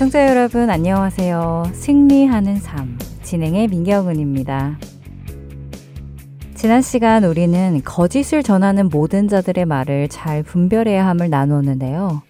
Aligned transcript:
애청자 0.00 0.30
여러분 0.30 0.70
안녕하세요. 0.70 1.72
승리하는 1.74 2.56
삶 2.56 2.98
진행의 3.22 3.68
민경은입니다. 3.68 4.78
지난 6.54 6.80
시간 6.80 7.22
우리는 7.24 7.82
거짓을 7.84 8.42
전하는 8.42 8.88
모든 8.88 9.28
자들의 9.28 9.66
말을 9.66 10.08
잘 10.08 10.42
분별해야 10.42 11.06
함을 11.06 11.28
나누었는데요. 11.28 12.22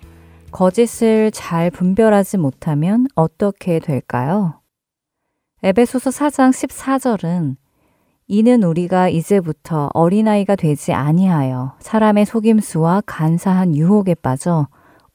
거짓을 0.51 1.31
잘 1.31 1.71
분별하지 1.71 2.39
못하면 2.39 3.07
어떻게 3.15 3.79
될까요? 3.79 4.61
에베소서 5.63 6.11
4장 6.11 6.51
14절은 6.51 7.55
이는 8.27 8.65
우리가 8.65 9.09
이제부터 9.11 9.91
어린아이가 9.95 10.57
되지 10.57 10.93
아니하여 10.93 11.77
사람의 11.79 12.27
속임수와 12.27 13.05
간사한 13.07 13.77
유혹에 13.77 14.17
빠져 14.17 14.67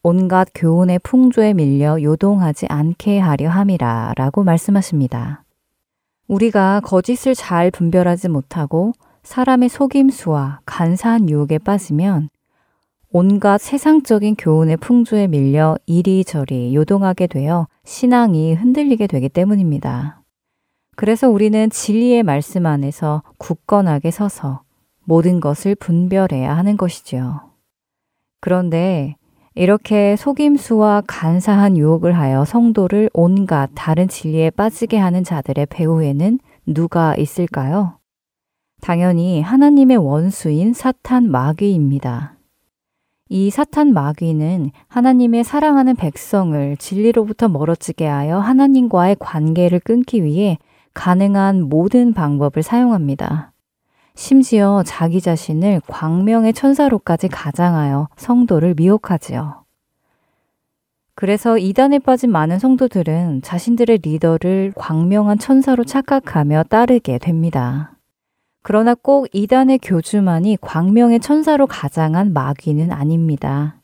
온갖 0.08 0.46
교훈의 0.54 1.00
풍조에 1.00 1.52
밀려 1.54 2.00
요동하지 2.00 2.66
않게 2.68 3.18
하려 3.18 3.50
함이라 3.50 4.12
라고 4.14 4.44
말씀하십니다. 4.44 5.42
우리가 6.28 6.80
거짓을 6.84 7.34
잘 7.34 7.72
분별하지 7.72 8.28
못하고 8.28 8.92
사람의 9.24 9.68
속임수와 9.68 10.60
간사한 10.64 11.28
유혹에 11.28 11.58
빠지면 11.58 12.28
온갖 13.10 13.58
세상적인 13.60 14.36
교훈의 14.36 14.76
풍조에 14.76 15.26
밀려 15.26 15.76
이리저리 15.86 16.72
요동하게 16.76 17.26
되어 17.26 17.66
신앙이 17.82 18.54
흔들리게 18.54 19.08
되기 19.08 19.28
때문입니다. 19.28 20.22
그래서 20.94 21.28
우리는 21.28 21.68
진리의 21.68 22.22
말씀 22.22 22.66
안에서 22.66 23.24
굳건하게 23.38 24.12
서서 24.12 24.62
모든 25.02 25.40
것을 25.40 25.74
분별해야 25.74 26.56
하는 26.56 26.76
것이지요. 26.76 27.50
그런데 28.40 29.16
이렇게 29.58 30.16
속임수와 30.16 31.04
간사한 31.06 31.78
유혹을 31.78 32.12
하여 32.12 32.44
성도를 32.44 33.08
온갖 33.14 33.70
다른 33.74 34.06
진리에 34.06 34.50
빠지게 34.50 34.98
하는 34.98 35.24
자들의 35.24 35.66
배후에는 35.70 36.38
누가 36.66 37.16
있을까요? 37.16 37.98
당연히 38.82 39.40
하나님의 39.40 39.96
원수인 39.96 40.74
사탄 40.74 41.30
마귀입니다. 41.30 42.36
이 43.30 43.48
사탄 43.48 43.94
마귀는 43.94 44.72
하나님의 44.88 45.42
사랑하는 45.42 45.96
백성을 45.96 46.76
진리로부터 46.76 47.48
멀어지게 47.48 48.06
하여 48.06 48.38
하나님과의 48.38 49.16
관계를 49.18 49.80
끊기 49.80 50.22
위해 50.22 50.58
가능한 50.92 51.62
모든 51.62 52.12
방법을 52.12 52.62
사용합니다. 52.62 53.52
심지어 54.16 54.82
자기 54.84 55.20
자신을 55.20 55.82
광명의 55.86 56.54
천사로까지 56.54 57.28
가장하여 57.28 58.08
성도를 58.16 58.74
미혹하지요. 58.74 59.64
그래서 61.14 61.58
이단에 61.58 61.98
빠진 61.98 62.32
많은 62.32 62.58
성도들은 62.58 63.42
자신들의 63.42 63.98
리더를 64.02 64.72
광명한 64.74 65.38
천사로 65.38 65.84
착각하며 65.84 66.64
따르게 66.64 67.18
됩니다. 67.18 67.92
그러나 68.62 68.94
꼭 68.94 69.28
이단의 69.32 69.78
교주만이 69.78 70.58
광명의 70.60 71.20
천사로 71.20 71.66
가장한 71.66 72.32
마귀는 72.32 72.92
아닙니다. 72.92 73.76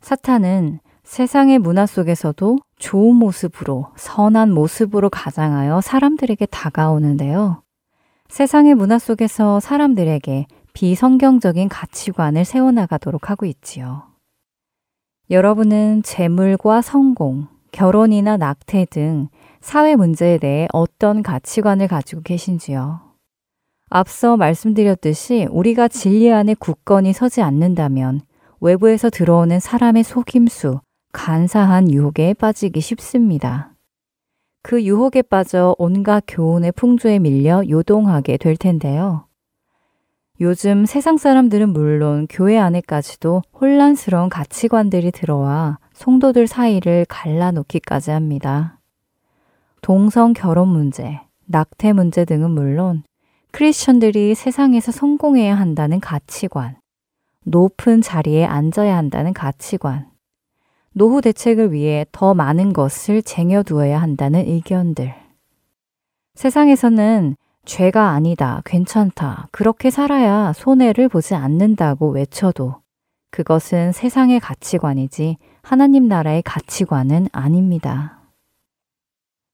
사탄은 0.00 0.80
세상의 1.02 1.58
문화 1.58 1.86
속에서도 1.86 2.58
좋은 2.78 3.16
모습으로, 3.16 3.88
선한 3.96 4.52
모습으로 4.52 5.10
가장하여 5.10 5.80
사람들에게 5.80 6.46
다가오는데요. 6.46 7.62
세상의 8.30 8.76
문화 8.76 9.00
속에서 9.00 9.58
사람들에게 9.58 10.46
비성경적인 10.72 11.68
가치관을 11.68 12.44
세워나가도록 12.44 13.28
하고 13.28 13.44
있지요. 13.44 14.04
여러분은 15.30 16.04
재물과 16.04 16.80
성공, 16.80 17.48
결혼이나 17.72 18.36
낙태 18.36 18.86
등 18.88 19.28
사회 19.60 19.96
문제에 19.96 20.38
대해 20.38 20.68
어떤 20.72 21.24
가치관을 21.24 21.88
가지고 21.88 22.22
계신지요? 22.22 23.00
앞서 23.90 24.36
말씀드렸듯이 24.36 25.48
우리가 25.50 25.88
진리 25.88 26.32
안에 26.32 26.54
굳건히 26.54 27.12
서지 27.12 27.42
않는다면 27.42 28.20
외부에서 28.60 29.10
들어오는 29.10 29.58
사람의 29.58 30.04
속임수, 30.04 30.80
간사한 31.12 31.90
유혹에 31.90 32.34
빠지기 32.34 32.80
쉽습니다. 32.80 33.72
그 34.62 34.84
유혹에 34.84 35.22
빠져 35.22 35.74
온갖 35.78 36.24
교훈의 36.28 36.72
풍조에 36.72 37.18
밀려 37.18 37.62
요동하게 37.68 38.36
될 38.36 38.56
텐데요. 38.56 39.26
요즘 40.40 40.86
세상 40.86 41.18
사람들은 41.18 41.70
물론 41.70 42.26
교회 42.30 42.58
안에까지도 42.58 43.42
혼란스러운 43.60 44.28
가치관들이 44.28 45.10
들어와 45.10 45.78
성도들 45.92 46.46
사이를 46.46 47.04
갈라놓기까지 47.08 48.10
합니다. 48.10 48.78
동성 49.82 50.32
결혼 50.32 50.68
문제, 50.68 51.20
낙태 51.46 51.92
문제 51.92 52.24
등은 52.24 52.50
물론 52.50 53.02
크리스천들이 53.52 54.34
세상에서 54.34 54.92
성공해야 54.92 55.54
한다는 55.54 56.00
가치관, 56.00 56.76
높은 57.44 58.00
자리에 58.00 58.44
앉아야 58.44 58.96
한다는 58.96 59.32
가치관, 59.32 60.09
노후 60.92 61.20
대책을 61.20 61.72
위해 61.72 62.04
더 62.10 62.34
많은 62.34 62.72
것을 62.72 63.22
쟁여두어야 63.22 64.00
한다는 64.00 64.46
의견들. 64.46 65.14
세상에서는 66.34 67.36
죄가 67.64 68.10
아니다, 68.10 68.62
괜찮다, 68.64 69.48
그렇게 69.52 69.90
살아야 69.90 70.52
손해를 70.52 71.08
보지 71.08 71.34
않는다고 71.34 72.10
외쳐도 72.10 72.76
그것은 73.30 73.92
세상의 73.92 74.40
가치관이지 74.40 75.36
하나님 75.62 76.08
나라의 76.08 76.42
가치관은 76.42 77.28
아닙니다. 77.30 78.20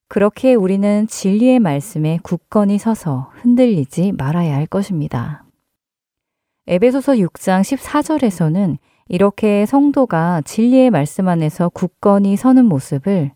그렇게 0.08 0.54
우리는 0.54 1.06
진리의 1.06 1.58
말씀에 1.58 2.20
굳건히 2.22 2.78
서서 2.78 3.32
흔들리지 3.34 4.12
말아야 4.12 4.54
할 4.54 4.66
것입니다. 4.66 5.44
에베소서 6.68 7.14
6장 7.14 7.60
14절에서는 7.60 8.78
이렇게 9.08 9.66
성도가 9.66 10.42
진리의 10.44 10.90
말씀 10.90 11.28
안에서 11.28 11.68
굳건히 11.68 12.36
서는 12.36 12.64
모습을 12.66 13.30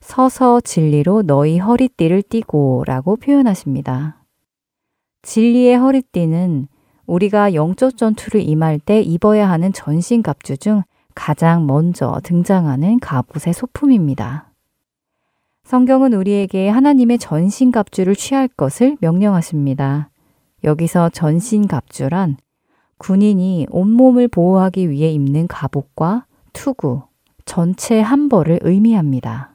서서 0.00 0.60
진리로 0.60 1.22
너희 1.22 1.58
허리띠를 1.58 2.22
띠고 2.22 2.84
라고 2.86 3.16
표현하십니다. 3.16 4.24
진리의 5.22 5.76
허리띠는 5.76 6.68
우리가 7.06 7.52
영적 7.54 7.98
전투를 7.98 8.40
임할 8.40 8.78
때 8.78 9.02
입어야 9.02 9.50
하는 9.50 9.72
전신 9.72 10.22
갑주 10.22 10.56
중 10.56 10.82
가장 11.14 11.66
먼저 11.66 12.18
등장하는 12.24 12.98
갑옷의 13.00 13.52
소품입니다. 13.52 14.50
성경은 15.64 16.14
우리에게 16.14 16.68
하나님의 16.68 17.18
전신 17.18 17.70
갑주를 17.70 18.16
취할 18.16 18.48
것을 18.48 18.96
명령하십니다. 19.00 20.10
여기서 20.64 21.10
전신 21.10 21.66
갑주란 21.66 22.38
군인이 23.00 23.66
온몸을 23.70 24.28
보호하기 24.28 24.90
위해 24.90 25.10
입는 25.10 25.46
갑옷과 25.46 26.26
투구, 26.52 27.00
전체 27.46 27.98
한 27.98 28.28
벌을 28.28 28.58
의미합니다. 28.60 29.54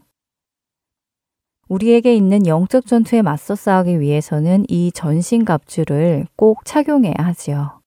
우리에게 1.68 2.16
있는 2.16 2.48
영적 2.48 2.88
전투에 2.88 3.22
맞서 3.22 3.54
싸우기 3.56 4.00
위해서는 4.00 4.66
이 4.68 4.92
전신갑주를 4.92 6.26
꼭 6.36 6.66
착용해야 6.66 7.14
하지요. 7.20 7.82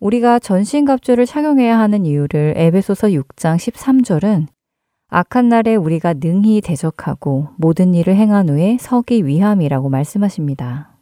우리가 0.00 0.40
전신갑주를 0.40 1.24
착용해야 1.24 1.78
하는 1.78 2.04
이유를 2.04 2.54
에베소서 2.56 3.08
6장 3.08 3.58
13절은 3.58 4.48
악한 5.08 5.48
날에 5.48 5.76
우리가 5.76 6.14
능히 6.14 6.60
대적하고 6.60 7.50
모든 7.56 7.94
일을 7.94 8.16
행한 8.16 8.48
후에 8.48 8.76
서기 8.80 9.24
위함이라고 9.24 9.88
말씀하십니다. 9.88 10.96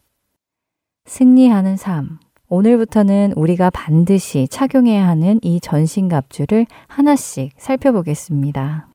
승리하는 1.05 1.75
삶, 1.75 2.19
오늘부터는 2.51 3.33
우리가 3.35 3.69
반드시 3.69 4.47
착용해야 4.49 5.07
하는 5.07 5.39
이 5.43 5.59
전신갑주를 5.61 6.65
하나씩 6.87 7.53
살펴보겠습니다. 7.57 8.89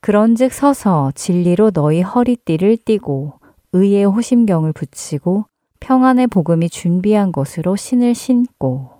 그런즉 0.00 0.52
서서 0.52 1.12
진리로 1.14 1.70
너희 1.70 2.02
허리띠를 2.02 2.78
띠고 2.78 3.34
의의 3.72 4.04
호심경을 4.04 4.72
붙이고 4.72 5.46
평안의 5.78 6.26
복음이 6.26 6.68
준비한 6.68 7.30
것으로 7.30 7.76
신을 7.76 8.16
신고 8.16 8.90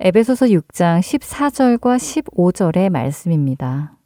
에베소서 0.00 0.46
6장 0.46 1.00
14절과 1.00 1.96
15절의 1.96 2.90
말씀입니다. 2.90 3.96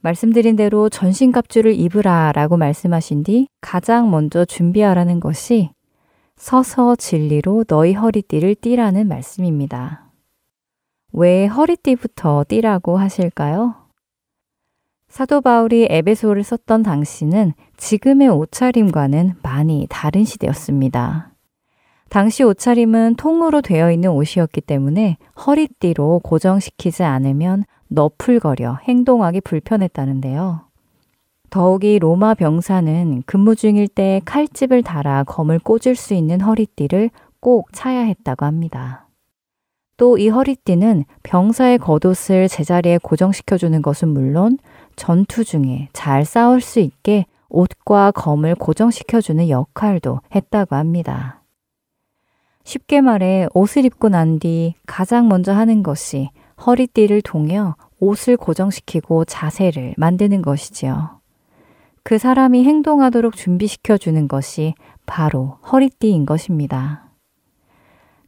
말씀드린 0.00 0.56
대로 0.56 0.88
전신갑주를 0.88 1.74
입으라 1.74 2.32
라고 2.32 2.56
말씀하신 2.56 3.22
뒤 3.22 3.46
가장 3.60 4.10
먼저 4.10 4.44
준비하라는 4.44 5.20
것이 5.20 5.70
서서 6.40 6.96
진리로 6.96 7.64
너희 7.64 7.92
허리띠를 7.92 8.54
띠라는 8.54 9.08
말씀입니다. 9.08 10.06
왜 11.12 11.44
허리띠부터 11.44 12.46
띠라고 12.48 12.96
하실까요? 12.96 13.74
사도 15.06 15.42
바울이 15.42 15.86
에베소를 15.90 16.42
썼던 16.42 16.82
당시는 16.82 17.52
지금의 17.76 18.28
옷차림과는 18.28 19.34
많이 19.42 19.86
다른 19.90 20.24
시대였습니다. 20.24 21.34
당시 22.08 22.42
옷차림은 22.42 23.16
통으로 23.16 23.60
되어 23.60 23.92
있는 23.92 24.08
옷이었기 24.08 24.62
때문에 24.62 25.18
허리띠로 25.46 26.22
고정시키지 26.24 27.02
않으면 27.02 27.64
너풀거려 27.88 28.78
행동하기 28.88 29.42
불편했다는데요. 29.42 30.69
더욱이 31.50 31.98
로마 31.98 32.34
병사는 32.34 33.22
근무 33.26 33.56
중일 33.56 33.88
때 33.88 34.20
칼집을 34.24 34.82
달아 34.82 35.24
검을 35.24 35.58
꽂을 35.58 35.96
수 35.96 36.14
있는 36.14 36.40
허리띠를 36.40 37.10
꼭 37.40 37.68
차야 37.72 38.02
했다고 38.02 38.46
합니다. 38.46 39.06
또 39.96 40.16
이 40.16 40.28
허리띠는 40.30 41.04
병사의 41.24 41.78
겉옷을 41.78 42.48
제자리에 42.48 42.98
고정시켜주는 43.02 43.82
것은 43.82 44.08
물론 44.08 44.58
전투 44.96 45.44
중에 45.44 45.88
잘 45.92 46.24
싸울 46.24 46.62
수 46.62 46.80
있게 46.80 47.26
옷과 47.50 48.12
검을 48.12 48.54
고정시켜주는 48.54 49.48
역할도 49.50 50.20
했다고 50.34 50.76
합니다. 50.76 51.42
쉽게 52.64 53.00
말해 53.02 53.46
옷을 53.52 53.84
입고 53.84 54.08
난 54.08 54.38
뒤 54.38 54.74
가장 54.86 55.28
먼저 55.28 55.52
하는 55.52 55.82
것이 55.82 56.30
허리띠를 56.64 57.20
동여 57.22 57.74
옷을 57.98 58.36
고정시키고 58.38 59.26
자세를 59.26 59.94
만드는 59.98 60.40
것이지요. 60.40 61.19
그 62.02 62.18
사람이 62.18 62.64
행동하도록 62.64 63.36
준비시켜 63.36 63.98
주는 63.98 64.28
것이 64.28 64.74
바로 65.06 65.58
허리띠인 65.70 66.26
것입니다. 66.26 67.10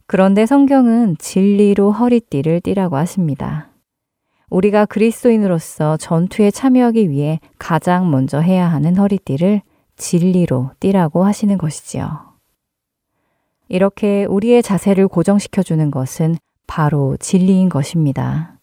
그런데 0.05 0.45
성경은 0.45 1.17
진리로 1.17 1.91
허리띠를 1.91 2.61
띠라고 2.61 2.97
하십니다. 2.97 3.69
우리가 4.49 4.85
그리스도인으로서 4.85 5.97
전투에 5.97 6.51
참여하기 6.51 7.09
위해 7.09 7.39
가장 7.57 8.11
먼저 8.11 8.39
해야 8.39 8.67
하는 8.67 8.95
허리띠를 8.95 9.61
진리로 9.95 10.71
띠라고 10.79 11.23
하시는 11.25 11.57
것이지요. 11.57 12.33
이렇게 13.69 14.25
우리의 14.25 14.61
자세를 14.61 15.07
고정시켜 15.07 15.63
주는 15.63 15.89
것은 15.89 16.35
바로 16.67 17.17
진리인 17.17 17.69
것입니다. 17.69 18.59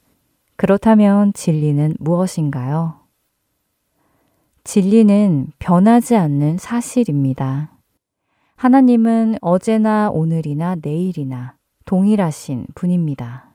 그렇다면 0.57 1.33
진리는 1.33 1.97
무엇인가요? 1.99 3.00
진리는 4.65 5.53
변하지 5.59 6.17
않는 6.17 6.59
사실입니다. 6.59 7.71
하나님은 8.57 9.37
어제나 9.41 10.11
오늘이나 10.11 10.77
내일이나 10.83 11.55
동일하신 11.87 12.67
분입니다. 12.75 13.51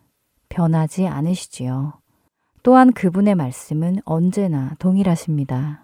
변하지 0.49 1.07
않으시지요. 1.07 1.93
또한 2.63 2.91
그분의 2.91 3.35
말씀은 3.35 3.99
언제나 4.05 4.75
동일하십니다. 4.79 5.83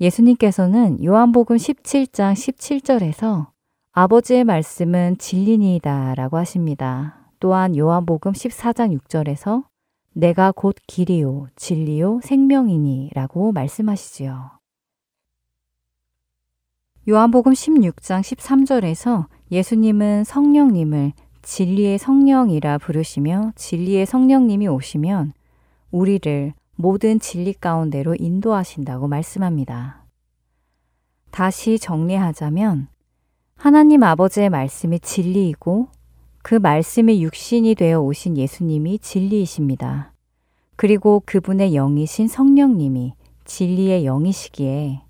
예수님께서는 0.00 1.02
요한복음 1.04 1.56
17장 1.56 2.32
17절에서 2.32 3.48
아버지의 3.92 4.44
말씀은 4.44 5.18
진리니이다 5.18 6.14
라고 6.14 6.36
하십니다. 6.38 7.32
또한 7.40 7.76
요한복음 7.76 8.32
14장 8.32 8.96
6절에서 8.98 9.64
내가 10.12 10.52
곧 10.52 10.76
길이요, 10.86 11.48
진리요, 11.56 12.20
생명이니 12.22 13.10
라고 13.14 13.52
말씀하시지요. 13.52 14.50
요한복음 17.08 17.52
16장 17.52 18.20
13절에서 18.20 19.26
예수님은 19.50 20.24
성령님을 20.24 21.12
진리의 21.42 21.98
성령이라 21.98 22.78
부르시며 22.78 23.52
진리의 23.54 24.04
성령님이 24.06 24.68
오시면 24.68 25.32
우리를 25.90 26.52
모든 26.76 27.18
진리 27.18 27.52
가운데로 27.52 28.16
인도하신다고 28.18 29.08
말씀합니다. 29.08 30.04
다시 31.30 31.78
정리하자면 31.78 32.88
하나님 33.56 34.02
아버지의 34.02 34.50
말씀이 34.50 35.00
진리이고 35.00 35.88
그 36.42 36.54
말씀이 36.54 37.22
육신이 37.22 37.74
되어 37.74 38.00
오신 38.00 38.36
예수님이 38.36 38.98
진리이십니다. 38.98 40.12
그리고 40.76 41.22
그분의 41.26 41.72
영이신 41.72 42.28
성령님이 42.28 43.12
진리의 43.44 44.04
영이시기에 44.04 45.02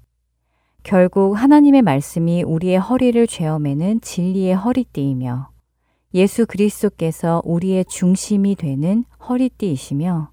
결국 0.82 1.34
하나님의 1.34 1.82
말씀이 1.82 2.42
우리의 2.42 2.78
허리를 2.78 3.26
죄어매는 3.26 4.00
진리의 4.00 4.56
허리띠이며 4.56 5.50
예수 6.14 6.46
그리스도께서 6.46 7.42
우리의 7.44 7.84
중심이 7.84 8.56
되는 8.56 9.04
허리띠이시며 9.28 10.30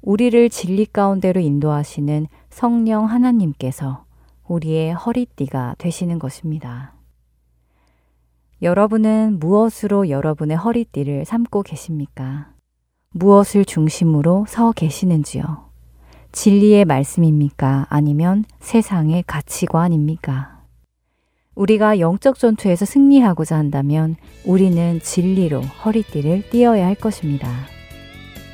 우리를 0.00 0.48
진리 0.48 0.86
가운데로 0.86 1.40
인도하시는 1.40 2.26
성령 2.48 3.04
하나님께서 3.04 4.04
우리의 4.48 4.94
허리띠가 4.94 5.74
되시는 5.76 6.18
것입니다. 6.18 6.99
여러분은 8.62 9.38
무엇으로 9.40 10.10
여러분의 10.10 10.56
허리띠를 10.56 11.24
삼고 11.24 11.62
계십니까? 11.62 12.50
무엇을 13.12 13.64
중심으로 13.64 14.44
서 14.46 14.72
계시는지요? 14.72 15.70
진리의 16.32 16.84
말씀입니까? 16.84 17.86
아니면 17.88 18.44
세상의 18.60 19.24
가치관입니까? 19.26 20.60
우리가 21.54 21.98
영적 21.98 22.38
전투에서 22.38 22.84
승리하고자 22.84 23.56
한다면 23.56 24.16
우리는 24.44 25.00
진리로 25.00 25.62
허리띠를 25.62 26.50
띄어야 26.50 26.86
할 26.86 26.94
것입니다. 26.94 27.48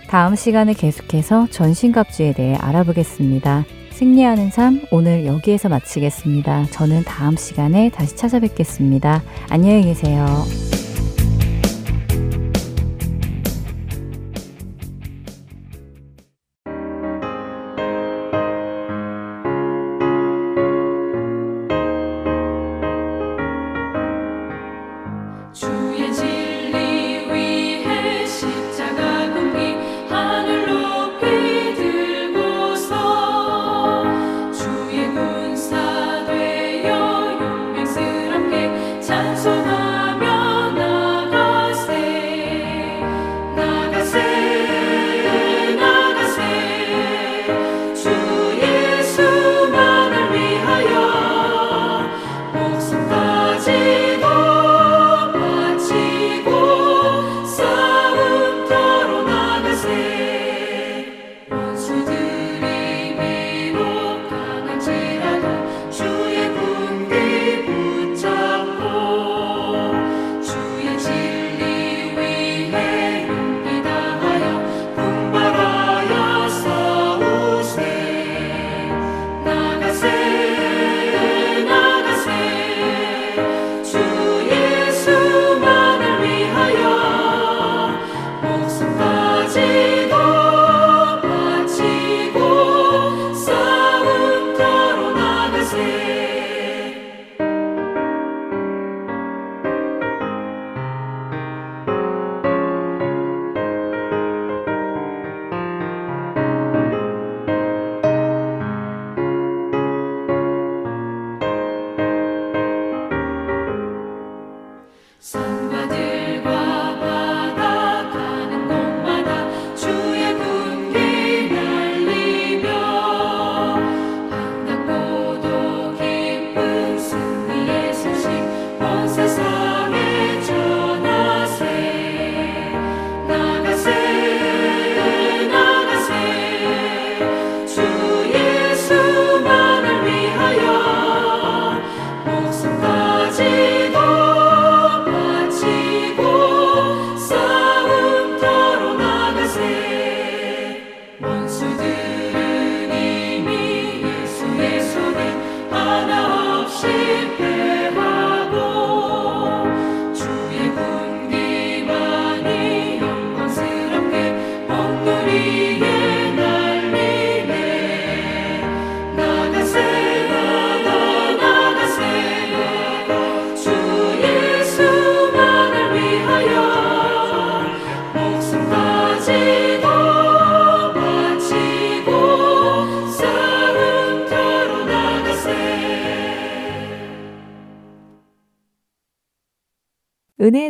다음 0.08 0.36
시간에 0.36 0.72
계속해서 0.72 1.48
전신갑주에 1.50 2.32
대해 2.32 2.54
알아보겠습니다. 2.54 3.64
승리하는 3.96 4.50
삶 4.50 4.82
오늘 4.90 5.24
여기에서 5.24 5.70
마치겠습니다. 5.70 6.66
저는 6.66 7.04
다음 7.04 7.34
시간에 7.34 7.88
다시 7.88 8.14
찾아뵙겠습니다. 8.14 9.22
안녕히 9.48 9.84
계세요. 9.84 10.26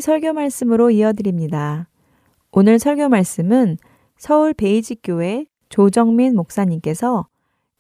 설교 0.07 0.35
말씀으로 0.35 0.93
이어드립니다. 0.93 1.89
오늘 2.53 2.79
설교 2.79 3.09
말씀은 3.09 3.77
서울 4.17 4.55
베이직교회 4.55 5.47
조정민 5.69 6.37
목사님께서 6.37 7.27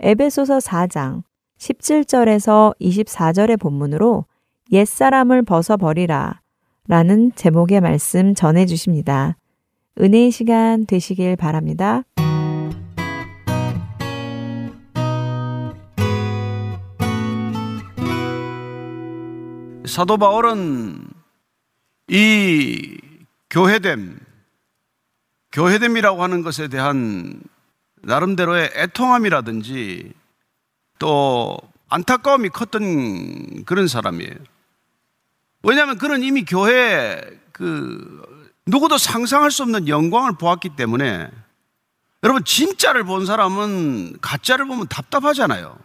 에베소서 0.00 0.58
4장 0.58 1.22
17절에서 1.58 2.76
24절의 2.80 3.60
본문으로 3.60 4.24
옛사람을 4.72 5.44
벗어버리라 5.44 6.40
라는 6.88 7.30
제목의 7.36 7.80
말씀 7.80 8.34
전해 8.34 8.66
주십니다. 8.66 9.36
은혜의 10.00 10.32
시간 10.32 10.84
되시길 10.84 11.36
바랍니다. 11.36 12.02
사도 19.84 20.16
바울은 20.16 21.05
이 22.08 22.98
교회됨, 23.50 24.18
교회됨이라고 25.52 26.22
하는 26.22 26.42
것에 26.42 26.68
대한 26.68 27.40
나름대로의 28.02 28.70
애통함이라든지 28.74 30.12
또 30.98 31.58
안타까움이 31.88 32.50
컸던 32.50 33.64
그런 33.64 33.88
사람이에요. 33.88 34.34
왜냐하면 35.62 35.98
그는 35.98 36.22
이미 36.22 36.44
교회 36.44 37.20
그 37.52 38.22
누구도 38.66 38.98
상상할 38.98 39.50
수 39.50 39.62
없는 39.62 39.88
영광을 39.88 40.32
보았기 40.32 40.70
때문에 40.76 41.30
여러분 42.22 42.44
진짜를 42.44 43.04
본 43.04 43.26
사람은 43.26 44.18
가짜를 44.20 44.66
보면 44.66 44.88
답답하잖아요. 44.88 45.78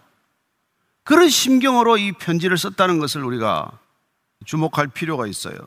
그런 1.04 1.30
심경으로 1.30 1.98
이 1.98 2.12
편지를 2.14 2.58
썼다는 2.58 3.00
것을 3.00 3.24
우리가 3.24 3.72
주목할 4.46 4.88
필요가 4.88 5.28
있어요. 5.28 5.58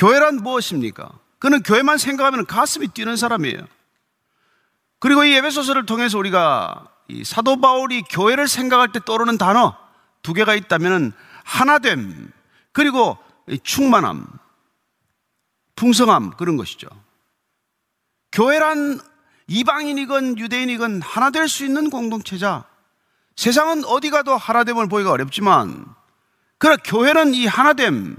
교회란 0.00 0.36
무엇입니까? 0.36 1.10
그는 1.38 1.62
교회만 1.62 1.98
생각하면 1.98 2.46
가슴이 2.46 2.88
뛰는 2.88 3.16
사람이에요. 3.16 3.58
그리고 4.98 5.24
이 5.24 5.34
예배소설을 5.34 5.84
통해서 5.84 6.16
우리가 6.16 6.88
이 7.08 7.22
사도 7.22 7.60
바울이 7.60 8.02
교회를 8.08 8.48
생각할 8.48 8.92
때 8.92 9.00
떠오르는 9.04 9.36
단어 9.36 9.76
두 10.22 10.32
개가 10.32 10.54
있다면 10.54 11.12
하나됨 11.44 12.32
그리고 12.72 13.18
충만함, 13.62 14.26
풍성함 15.76 16.30
그런 16.30 16.56
것이죠. 16.56 16.88
교회란 18.32 19.00
이방인이건 19.48 20.38
유대인이건 20.38 21.02
하나 21.02 21.30
될 21.30 21.46
수 21.46 21.62
있는 21.66 21.90
공동체자. 21.90 22.64
세상은 23.36 23.84
어디 23.84 24.08
가도 24.08 24.34
하나됨을 24.34 24.88
보기가 24.88 25.10
어렵지만 25.10 25.84
그러나 26.56 26.80
교회는 26.82 27.34
이 27.34 27.46
하나됨, 27.46 28.16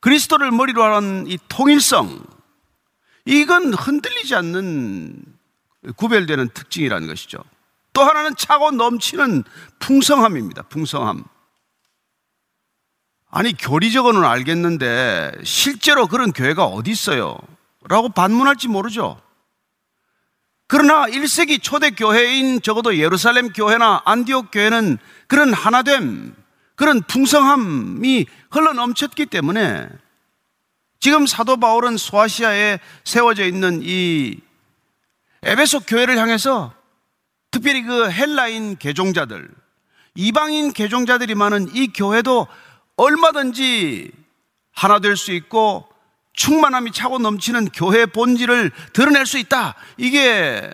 그리스도를 0.00 0.50
머리로 0.50 0.82
하는 0.82 1.26
이 1.26 1.38
통일성, 1.48 2.22
이건 3.24 3.74
흔들리지 3.74 4.34
않는 4.34 5.22
구별되는 5.96 6.48
특징이라는 6.54 7.06
것이죠. 7.06 7.38
또 7.92 8.02
하나는 8.02 8.34
차고 8.36 8.72
넘치는 8.72 9.44
풍성함입니다. 9.80 10.62
풍성함. 10.62 11.24
아니, 13.30 13.52
교리적으로는 13.52 14.26
알겠는데, 14.26 15.32
실제로 15.44 16.06
그런 16.06 16.32
교회가 16.32 16.64
어디 16.64 16.90
있어요? 16.90 17.38
라고 17.88 18.08
반문할지 18.08 18.68
모르죠. 18.68 19.20
그러나 20.66 21.06
1세기 21.06 21.62
초대 21.62 21.90
교회인 21.90 22.60
적어도 22.62 22.96
예루살렘 22.98 23.52
교회나 23.52 24.02
안디옥 24.04 24.50
교회는 24.52 24.98
그런 25.26 25.52
하나됨, 25.52 26.34
그런 26.78 27.02
풍성함이 27.02 28.26
흘러 28.52 28.72
넘쳤기 28.72 29.26
때문에 29.26 29.88
지금 31.00 31.26
사도 31.26 31.56
바울은 31.56 31.96
소아시아에 31.96 32.78
세워져 33.02 33.46
있는 33.46 33.80
이 33.82 34.38
에베소 35.42 35.80
교회를 35.80 36.16
향해서 36.16 36.72
특별히 37.50 37.82
그 37.82 38.08
헬라인 38.10 38.76
개종자들, 38.76 39.48
이방인 40.14 40.72
개종자들이 40.72 41.34
많은 41.34 41.74
이 41.74 41.88
교회도 41.88 42.46
얼마든지 42.96 44.12
하나 44.72 45.00
될 45.00 45.16
수 45.16 45.32
있고 45.32 45.88
충만함이 46.34 46.92
차고 46.92 47.18
넘치는 47.18 47.70
교회 47.70 48.06
본질을 48.06 48.70
드러낼 48.92 49.26
수 49.26 49.38
있다. 49.38 49.74
이게 49.96 50.72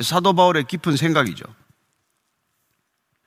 사도 0.00 0.34
바울의 0.34 0.64
깊은 0.64 0.96
생각이죠. 0.96 1.44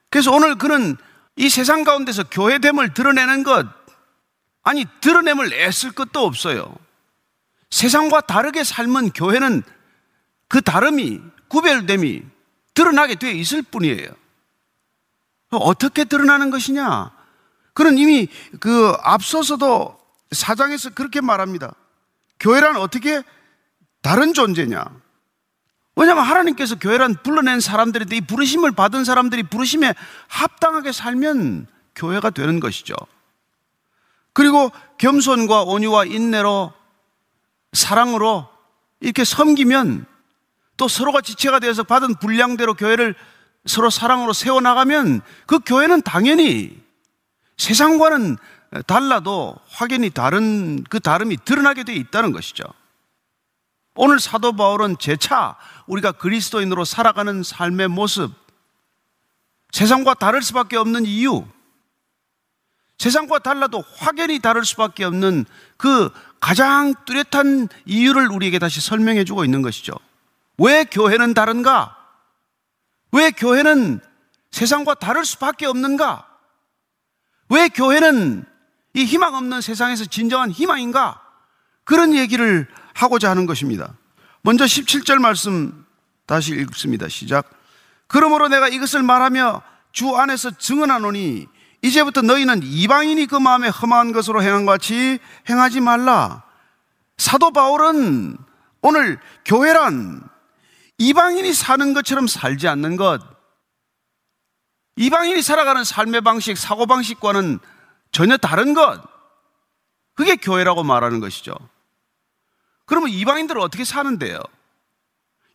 그래서 0.09 0.33
오늘 0.33 0.55
그는 0.55 0.97
이 1.39 1.48
세상 1.48 1.86
가운데서 1.86 2.25
교회됨을 2.25 2.93
드러내는 2.93 3.43
것, 3.43 3.65
아니, 4.62 4.86
드러냄을 5.00 5.53
애쓸 5.53 5.93
것도 5.93 6.25
없어요. 6.25 6.75
세상과 7.69 8.22
다르게 8.22 8.65
삶은 8.65 9.12
교회는 9.12 9.63
그 10.50 10.62
다름이, 10.62 11.22
구별됨이 11.48 12.24
드러나게 12.74 13.15
되어 13.15 13.31
있을 13.31 13.62
뿐이에요. 13.62 14.10
어떻게 15.51 16.03
드러나는 16.03 16.50
것이냐? 16.50 17.12
그는 17.74 17.98
이미 17.98 18.27
그 18.60 18.93
앞서서도 19.01 19.98
사장에서 20.31 20.89
그렇게 20.89 21.22
말합니다. 21.22 21.74
교회란 22.41 22.75
어떻게 22.75 23.24
다른 24.01 24.34
존재냐? 24.34 24.84
왜냐하면 26.00 26.24
하나님께서 26.24 26.79
교회란 26.79 27.18
불러낸 27.24 27.60
사람들인데 27.60 28.15
이 28.15 28.22
부르심을 28.22 28.72
받은 28.72 29.03
사람들이 29.03 29.44
부르심에 29.44 29.94
합당하게 30.29 30.94
살면 30.94 31.68
교회가 31.94 32.29
되는 32.29 32.62
것이죠. 32.62 32.96
그리고 34.32 34.72
겸손과 34.98 35.63
온유와 35.63 36.06
인내로 36.06 36.72
사랑으로 37.74 38.48
이렇게 39.01 39.25
섬기면 39.25 40.06
또 40.77 40.88
서로가 40.88 41.20
지체가 41.20 41.60
되어서 41.60 41.84
받은 41.84 42.15
분량대로 42.15 42.75
교회를 42.75 43.13
서로 43.65 43.89
사랑으로 43.89 44.32
세워나가면 44.32 45.20
그 45.48 45.60
교회는 45.60 46.03
당연히 46.03 46.82
세상과는 47.58 48.38
달라도 48.88 49.53
확연히 49.70 50.10
다른 50.10 50.82
그 50.86 51.01
다름이 51.01 51.39
드러나게 51.44 51.84
되어 51.84 51.96
있다는 51.96 52.32
것이죠. 52.32 52.63
오늘 54.01 54.22
사도 54.22 54.53
바울은 54.53 54.96
재차 54.98 55.58
우리가 55.89 56.12
그리스도인으로 56.12 56.86
살아가는 56.86 57.41
삶의 57.41 57.88
모습, 57.88 58.31
세상과 59.72 60.13
다를 60.13 60.41
수밖에 60.41 60.77
없는 60.77 61.05
이유, 61.05 61.46
세상과 63.00 63.39
달라도 63.39 63.84
확연히 63.96 64.39
다를 64.39 64.65
수밖에 64.65 65.03
없는 65.03 65.46
그 65.77 66.12
가장 66.39 66.93
뚜렷한 67.05 67.69
이유를 67.86 68.29
우리에게 68.29 68.60
다시 68.60 68.81
설명해 68.81 69.24
주고 69.24 69.43
있는 69.43 69.62
것이죠. 69.62 69.93
왜 70.58 70.84
교회는 70.84 71.34
다른가? 71.34 71.98
왜 73.12 73.31
교회는 73.31 74.00
세상과 74.51 74.96
다를 74.96 75.25
수밖에 75.25 75.65
없는가? 75.65 76.27
왜 77.50 77.67
교회는 77.69 78.46
이 78.93 79.05
희망 79.05 79.34
없는 79.34 79.62
세상에서 79.62 80.05
진정한 80.05 80.51
희망인가? 80.51 81.22
그런 81.84 82.13
얘기를 82.13 82.67
하고자 82.93 83.29
하는 83.29 83.46
것입니다. 83.48 83.96
먼저 84.50 84.65
17절 84.65 85.20
말씀 85.20 85.86
다시 86.25 86.53
읽습니다. 86.53 87.08
시작. 87.08 87.48
그러므로 88.08 88.48
내가 88.48 88.68
이것을 88.68 89.03
말하며 89.03 89.62
주 89.91 90.15
안에서 90.15 90.50
증언하노니 90.50 91.46
이제부터 91.84 92.24
너희는 92.24 92.62
이방인이 92.63 93.27
그 93.27 93.36
마음에 93.36 93.68
험한 93.68 94.12
것으로 94.12 94.41
행한 94.41 94.65
것 94.65 94.72
같이 94.72 95.20
행하지 95.48 95.82
말라. 95.82 96.41
사도 97.20 97.51
바울은 97.51 98.38
오늘 98.82 99.20
교회란 99.46 100.27
이방인이 100.98 101.53
사는 101.53 101.94
것처럼 101.94 102.25
살지 102.25 102.68
않는 102.70 102.98
것, 102.98 103.22
이방인이 104.96 105.44
살아가는 105.44 105.84
삶의 105.84 106.22
방식, 106.22 106.58
사고방식과는 106.58 107.60
전혀 108.12 108.36
다른 108.38 108.74
것, 108.74 109.00
그게 110.15 110.38
교회라고 110.38 110.82
말하는 110.82 111.20
것이죠. 111.20 111.53
그러면 112.89 113.12
이방인들은 113.12 113.62
어떻게 113.62 113.86
사는데요? 113.86 114.39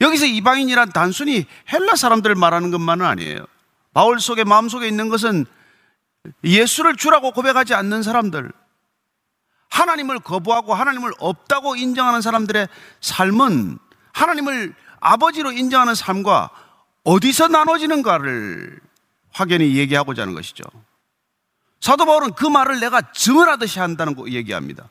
여기서 0.01 0.25
이방인이란 0.25 0.93
단순히 0.93 1.47
헬라 1.73 1.97
사람들을 1.97 2.37
말하는 2.37 2.71
것만은 2.71 3.05
아니에요. 3.05 3.45
바울 3.93 4.21
속에 4.21 4.45
마음속에 4.45 4.87
있는 4.87 5.09
것은 5.09 5.45
예수를 6.45 6.95
주라고 6.97 7.33
고백하지 7.33 7.75
않는 7.75 8.05
사람들, 8.05 8.53
하나님을 9.69 10.21
거부하고 10.21 10.75
하나님을 10.75 11.13
없다고 11.19 11.75
인정하는 11.75 12.21
사람들의 12.21 12.69
삶은 13.01 13.79
하나님을 14.13 14.75
아버지로 15.01 15.51
인정하는 15.51 15.97
삶과 15.97 16.51
어디서 17.03 17.49
나눠지는가를 17.49 18.81
확연히 19.33 19.75
얘기하고자 19.75 20.23
하는 20.23 20.35
것이죠. 20.35 20.63
사도 21.81 22.07
바울은 22.07 22.35
그 22.35 22.47
말을 22.47 22.79
내가 22.79 23.13
증언하듯이 23.13 23.81
한다는 23.81 24.15
거 24.15 24.31
얘기합니다. 24.31 24.89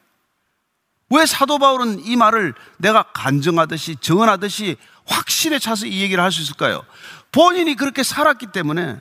왜 1.09 1.25
사도 1.25 1.59
바울은 1.59 2.05
이 2.05 2.15
말을 2.15 2.53
내가 2.77 3.03
간증하듯이 3.13 3.97
증언하듯이 3.97 4.77
확실에 5.05 5.59
차서 5.59 5.85
이 5.85 6.01
얘기를 6.01 6.23
할 6.23 6.31
수 6.31 6.41
있을까요? 6.41 6.83
본인이 7.31 7.75
그렇게 7.75 8.03
살았기 8.03 8.47
때문에 8.47 8.99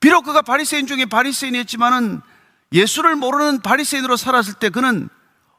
비록 0.00 0.22
그가 0.22 0.42
바리새인 0.42 0.86
중에 0.86 1.04
바리새인이었지만은 1.06 2.20
예수를 2.72 3.16
모르는 3.16 3.60
바리새인으로 3.60 4.16
살았을 4.16 4.54
때 4.54 4.70
그는 4.70 5.08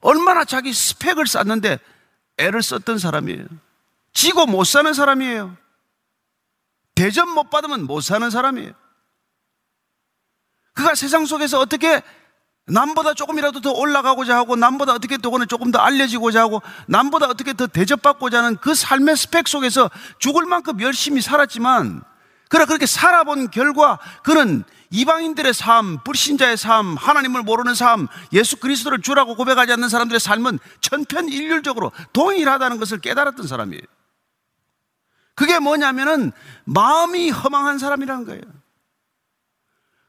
얼마나 0.02 0.46
자기 0.46 0.74
스펙을 0.74 1.28
쌓는데 1.28 1.80
애를 2.38 2.64
썼던 2.64 2.98
사람이에요. 2.98 3.46
지고 4.14 4.46
못 4.46 4.64
사는 4.66 4.94
사람이에요. 4.94 5.56
대접 6.96 7.30
못 7.30 7.50
받으면 7.50 7.84
못 7.86 8.02
사는 8.02 8.30
사람이에요. 8.30 8.74
그가 10.74 10.96
세상 10.96 11.26
속에서 11.26 11.60
어떻게 11.60 12.02
남보다 12.68 13.14
조금이라도 13.14 13.62
더 13.62 13.72
올라가고자 13.72 14.36
하고 14.36 14.56
남보다 14.56 14.94
어떻게 14.94 15.18
또는 15.18 15.48
조금 15.48 15.72
더 15.72 15.80
알려지고자 15.80 16.42
하고 16.42 16.62
남보다 16.88 17.28
어떻게 17.28 17.54
더 17.54 17.68
대접받고자 17.68 18.40
하는 18.40 18.58
그 18.58 18.76
삶의 18.76 19.18
스펙 19.18 19.48
속에서 19.48 19.90
죽을 20.20 20.46
만큼 20.46 20.80
열심히 20.82 21.22
살았지만 21.22 22.04
그러나 22.50 22.66
그렇게 22.66 22.86
살아본 22.86 23.50
결과 23.50 23.98
그는 24.24 24.64
이방인들의 24.92 25.54
삶, 25.54 26.00
불신자의 26.04 26.58
삶, 26.58 26.98
하나님을 26.98 27.44
모르는 27.44 27.74
삶, 27.74 28.08
예수 28.34 28.58
그리스도를 28.58 29.02
주라고 29.02 29.36
고백하지 29.36 29.72
않는 29.72 29.88
사람들의 29.88 30.20
삶은 30.20 30.60
천편일률적으로 30.82 31.94
동일하다는 32.12 32.78
것을 32.78 33.00
깨달았던 33.00 33.48
사람이에요. 33.48 33.82
그게 35.34 35.60
뭐냐면은 35.60 36.34
마음이 36.66 37.30
허망한 37.30 37.80
사람이라는 37.80 38.26
거예요. 38.26 38.42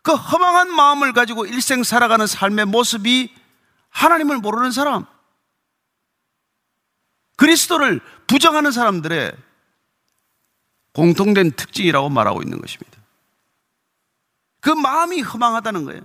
그 0.03 0.13
허망한 0.13 0.75
마음을 0.75 1.13
가지고 1.13 1.47
일생 1.47 1.83
살아가는 1.83 2.27
삶의 2.27 2.67
모습이 2.67 3.33
하나님을 3.91 4.39
모르는 4.39 4.71
사람, 4.73 5.07
그리스도를 7.37 8.01
부정하는 8.27 8.73
사람들의 8.73 9.33
공통된 10.93 11.53
특징이라고 11.53 12.09
말하고 12.09 12.43
있는 12.43 12.61
것입니다. 12.61 12.99
그 14.61 14.71
마음이 14.71 15.23
허망하다는 15.23 15.85
거예요. 15.85 16.03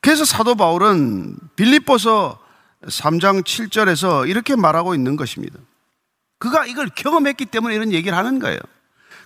그래서 0.00 0.24
사도 0.24 0.54
바울은 0.54 1.36
빌립보서 1.56 2.38
3장 2.82 3.42
7절에서 3.42 4.28
이렇게 4.28 4.54
말하고 4.54 4.94
있는 4.94 5.16
것입니다. 5.16 5.58
그가 6.38 6.66
이걸 6.66 6.88
경험했기 6.88 7.46
때문에 7.46 7.74
이런 7.74 7.92
얘기를 7.92 8.16
하는 8.16 8.38
거예요. 8.38 8.60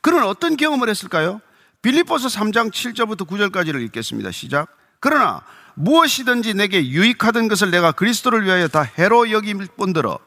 그는 0.00 0.22
어떤 0.22 0.56
경험을 0.56 0.88
했을까요? 0.88 1.40
빌립보서 1.82 2.28
3장 2.28 2.70
7절부터 2.70 3.26
9절까지를 3.26 3.82
읽겠습니다. 3.86 4.30
시작. 4.32 4.68
그러나 5.00 5.42
무엇이든지 5.74 6.54
내게 6.54 6.86
유익하던 6.86 7.48
것을 7.48 7.70
내가 7.70 7.92
그리스도를 7.92 8.44
위하여 8.44 8.68
다 8.68 8.82
해로 8.82 9.30
여김 9.30 9.66
뿐더러 9.78 10.18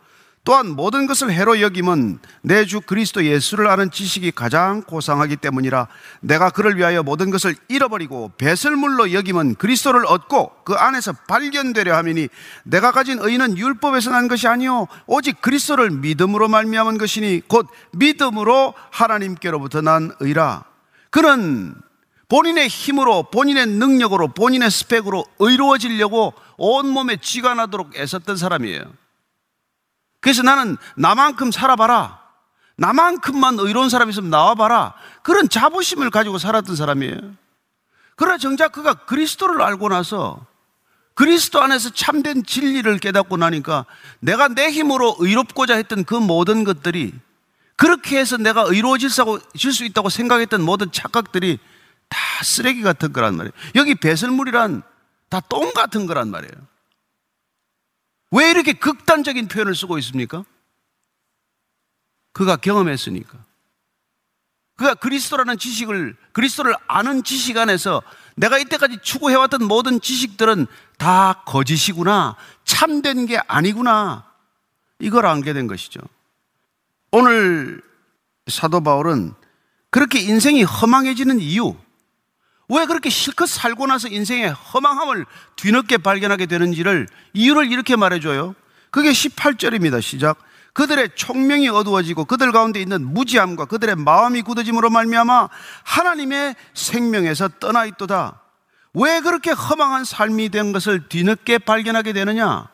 또한 0.46 0.72
모든 0.72 1.06
것을 1.06 1.32
해로 1.32 1.62
여김은 1.62 2.20
내 2.42 2.66
주 2.66 2.82
그리스도 2.82 3.24
예수를 3.24 3.68
아는 3.68 3.92
지식이 3.92 4.32
가장 4.32 4.82
고상하기 4.82 5.38
때문이라 5.38 5.88
내가 6.22 6.50
그를 6.50 6.76
위하여 6.76 7.04
모든 7.04 7.30
것을 7.30 7.56
잃어버리고 7.70 8.32
배설물로 8.38 9.14
여김은 9.14 9.56
그리스도를 9.56 10.06
얻고 10.08 10.52
그 10.66 10.74
안에서 10.74 11.14
발견되려 11.28 11.96
함이니 11.96 12.30
내가 12.64 12.92
가진 12.92 13.20
의는 13.20 13.58
율법에서 13.58 14.10
난 14.10 14.28
것이 14.28 14.48
아니요 14.48 14.88
오직 15.06 15.40
그리스도를 15.40 15.92
믿음으로 15.92 16.48
말미암은 16.48 16.98
것이니 16.98 17.44
곧 17.48 17.68
믿음으로 17.92 18.74
하나님께로부터 18.90 19.82
난 19.82 20.12
의라 20.20 20.73
그는 21.14 21.76
본인의 22.28 22.68
힘으로 22.70 23.22
본인의 23.30 23.68
능력으로 23.68 24.30
본인의 24.30 24.72
스펙으로 24.72 25.24
의로워지려고 25.38 26.34
온몸에 26.58 27.18
쥐가 27.18 27.54
나도록 27.54 27.96
애썼던 27.96 28.36
사람이에요 28.36 28.82
그래서 30.20 30.42
나는 30.42 30.78
나만큼 30.96 31.52
살아봐라. 31.52 32.20
나만큼만 32.78 33.60
의로운 33.60 33.90
사람이 33.90 34.10
있으면 34.10 34.32
나와봐라. 34.32 34.96
그런 35.22 35.50
자부심을 35.50 36.10
가지고 36.10 36.40
살았던 36.40 36.76
사람이에요. 36.76 37.18
그러나 38.16 38.40
정작 38.40 38.72
그가 38.72 38.94
그리스도를 38.94 39.62
알고 39.62 39.90
나서 39.90 40.44
그리스도 41.14 41.62
안에서 41.62 41.92
참된 41.92 42.44
진리를 42.44 42.98
깨닫고 42.98 43.38
나니까 43.38 43.86
내가 44.20 44.48
내 44.48 44.72
힘으로 44.72 45.16
의롭고자 45.20 45.76
했던 45.76 46.06
그 46.06 46.16
모든 46.16 46.64
것들이 46.64 47.14
그렇게 47.76 48.20
해서 48.20 48.38
내가 48.38 48.64
의로워질 48.64 49.10
수 49.10 49.86
있다고 49.86 50.10
생각했던 50.10 50.62
모든 50.62 50.92
착각들이 50.92 51.60
다 52.10 52.18
쓰레기 52.44 52.82
같은 52.82 53.12
거란 53.14 53.36
말이에요. 53.36 53.52
여기 53.76 53.96
배설물이란 53.96 54.84
다 55.30 55.40
똥 55.50 55.74
같은 55.74 56.06
거란 56.06 56.30
말이에요. 56.30 56.54
왜 58.32 58.52
이렇게 58.52 58.74
극단적인 58.74 59.48
표현을 59.48 59.76
쓰고 59.76 59.98
있습니까? 60.00 60.44
그가 62.34 62.56
경험했으니까. 62.56 63.44
그가 64.76 64.96
그리스도라는 64.96 65.58
지식을, 65.60 66.16
그리스도를 66.32 66.76
아는 66.88 67.24
지식 67.24 67.58
안에서 67.58 68.02
내가 68.36 68.58
이때까지 68.58 69.00
추구해왔던 69.04 69.68
모든 69.68 70.02
지식들은 70.02 70.66
다 70.98 71.44
거짓이구나. 71.46 72.36
참된 72.66 73.28
게 73.28 73.38
아니구나. 73.48 74.32
이걸 75.00 75.28
알게 75.28 75.54
된 75.54 75.68
것이죠. 75.68 76.00
오늘 77.16 77.80
사도 78.48 78.82
바울은 78.82 79.36
그렇게 79.92 80.20
인생이 80.20 80.64
허망해지는 80.64 81.40
이유, 81.40 81.76
왜 82.70 82.88
그렇게 82.88 83.12
실컷 83.12 83.48
살고 83.48 83.86
나서 83.86 84.08
인생의 84.08 84.52
허망함을 84.52 85.28
뒤늦게 85.56 86.00
발견하게 86.00 86.48
되는지를 86.48 87.08
이유를 87.34 87.72
이렇게 87.72 87.96
말해줘요. 87.96 88.56
그게 88.90 89.12
18절입니다. 89.12 90.02
시작. 90.02 90.40
그들의 90.74 91.10
총명이 91.14 91.70
어두워지고 91.70 92.26
그들 92.26 92.52
가운데 92.52 92.82
있는 92.82 93.06
무지함과 93.06 93.66
그들의 93.66 93.96
마음이 93.96 94.42
굳어짐으로 94.42 94.90
말미암아 94.90 95.50
하나님의 95.84 96.56
생명에서 96.74 97.48
떠나 97.60 97.86
있도다. 97.86 98.42
왜 98.96 99.20
그렇게 99.20 99.52
허망한 99.52 100.04
삶이 100.04 100.50
된 100.50 100.74
것을 100.74 101.10
뒤늦게 101.10 101.60
발견하게 101.60 102.14
되느냐? 102.14 102.70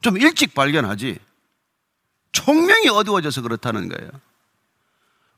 좀 0.00 0.18
일찍 0.18 0.52
발견하지. 0.52 1.20
총명이 2.32 2.88
어두워져서 2.88 3.42
그렇다는 3.42 3.88
거예요. 3.88 4.10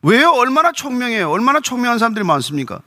왜요? 0.02 0.30
얼마나 0.30 0.72
총명해요? 0.72 1.30
얼마나 1.30 1.60
총명한 1.60 1.98
사람들이 1.98 2.24
많습니까? 2.24 2.80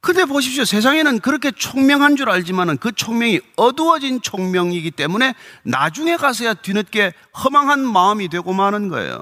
근데 0.00 0.24
보십시오. 0.24 0.64
세상에는 0.64 1.18
그렇게 1.20 1.50
총명한 1.50 2.16
줄 2.16 2.30
알지만은 2.30 2.76
그 2.76 2.92
총명이 2.92 3.40
어두워진 3.56 4.20
총명이기 4.20 4.92
때문에 4.92 5.34
나중에 5.64 6.16
가서야 6.16 6.54
뒤늦게 6.54 7.12
허망한 7.42 7.80
마음이 7.80 8.28
되고 8.28 8.52
마는 8.52 8.88
거예요. 8.88 9.20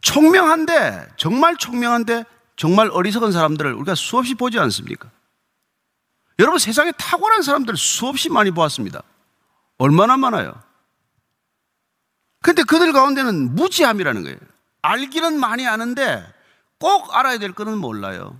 총명한데, 0.00 1.08
정말 1.16 1.56
총명한데, 1.56 2.24
정말 2.54 2.88
어리석은 2.92 3.32
사람들을 3.32 3.72
우리가 3.72 3.96
수없이 3.96 4.34
보지 4.34 4.58
않습니까? 4.60 5.10
여러분 6.38 6.58
세상에 6.58 6.92
탁월한 6.92 7.42
사람들 7.42 7.76
수없이 7.76 8.28
많이 8.28 8.50
보았습니다. 8.50 9.02
얼마나 9.78 10.16
많아요? 10.16 10.54
근데 12.46 12.62
그들 12.62 12.92
가운데는 12.92 13.56
무지함이라는 13.56 14.22
거예요. 14.22 14.36
알기는 14.80 15.40
많이 15.40 15.66
아는데 15.66 16.24
꼭 16.78 17.16
알아야 17.16 17.38
될 17.38 17.50
거는 17.50 17.76
몰라요. 17.76 18.38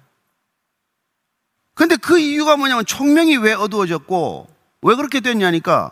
근데 1.75 1.97
그 1.97 2.16
이유가 2.16 2.57
뭐냐면 2.57 2.87
총명이 2.87 3.38
왜 3.38 3.53
어두워졌고 3.53 4.49
왜 4.83 4.95
그렇게 4.95 5.19
됐냐니까 5.19 5.90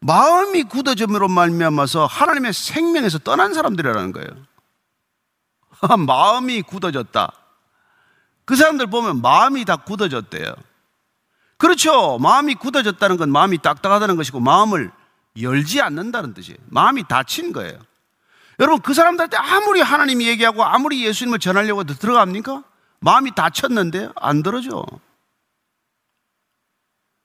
마음이 0.00 0.64
굳어짐으로 0.64 1.28
말미암아서 1.28 2.04
하나님의 2.04 2.52
생명에서 2.52 3.20
떠난 3.20 3.54
사람들이라는 3.54 4.12
거예요. 4.12 4.28
마음이 6.06 6.60
굳어졌다. 6.60 7.32
그 8.44 8.56
사람들 8.56 8.88
보면 8.88 9.22
마음이 9.22 9.64
다 9.64 9.76
굳어졌대요. 9.76 10.54
그렇죠. 11.56 12.18
마음이 12.18 12.56
굳어졌다는 12.56 13.16
건 13.16 13.32
마음이 13.32 13.56
딱딱하다는 13.56 14.16
것이고 14.16 14.40
마음을 14.40 14.92
열지 15.40 15.80
않는다는 15.80 16.34
뜻이에요. 16.34 16.58
마음이 16.66 17.04
닫힌 17.08 17.52
거예요. 17.52 17.78
여러분 18.60 18.80
그 18.80 18.94
사람들한테 18.94 19.36
아무리 19.36 19.80
하나님이 19.80 20.28
얘기하고 20.28 20.64
아무리 20.64 21.04
예수님을 21.04 21.38
전하려고 21.40 21.84
들어갑니까? 21.84 22.62
마음이 23.00 23.34
닫혔는데 23.34 24.10
안 24.16 24.42
들어죠. 24.42 24.84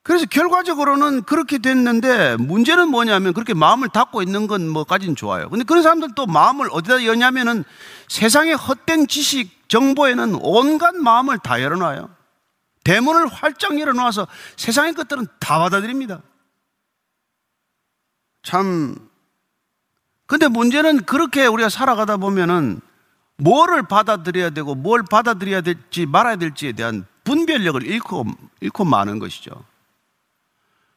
그래서 0.02 0.26
결과적으로는 0.26 1.24
그렇게 1.24 1.60
됐는데 1.60 2.38
문제는 2.38 2.90
뭐냐면 2.90 3.34
그렇게 3.34 3.54
마음을 3.54 3.90
닫고 3.90 4.24
있는 4.24 4.48
건 4.48 4.68
뭐까지는 4.68 5.16
좋아요. 5.16 5.50
근데 5.50 5.64
그런 5.64 5.84
사람들 5.84 6.10
또 6.16 6.26
마음을 6.26 6.68
어디다 6.72 7.06
여냐면은 7.06 7.64
세상의 8.08 8.56
헛된 8.56 9.08
지식, 9.08 9.70
정보에는 9.70 10.40
온갖 10.42 10.96
마음을 10.96 11.38
다 11.38 11.62
열어놔요. 11.62 12.10
대문을 12.84 13.28
활짝 13.28 13.80
열어놓아서 13.80 14.26
세상의 14.56 14.94
것들은 14.94 15.28
다 15.40 15.60
받아들입니다. 15.60 16.22
참 18.44 18.96
근데 20.26 20.48
문제는 20.48 21.06
그렇게 21.06 21.48
우리가 21.48 21.70
살아가다 21.70 22.18
보면은 22.18 22.82
뭐를 23.38 23.84
받아들여야 23.84 24.52
되고 24.52 24.76
뭘 24.76 25.04
받아들여야 25.10 25.62
될지 25.62 26.06
말아야 26.06 26.36
될지에 26.36 26.74
대한 26.74 27.06
분별력을 27.24 27.84
잃고, 27.84 28.26
잃고 28.62 28.86
마는 28.86 29.20
것이죠. 29.20 29.52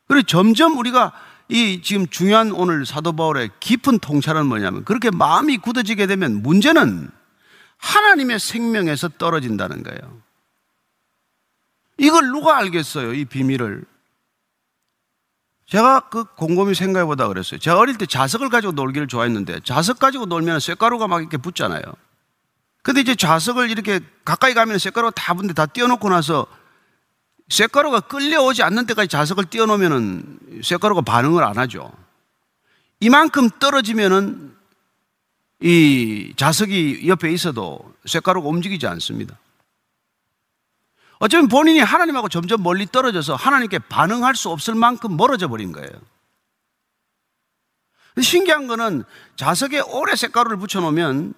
그리고 0.07 0.26
점점 0.26 0.76
우리가 0.76 1.12
이 1.48 1.81
지금 1.83 2.07
중요한 2.09 2.52
오늘 2.52 2.85
사도 2.85 3.12
바울의 3.12 3.50
깊은 3.61 4.00
통찰은 4.00 4.46
뭐냐면 4.46 4.85
그렇게 4.85 5.11
마음이 5.11 5.59
굳어지게 5.59 6.07
되면 6.07 6.42
문제는 6.42 7.11
하나님의 7.78 8.38
생명에서 8.38 9.09
떨어진다는 9.18 9.83
거예요. 9.83 10.20
이걸 11.98 12.26
누가 12.26 12.59
알겠어요? 12.59 13.14
이 13.14 13.24
비밀을. 13.24 13.85
제가 15.72 16.00
그 16.11 16.24
곰곰이 16.24 16.74
생각해 16.74 17.06
보다 17.06 17.28
그랬어요. 17.28 17.58
제가 17.58 17.78
어릴 17.78 17.96
때 17.96 18.04
자석을 18.04 18.50
가지고 18.50 18.74
놀기를 18.74 19.08
좋아했는데 19.08 19.61
자석 19.64 19.98
가지고 19.98 20.26
놀면 20.26 20.61
쇳가루가 20.61 21.08
막 21.08 21.20
이렇게 21.20 21.38
붙잖아요. 21.38 21.80
근데 22.82 23.00
이제 23.00 23.14
자석을 23.14 23.70
이렇게 23.70 24.00
가까이 24.22 24.52
가면 24.52 24.76
쇳가루가 24.76 25.12
다 25.12 25.32
붙는데 25.32 25.54
다 25.54 25.64
띄워놓고 25.64 26.11
나서 26.11 26.46
쇳가루가 27.48 28.00
끌려오지 28.00 28.62
않는 28.62 28.85
데까지 28.85 29.08
자석을 29.08 29.46
띄워놓으면은 29.46 30.61
쇳가루가 30.62 31.00
반응을 31.00 31.42
안 31.42 31.56
하죠. 31.56 31.90
이만큼 33.00 33.48
떨어지면은 33.58 34.54
이 35.62 36.35
자석이 36.37 37.08
옆에 37.08 37.32
있어도 37.32 37.94
쇳가루가 38.04 38.46
움직이지 38.46 38.87
않습니다. 38.88 39.38
어쩌면 41.22 41.46
본인이 41.46 41.78
하나님하고 41.78 42.28
점점 42.28 42.64
멀리 42.64 42.85
떨어져서 42.85 43.37
하나님께 43.37 43.78
반응할 43.78 44.35
수 44.35 44.48
없을 44.50 44.74
만큼 44.74 45.16
멀어져 45.16 45.46
버린 45.46 45.70
거예요. 45.70 45.88
신기한 48.20 48.66
거는 48.66 49.04
자석에 49.37 49.82
오래 49.82 50.16
쇳가루를 50.16 50.56
붙여놓으면 50.56 51.35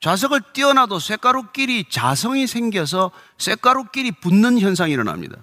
자석을 0.00 0.40
띄어놔도 0.52 0.98
쇳가루끼리 0.98 1.88
자성이 1.88 2.48
생겨서 2.48 3.12
쇳가루끼리 3.38 4.10
붙는 4.10 4.58
현상이 4.58 4.92
일어납니다. 4.92 5.36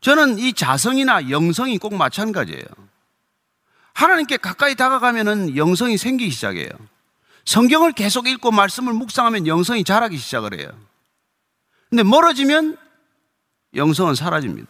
저는 0.00 0.38
이 0.38 0.54
자성이나 0.54 1.28
영성이 1.28 1.76
꼭 1.76 1.94
마찬가지예요. 1.94 2.64
하나님께 3.92 4.38
가까이 4.38 4.76
다가가면은 4.76 5.58
영성이 5.58 5.98
생기기 5.98 6.30
시작해요. 6.30 6.70
성경을 7.48 7.92
계속 7.92 8.28
읽고 8.28 8.50
말씀을 8.50 8.92
묵상하면 8.92 9.46
영성이 9.46 9.82
자라기 9.82 10.18
시작을 10.18 10.60
해요. 10.60 10.70
근데 11.88 12.02
멀어지면 12.02 12.76
영성은 13.74 14.14
사라집니다. 14.14 14.68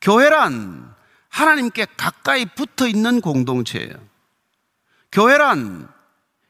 교회란 0.00 0.92
하나님께 1.28 1.86
가까이 1.96 2.44
붙어 2.44 2.88
있는 2.88 3.20
공동체예요. 3.20 3.94
교회란 5.12 5.88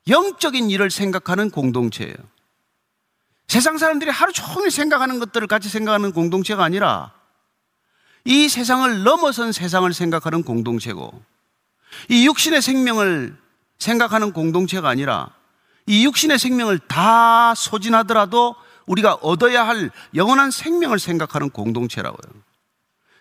영적인 0.09 0.71
일을 0.71 0.91
생각하는 0.91 1.51
공동체예요. 1.51 2.17
세상 3.49 3.77
사람들이 3.77 4.11
하루 4.11 4.33
종일 4.33 4.71
생각하는 4.71 5.19
것들을 5.19 5.49
같이 5.49 5.69
생각하는 5.69 6.13
공동체가 6.13 6.65
아니라 6.65 7.13
이 8.25 8.49
세상을 8.49 9.03
넘어선 9.03 9.53
세상을 9.53 9.93
생각하는 9.93 10.43
공동체고 10.43 11.23
이 12.09 12.27
육신의 12.27 12.63
생명을 12.63 13.42
생각하는 13.83 14.33
공동체가 14.33 14.89
아니라 14.89 15.31
이 15.87 16.05
육신의 16.05 16.39
생명을 16.39 16.79
다 16.79 17.55
소진하더라도 17.55 18.55
우리가 18.87 19.15
얻어야 19.15 19.67
할 19.67 19.91
영원한 20.15 20.51
생명을 20.51 20.99
생각하는 20.99 21.51
공동체라고요. 21.51 22.33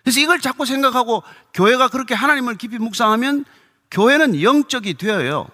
그래서 0.04 0.20
이걸 0.20 0.40
자꾸 0.40 0.66
생각하고 0.66 1.24
교회가 1.54 1.90
그렇게 1.90 2.14
하나님을 2.14 2.58
깊이 2.58 2.78
묵상하면 2.78 3.46
교회는 3.90 4.42
영적이 4.42 4.96
되어요. 4.96 5.48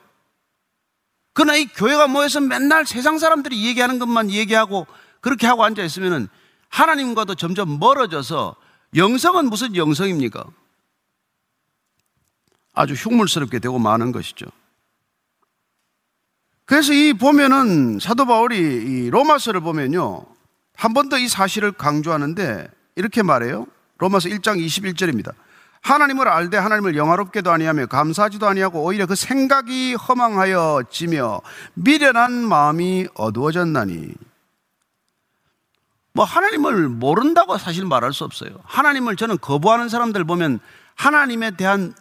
그러나 1.34 1.56
이 1.56 1.66
교회가 1.66 2.08
모여서 2.08 2.40
맨날 2.40 2.86
세상 2.86 3.18
사람들이 3.18 3.66
얘기하는 3.66 4.00
것만 4.00 4.32
얘기하고 4.32 4.88
그렇게 5.22 5.48
하고 5.48 5.64
앉아 5.64 5.84
있으면 5.84 6.30
하나님과도 6.70 7.36
점점 7.36 7.80
멀어져서 7.80 8.56
영성은 8.96 9.50
무슨 9.50 9.76
영성입니까? 9.76 10.46
아주 12.74 12.94
흉물스럽게 12.94 13.60
되고 13.60 13.78
마는 13.80 14.12
것이죠. 14.12 14.46
그래서 16.68 16.92
이 16.94 17.14
보면은 17.14 17.98
사도 18.00 18.26
바울이 18.26 18.58
이 18.58 19.10
로마서를 19.10 19.62
보면요. 19.62 20.26
한 20.76 20.94
번 20.94 21.10
더 21.10 21.18
이 21.18 21.28
사실을 21.28 21.72
강조하는데 21.72 22.68
이렇게 22.98 23.24
말해요. 23.24 23.66
로마서 23.98 24.30
1장 24.30 24.64
21절입니다. 24.64 25.34
하나님을 25.82 26.28
알되 26.28 26.58
하나님을 26.58 26.96
영화롭게도 26.98 27.50
아니하며 27.52 27.88
감사하지도 27.88 28.46
아니하고 28.48 28.84
오히려 28.84 29.06
그 29.08 29.16
생각이 29.16 29.96
허망하여 29.96 30.84
지며 30.92 31.42
미련한 31.74 32.34
마음이 32.34 33.08
어두워졌나니 33.16 34.14
뭐 36.14 36.26
하나님을 36.26 36.90
모른다고 36.90 37.58
사실 37.58 37.86
말할 37.86 38.12
수 38.12 38.24
없어요. 38.26 38.52
하나님을 38.66 39.16
저는 39.16 39.38
거부하는 39.40 39.88
사람들 39.88 40.26
보면 40.26 40.60
하나님에 40.96 41.52
대한 41.52 41.94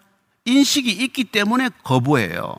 인식이 0.45 0.91
있기 0.91 1.25
때문에 1.25 1.71
거부해요. 1.85 2.57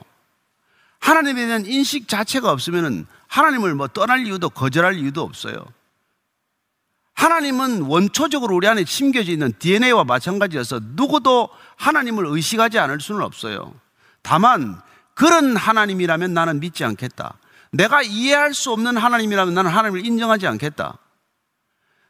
하나님에 1.00 1.46
대한 1.46 1.66
인식 1.66 2.08
자체가 2.08 2.52
없으면 2.52 3.08
하나님을 3.28 3.76
뭐 3.76 3.88
떠날 3.88 4.26
이유도 4.26 4.50
거절할 4.50 4.98
이유도 4.98 5.22
없어요. 5.22 5.66
하나님은 7.14 7.82
원초적으로 7.82 8.56
우리 8.56 8.68
안에 8.68 8.86
심겨져 8.86 9.32
있는 9.32 9.52
DNA와 9.58 10.04
마찬가지여서 10.04 10.82
누구도 10.84 11.50
하나님을 11.76 12.28
의식하지 12.28 12.78
않을 12.78 13.02
수는 13.02 13.22
없어요. 13.22 13.74
다만 14.22 14.80
그런 15.16 15.58
하나님이라면 15.58 16.34
나는 16.34 16.60
믿지 16.60 16.84
않겠다. 16.84 17.40
내가 17.72 18.04
이해할 18.04 18.54
수 18.54 18.72
없는 18.72 18.98
하나님이라면 18.98 19.54
나는 19.54 19.72
하나님을 19.72 20.06
인정하지 20.06 20.46
않겠다. 20.46 21.00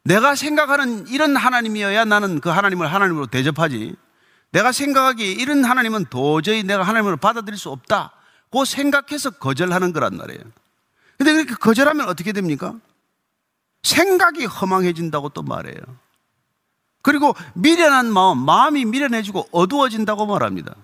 내가 0.04 0.36
생각하는 0.36 1.08
이런 1.08 1.36
하나님이어야 1.36 2.04
나는 2.06 2.42
그 2.42 2.50
하나님을 2.50 2.94
하나님으로 2.94 3.28
대접하지. 3.28 3.96
내가 4.52 4.72
생각하기에 4.74 5.32
이런 5.32 5.64
하나님은 5.64 6.06
도저히 6.10 6.64
내가 6.64 6.84
하나님으로 6.84 7.18
받아들일 7.18 7.58
수 7.58 7.70
없다. 7.70 8.12
고 8.50 8.66
생각해서 8.66 9.32
거절하는 9.32 9.94
거란 9.94 10.18
말이에요. 10.18 10.42
근데 11.18 11.34
그렇게 11.34 11.56
거절하면 11.56 12.08
어떻게 12.08 12.32
됩니까? 12.32 12.76
생각이 13.84 14.46
허망해진다고 14.46 15.30
또 15.30 15.42
말해요. 15.42 15.80
그리고 17.02 17.34
미련한 17.54 18.12
마음, 18.12 18.40
마음이 18.40 18.86
미련해지고 18.86 19.50
어두워진다고 19.52 20.26
말합니다. 20.26 20.76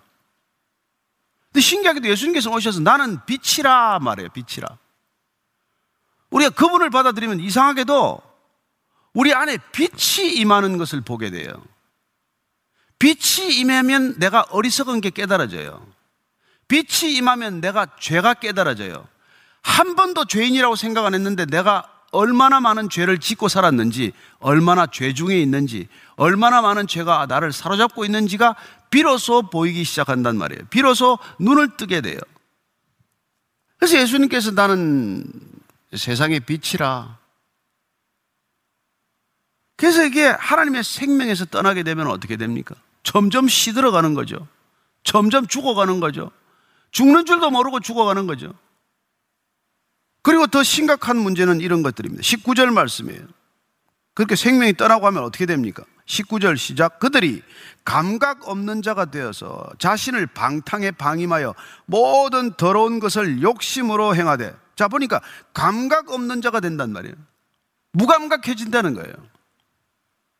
근데 1.52 1.62
신기하게도 1.62 2.08
예수님께서 2.08 2.49
오셔서 2.49 2.80
나는 2.80 3.19
빛이라 3.26 3.99
말해요. 3.99 4.30
빛이라. 4.30 4.78
우리가 6.32 6.49
그분을 6.52 6.89
받아들이면 6.89 7.41
이상하게도 7.41 8.21
우리 9.13 9.34
안에 9.34 9.58
빛이 9.71 10.34
임하는 10.34 10.78
것을 10.78 11.02
보게 11.02 11.30
돼요. 11.30 11.63
빛이 12.97 13.56
임하면 13.58 14.17
내가 14.17 14.45
어리석은 14.49 15.02
게 15.02 15.10
깨달아져요. 15.12 15.92
빛이 16.74 17.14
임하면 17.14 17.62
내가 17.62 17.86
죄가 18.00 18.34
깨달아져요. 18.34 19.08
한 19.62 19.96
번도 19.96 20.26
죄인이라고 20.26 20.76
생각 20.76 21.06
안 21.06 21.14
했는데 21.14 21.46
내가 21.46 21.88
얼마나 22.12 22.60
많은 22.60 22.90
죄를 22.90 23.20
짓고 23.20 23.48
살았는지, 23.48 24.12
얼마나 24.40 24.88
죄 24.88 25.14
중에 25.14 25.40
있는지, 25.40 25.88
얼마나 26.16 26.64
많은 26.64 26.88
죄가 26.88 27.28
나를 27.28 27.52
사로잡고 27.52 28.06
있는지가 28.06 28.56
비로소 28.90 29.44
보이기 29.52 29.84
시작한단 29.84 30.36
말이에요. 30.36 30.64
비로소 30.72 31.20
눈을 31.40 31.78
뜨게 31.78 32.02
돼요. 32.02 32.18
그래서 33.78 34.00
예수님께서 34.00 34.52
나는 34.52 35.24
세상의 35.96 36.40
빛이라. 36.40 37.20
그래서 39.76 40.04
이게 40.04 40.26
하나님의 40.26 40.84
생명에서 40.84 41.46
떠나게 41.46 41.84
되면 41.84 42.08
어떻게 42.08 42.36
됩니까? 42.36 42.74
점점 43.04 43.48
시들어가는 43.48 44.16
거죠. 44.16 44.48
점점 45.04 45.46
죽어가는 45.46 46.00
거죠. 46.00 46.32
죽는 46.93 47.25
줄도 47.25 47.51
모르고 47.51 47.82
죽어가는 47.82 48.25
거죠. 48.27 48.53
그리고 50.21 50.47
더 50.47 50.63
심각한 50.63 51.17
문제는 51.17 51.60
이런 51.60 51.84
것들입니다. 51.84 52.21
19절 52.21 52.71
말씀이에요. 52.71 53.21
그렇게 54.13 54.36
생명이 54.36 54.73
떠나고 54.77 55.06
하면 55.08 55.23
어떻게 55.23 55.45
됩니까? 55.45 55.84
19절 56.06 56.58
시작. 56.58 56.99
그들이 56.99 57.41
감각 57.84 58.47
없는 58.47 58.82
자가 58.82 59.06
되어서 59.06 59.69
자신을 59.79 60.27
방탕에 60.27 60.91
방임하여 60.91 61.56
모든 61.86 62.53
더러운 62.53 62.99
것을 62.99 63.41
욕심으로 63.41 64.15
행하되. 64.15 64.56
자, 64.75 64.88
보니까 64.88 65.21
감각 65.53 66.12
없는 66.12 66.41
자가 66.41 66.60
된단 66.60 66.91
말이에요. 66.93 67.15
무감각해진다는 67.93 68.93
거예요. 68.93 69.13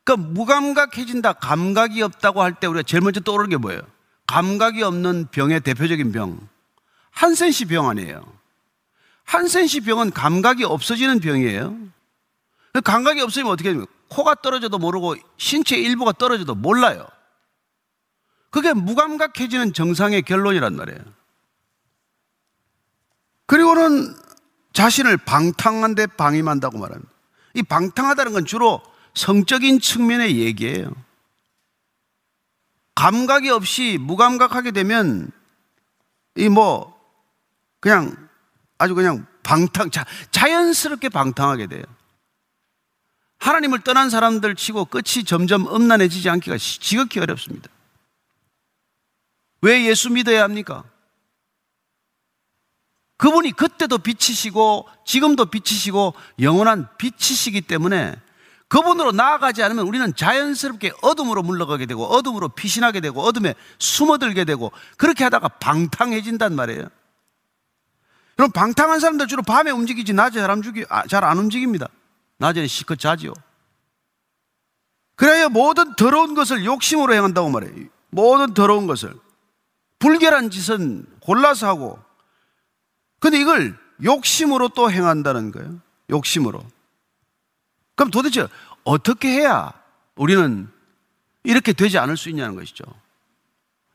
그러니까 0.06 0.30
무감각해진다, 0.30 1.34
감각이 1.34 2.02
없다고 2.02 2.42
할 2.42 2.54
때 2.54 2.68
우리가 2.68 2.84
제일 2.84 3.02
먼저 3.02 3.20
떠오르는 3.22 3.50
게 3.50 3.58
뭐예요? 3.58 3.82
감각이 4.28 4.82
없는 4.84 5.28
병의 5.32 5.62
대표적인 5.62 6.12
병. 6.12 6.48
한센시 7.12 7.66
병 7.66 7.90
아니에요. 7.90 8.26
한센시 9.26 9.82
병은 9.82 10.12
감각이 10.12 10.64
없어지는 10.64 11.20
병이에요. 11.20 11.78
감각이 12.84 13.22
없으면 13.22 13.52
어떻게 13.52 13.70
됩니까? 13.70 13.92
코가 14.10 14.36
떨어져도 14.36 14.78
모르고 14.78 15.16
신체 15.38 15.78
일부가 15.78 16.12
떨어져도 16.12 16.56
몰라요. 16.56 17.08
그게 18.50 18.74
무감각해지는 18.74 19.74
정상의 19.74 20.22
결론이란 20.22 20.76
말이에요. 20.76 21.00
그리고는 23.46 24.16
자신을 24.74 25.18
방탕한데 25.18 26.08
방임한다고 26.08 26.78
말합니다. 26.78 27.12
이 27.56 27.64
방탕하다는 27.64 28.34
건 28.34 28.46
주로 28.46 28.82
성적인 29.14 29.80
측면의 29.80 30.40
얘기예요. 30.40 30.92
감각이 32.96 33.50
없이 33.50 33.98
무감각하게 34.00 34.72
되면 34.72 35.32
이 36.36 36.50
뭐 36.50 36.94
그냥 37.80 38.16
아주 38.78 38.96
그냥 38.96 39.28
방탕, 39.44 39.92
자, 39.92 40.06
자연스럽게 40.32 41.10
방탕하게 41.10 41.68
돼요. 41.68 41.84
하나님을 43.40 43.82
떠난 43.82 44.10
사람들 44.10 44.56
치고 44.56 44.86
끝이 44.86 45.26
점점 45.26 45.68
음란해지지 45.68 46.30
않기가 46.30 46.58
지극히 46.58 47.20
어렵습니다. 47.20 47.70
왜 49.62 49.86
예수 49.86 50.10
믿어야 50.10 50.44
합니까? 50.44 50.86
그분이 53.18 53.52
그때도 53.52 53.98
빛이시고 53.98 54.88
지금도 55.06 55.46
빛이시고 55.48 56.14
영원한 56.40 56.88
빛이시기 56.98 57.62
때문에 57.62 58.16
그분으로 58.74 59.12
나아가지 59.12 59.62
않으면 59.62 59.86
우리는 59.86 60.16
자연스럽게 60.16 60.94
어둠으로 61.04 61.44
물러가게 61.44 61.86
되고 61.86 62.06
어둠으로 62.06 62.50
피신하게 62.50 63.02
되고 63.02 63.22
어둠에 63.22 63.54
숨어들게 63.78 64.46
되고 64.46 64.72
그렇게 64.98 65.24
하다가 65.24 65.48
방탕해진단 65.48 66.56
말이에요. 66.56 66.88
그럼 68.36 68.52
방탕한 68.52 69.00
사람들 69.00 69.28
주로 69.28 69.44
밤에 69.44 69.70
움직이지 69.70 70.14
낮에 70.14 70.42
아, 70.90 71.06
잘안 71.06 71.38
움직입니다. 71.38 71.88
낮에는 72.40 72.68
시컷 72.68 72.98
자지요. 72.98 73.34
그래야 75.14 75.50
모든 75.50 75.96
더러운 75.96 76.34
것을 76.34 76.66
욕심으로 76.66 77.14
행한다고 77.14 77.52
말해요. 77.52 77.76
모든 78.10 78.56
더러운 78.56 78.88
것을. 78.88 79.14
불결한 80.00 80.50
짓은 80.50 81.06
골라서 81.20 81.68
하고. 81.68 82.00
근데 83.20 83.40
이걸 83.40 83.78
욕심으로 84.04 84.70
또 84.70 84.90
행한다는 84.90 85.52
거예요. 85.52 85.80
욕심으로. 86.10 86.73
그럼 87.96 88.12
도대체 88.12 88.48
어떻게 88.84 89.30
해야 89.30 89.74
우리는 90.16 90.70
이렇게 91.44 91.74
되지 91.74 91.98
않을 91.98 92.18
수 92.18 92.30
있냐는 92.30 92.56
것이죠. 92.56 92.84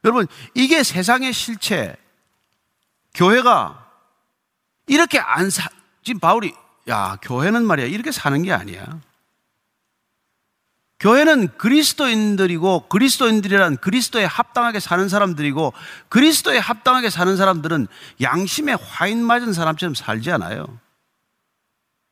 여러분, 0.04 0.26
이게 0.54 0.82
세상의 0.82 1.32
실체. 1.32 1.96
교회가 3.14 3.86
이렇게 4.86 5.18
안 5.18 5.50
사, 5.50 5.68
지금 6.02 6.20
바울이, 6.20 6.54
야, 6.88 7.16
교회는 7.22 7.64
말이야, 7.64 7.86
이렇게 7.86 8.12
사는 8.12 8.40
게 8.42 8.52
아니야. 8.52 9.00
교회는 11.00 11.56
그리스도인들이고 11.56 12.88
그리스도인들이란 12.88 13.76
그리스도에 13.76 14.24
합당하게 14.24 14.80
사는 14.80 15.08
사람들이고 15.08 15.72
그리스도에 16.08 16.58
합당하게 16.58 17.08
사는 17.08 17.36
사람들은 17.36 17.86
양심에 18.20 18.72
화인 18.72 19.24
맞은 19.24 19.52
사람처럼 19.52 19.94
살지 19.94 20.32
않아요. 20.32 20.66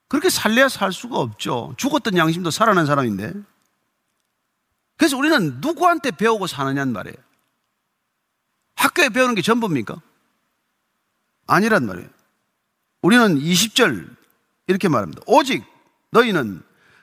그렇게 0.09 0.29
살래야 0.31 0.69
살 0.69 0.93
수가 0.93 1.19
없죠. 1.19 1.75
죽었던 1.77 2.17
양심도 2.17 2.51
살아난 2.51 2.87
사람인데. 2.87 3.33
그래서 4.97 5.17
우리는 5.17 5.61
누구한테 5.61 6.11
배우고 6.11 6.47
사느냐는 6.47 6.93
말이에요. 6.93 7.17
학교에 8.77 9.09
배우는 9.09 9.35
게 9.35 9.43
전부입니까? 9.43 10.01
아니란 11.47 11.87
말이에요. 11.87 12.09
우리는 13.03 13.39
20절 13.39 14.17
이렇게 14.67 14.89
말합니다. 14.89 15.23
오직 15.27 15.65
너희는 16.11 16.63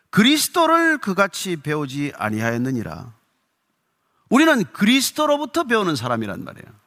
그리스도를 0.10 0.98
그같이 1.00 1.56
배우지 1.58 2.14
아니하였느니라. 2.16 3.14
우리는 4.30 4.64
그리스도로부터 4.74 5.64
배우는 5.64 5.96
사람이란 5.96 6.44
말이에요. 6.44 6.83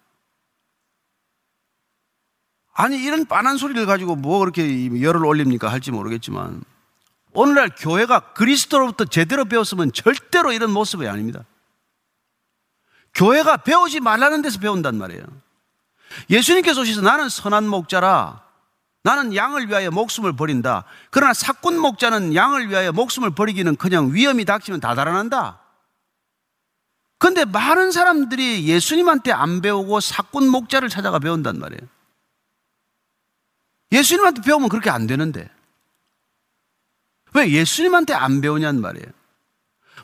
아니, 2.78 3.02
이런 3.02 3.24
빤한 3.24 3.56
소리를 3.56 3.86
가지고 3.86 4.16
뭐 4.16 4.38
그렇게 4.38 5.00
열을 5.00 5.24
올립니까? 5.24 5.68
할지 5.68 5.90
모르겠지만, 5.90 6.62
오늘날 7.32 7.70
교회가 7.76 8.32
그리스도로부터 8.34 9.06
제대로 9.06 9.46
배웠으면 9.46 9.92
절대로 9.92 10.52
이런 10.52 10.70
모습이 10.70 11.08
아닙니다. 11.08 11.44
교회가 13.14 13.58
배우지 13.58 14.00
말라는 14.00 14.42
데서 14.42 14.60
배운단 14.60 14.96
말이에요. 14.96 15.24
예수님께서 16.30 16.82
오셔서 16.82 17.00
나는 17.00 17.28
선한 17.28 17.66
목자라 17.66 18.42
나는 19.02 19.34
양을 19.34 19.68
위하여 19.68 19.90
목숨을 19.90 20.34
버린다. 20.34 20.84
그러나 21.10 21.32
사꾼 21.32 21.78
목자는 21.78 22.34
양을 22.34 22.68
위하여 22.68 22.92
목숨을 22.92 23.30
버리기는 23.30 23.76
그냥 23.76 24.12
위험이 24.12 24.44
닥치면 24.44 24.80
다 24.80 24.94
달아난다. 24.94 25.60
근데 27.18 27.44
많은 27.44 27.92
사람들이 27.92 28.66
예수님한테 28.66 29.32
안 29.32 29.60
배우고 29.60 30.00
사꾼 30.00 30.48
목자를 30.48 30.88
찾아가 30.88 31.18
배운단 31.18 31.58
말이에요. 31.58 31.95
예수님한테 33.92 34.42
배우면 34.42 34.68
그렇게 34.68 34.90
안 34.90 35.06
되는데. 35.06 35.48
왜 37.34 37.50
예수님한테 37.50 38.14
안 38.14 38.40
배우냐는 38.40 38.80
말이에요. 38.80 39.06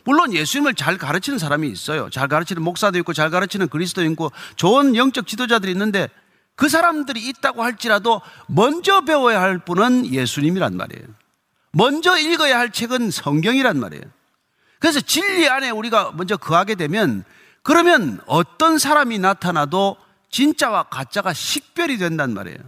물론 0.04 0.32
예수님을 0.32 0.74
잘 0.74 0.98
가르치는 0.98 1.38
사람이 1.38 1.68
있어요. 1.68 2.10
잘 2.10 2.28
가르치는 2.28 2.62
목사도 2.62 2.98
있고 2.98 3.12
잘 3.12 3.30
가르치는 3.30 3.68
그리스도 3.68 4.04
있고 4.04 4.32
좋은 4.56 4.96
영적 4.96 5.26
지도자들이 5.26 5.72
있는데 5.72 6.08
그 6.56 6.68
사람들이 6.68 7.26
있다고 7.28 7.62
할지라도 7.62 8.20
먼저 8.46 9.02
배워야 9.02 9.40
할 9.40 9.58
분은 9.58 10.06
예수님이란 10.06 10.76
말이에요. 10.76 11.06
먼저 11.72 12.18
읽어야 12.18 12.58
할 12.58 12.70
책은 12.70 13.10
성경이란 13.10 13.78
말이에요. 13.78 14.02
그래서 14.78 15.00
진리 15.00 15.48
안에 15.48 15.70
우리가 15.70 16.12
먼저 16.14 16.36
거하게 16.36 16.74
되면 16.74 17.24
그러면 17.62 18.20
어떤 18.26 18.78
사람이 18.78 19.18
나타나도 19.20 19.96
진짜와 20.30 20.84
가짜가 20.84 21.32
식별이 21.32 21.98
된단 21.98 22.34
말이에요. 22.34 22.58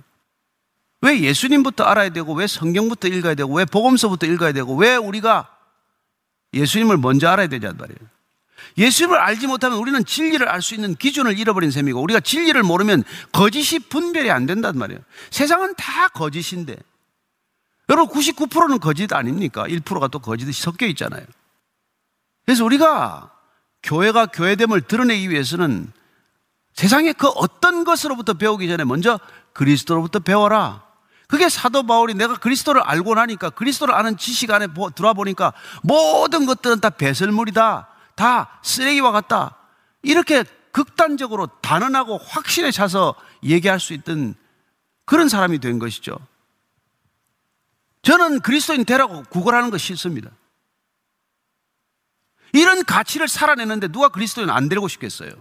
왜 1.04 1.20
예수님부터 1.20 1.84
알아야 1.84 2.08
되고, 2.08 2.34
왜 2.34 2.46
성경부터 2.46 3.08
읽어야 3.08 3.34
되고, 3.34 3.54
왜 3.54 3.64
복음서부터 3.64 4.26
읽어야 4.26 4.52
되고, 4.52 4.74
왜 4.74 4.96
우리가 4.96 5.48
예수님을 6.54 6.96
먼저 6.96 7.28
알아야 7.28 7.46
되냔 7.48 7.76
말이에요. 7.76 7.98
예수님을 8.78 9.18
알지 9.18 9.46
못하면 9.46 9.78
우리는 9.78 10.04
진리를 10.04 10.48
알 10.48 10.62
수 10.62 10.74
있는 10.74 10.94
기준을 10.94 11.38
잃어버린 11.38 11.70
셈이고 11.70 12.00
우리가 12.00 12.20
진리를 12.20 12.60
모르면 12.62 13.04
거짓이 13.32 13.78
분별이 13.78 14.30
안 14.30 14.46
된단 14.46 14.78
말이에요. 14.78 15.00
세상은 15.30 15.74
다 15.76 16.08
거짓인데. 16.08 16.76
여러분 17.90 18.16
99%는 18.16 18.80
거짓 18.80 19.12
아닙니까? 19.12 19.64
1%가 19.64 20.08
또 20.08 20.18
거짓이 20.18 20.52
섞여 20.52 20.86
있잖아요. 20.86 21.24
그래서 22.46 22.64
우리가 22.64 23.30
교회가 23.82 24.26
교회됨을 24.26 24.82
드러내기 24.82 25.30
위해서는 25.30 25.92
세상의 26.72 27.14
그 27.14 27.28
어떤 27.28 27.84
것으로부터 27.84 28.34
배우기 28.34 28.66
전에 28.66 28.84
먼저 28.84 29.20
그리스도로부터 29.52 30.18
배워라. 30.18 30.82
그게 31.26 31.48
사도 31.48 31.84
바울이 31.84 32.14
내가 32.14 32.36
그리스도를 32.36 32.82
알고 32.82 33.14
나니까 33.14 33.50
그리스도를 33.50 33.94
아는 33.94 34.16
지식 34.16 34.50
안에 34.50 34.68
들어와 34.94 35.14
보니까 35.14 35.52
모든 35.82 36.46
것들은 36.46 36.80
다 36.80 36.90
배설물이다. 36.90 37.88
다 38.14 38.60
쓰레기와 38.62 39.10
같다. 39.12 39.56
이렇게 40.02 40.44
극단적으로 40.72 41.46
단언하고 41.62 42.18
확신에 42.18 42.70
차서 42.70 43.14
얘기할 43.42 43.80
수 43.80 43.92
있던 43.94 44.34
그런 45.04 45.28
사람이 45.28 45.58
된 45.60 45.78
것이죠. 45.78 46.16
저는 48.02 48.40
그리스도인 48.40 48.84
되라고 48.84 49.22
구걸하는 49.30 49.70
거 49.70 49.78
싫습니다. 49.78 50.30
이런 52.52 52.84
가치를 52.84 53.28
살아내는데 53.28 53.88
누가 53.88 54.08
그리스도인 54.08 54.50
안 54.50 54.68
되고 54.68 54.86
싶겠어요? 54.86 55.32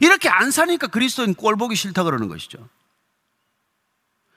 이렇게 0.00 0.28
안 0.28 0.50
사니까 0.50 0.86
그리스도인 0.86 1.34
꼴 1.34 1.56
보기 1.56 1.76
싫다 1.76 2.02
그러는 2.02 2.28
것이죠. 2.28 2.68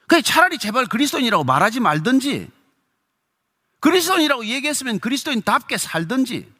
그 0.06 0.22
차라리 0.22 0.58
제발 0.58 0.86
그리스도인이라고 0.86 1.44
말하지 1.44 1.80
말든지 1.80 2.50
그리스도인이라고 3.80 4.46
얘기했으면 4.46 5.00
그리스도인답게 5.00 5.78
살든지 5.78 6.54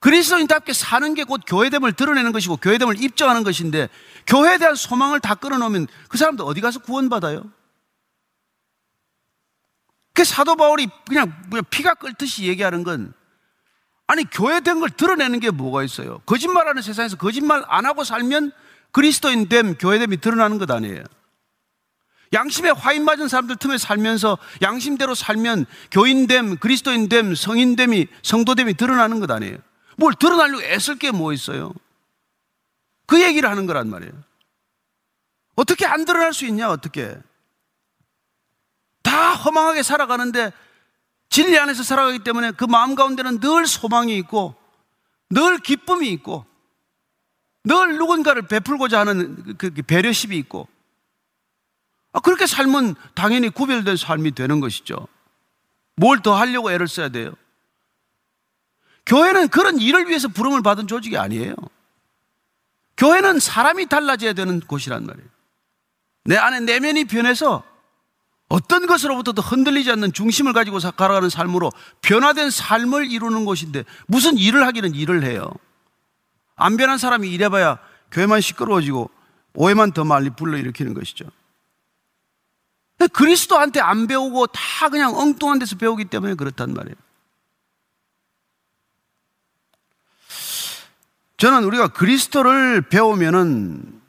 그리스도인답게 0.00 0.74
사는 0.74 1.14
게 1.14 1.24
곧 1.24 1.40
교회됨을 1.46 1.94
드러내는 1.94 2.32
것이고 2.32 2.58
교회됨을 2.58 3.02
입증하는 3.02 3.42
것인데 3.42 3.88
교회에 4.26 4.58
대한 4.58 4.74
소망을 4.74 5.20
다 5.20 5.34
끌어놓으면 5.34 5.86
그 6.08 6.18
사람들 6.18 6.44
어디 6.44 6.60
가서 6.60 6.80
구원받아요? 6.80 7.44
그 10.12 10.24
사도 10.24 10.56
바울이 10.56 10.88
그냥 11.08 11.32
피가 11.70 11.94
끓듯이 11.94 12.44
얘기하는 12.44 12.84
건 12.84 13.14
아니 14.06 14.24
교회된 14.24 14.80
걸 14.80 14.90
드러내는 14.90 15.40
게 15.40 15.50
뭐가 15.50 15.82
있어요? 15.82 16.18
거짓말하는 16.26 16.82
세상에서 16.82 17.16
거짓말 17.16 17.64
안 17.68 17.86
하고 17.86 18.04
살면 18.04 18.52
그리스도인 18.92 19.48
됨, 19.48 19.74
교회됨이 19.76 20.18
드러나는 20.18 20.58
것 20.58 20.70
아니에요. 20.70 21.02
양심에 22.34 22.70
화인 22.70 23.04
맞은 23.04 23.28
사람들 23.28 23.56
틈에 23.56 23.78
살면서 23.78 24.36
양심대로 24.60 25.14
살면 25.14 25.66
교인됨, 25.90 26.56
그리스도인됨, 26.58 27.34
성인됨이, 27.34 28.08
성도됨이 28.22 28.74
드러나는 28.74 29.20
것 29.20 29.30
아니에요. 29.30 29.56
뭘 29.96 30.12
드러나려고 30.14 30.62
애쓸 30.62 30.98
게 30.98 31.12
뭐 31.12 31.32
있어요? 31.32 31.72
그 33.06 33.22
얘기를 33.22 33.48
하는 33.48 33.66
거란 33.66 33.88
말이에요. 33.88 34.12
어떻게 35.56 35.86
안 35.86 36.04
드러날 36.04 36.32
수 36.34 36.44
있냐, 36.46 36.68
어떻게. 36.70 37.16
다 39.02 39.34
허망하게 39.34 39.82
살아가는데 39.82 40.52
진리 41.28 41.58
안에서 41.58 41.82
살아가기 41.82 42.20
때문에 42.20 42.52
그 42.52 42.64
마음 42.64 42.94
가운데는 42.94 43.40
늘 43.40 43.66
소망이 43.66 44.16
있고 44.18 44.56
늘 45.30 45.58
기쁨이 45.58 46.08
있고 46.10 46.46
늘 47.64 47.96
누군가를 47.96 48.48
베풀고자 48.48 49.00
하는 49.00 49.56
그 49.56 49.70
배려심이 49.70 50.36
있고 50.38 50.68
아, 52.14 52.20
그렇게 52.20 52.46
삶은 52.46 52.94
당연히 53.14 53.50
구별된 53.50 53.96
삶이 53.96 54.32
되는 54.32 54.60
것이죠. 54.60 55.06
뭘 55.96 56.22
더 56.22 56.34
하려고 56.34 56.72
애를 56.72 56.88
써야 56.88 57.08
돼요? 57.08 57.34
교회는 59.06 59.48
그런 59.48 59.78
일을 59.78 60.08
위해서 60.08 60.28
부름을 60.28 60.62
받은 60.62 60.86
조직이 60.86 61.18
아니에요. 61.18 61.54
교회는 62.96 63.40
사람이 63.40 63.86
달라져야 63.86 64.32
되는 64.32 64.60
곳이란 64.60 65.04
말이에요. 65.04 65.28
내 66.24 66.36
안에 66.36 66.60
내면이 66.60 67.04
변해서 67.04 67.62
어떤 68.48 68.86
것으로부터도 68.86 69.42
흔들리지 69.42 69.90
않는 69.90 70.12
중심을 70.12 70.52
가지고 70.52 70.78
살아가는 70.78 71.28
삶으로 71.28 71.70
변화된 72.02 72.50
삶을 72.50 73.10
이루는 73.10 73.44
것인데 73.44 73.84
무슨 74.06 74.38
일을 74.38 74.64
하기는 74.66 74.94
일을 74.94 75.24
해요. 75.24 75.50
안 76.56 76.76
변한 76.76 76.96
사람이 76.98 77.28
일해봐야 77.30 77.78
교회만 78.12 78.40
시끄러워지고 78.40 79.10
오해만 79.54 79.92
더 79.92 80.04
많이 80.04 80.30
불러일으키는 80.30 80.94
것이죠. 80.94 81.24
그리스도한테 83.12 83.80
안 83.80 84.06
배우고 84.06 84.46
다 84.48 84.88
그냥 84.88 85.16
엉뚱한 85.16 85.58
데서 85.58 85.76
배우기 85.76 86.06
때문에 86.06 86.34
그렇단 86.34 86.72
말이에요. 86.72 86.94
저는 91.36 91.64
우리가 91.64 91.88
그리스도를 91.88 92.82
배우면은 92.82 94.00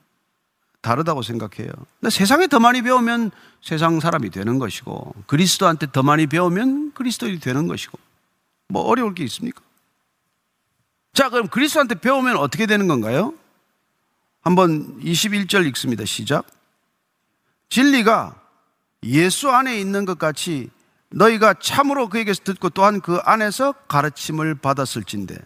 다르다고 0.82 1.24
생각해요. 1.24 1.72
근데 2.00 2.12
세상에 2.12 2.48
더 2.48 2.60
많이 2.60 2.84
배우면 2.84 3.32
세상 3.64 4.00
사람이 4.00 4.30
되는 4.30 4.60
것이고 4.60 5.16
그리스도한테 5.26 5.88
더 5.92 6.04
많이 6.04 6.28
배우면 6.28 6.94
그리스도인이 6.94 7.40
되는 7.40 7.68
것이고 7.68 7.98
뭐 8.68 8.84
어려울 8.84 9.16
게 9.16 9.24
있습니까? 9.24 9.62
자, 11.14 11.30
그럼 11.30 11.48
그리스도한테 11.48 11.96
배우면 11.96 12.38
어떻게 12.38 12.68
되는 12.68 12.88
건가요? 12.88 13.34
한번 14.42 15.00
21절 15.02 15.66
읽습니다. 15.70 16.06
시작. 16.06 16.46
진리가 17.70 18.40
예수 19.06 19.50
안에 19.50 19.80
있는 19.80 20.06
것 20.06 20.18
같이 20.18 20.70
너희가 21.10 21.56
참으로 21.56 22.10
그에게서 22.10 22.44
듣고 22.44 22.70
또한 22.70 23.00
그 23.02 23.18
안에서 23.24 23.74
가르침을 23.88 24.56
받았을진데 24.56 25.38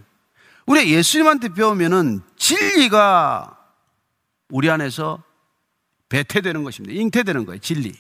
우리 0.66 0.92
예수님한테 0.94 1.50
배우면은 1.50 2.22
진리가 2.38 3.58
우리 4.50 4.70
안에서 4.70 5.24
배태되는 6.10 6.64
것입니다. 6.64 6.96
잉태되는 6.96 7.46
거예요. 7.46 7.60
진리. 7.60 7.94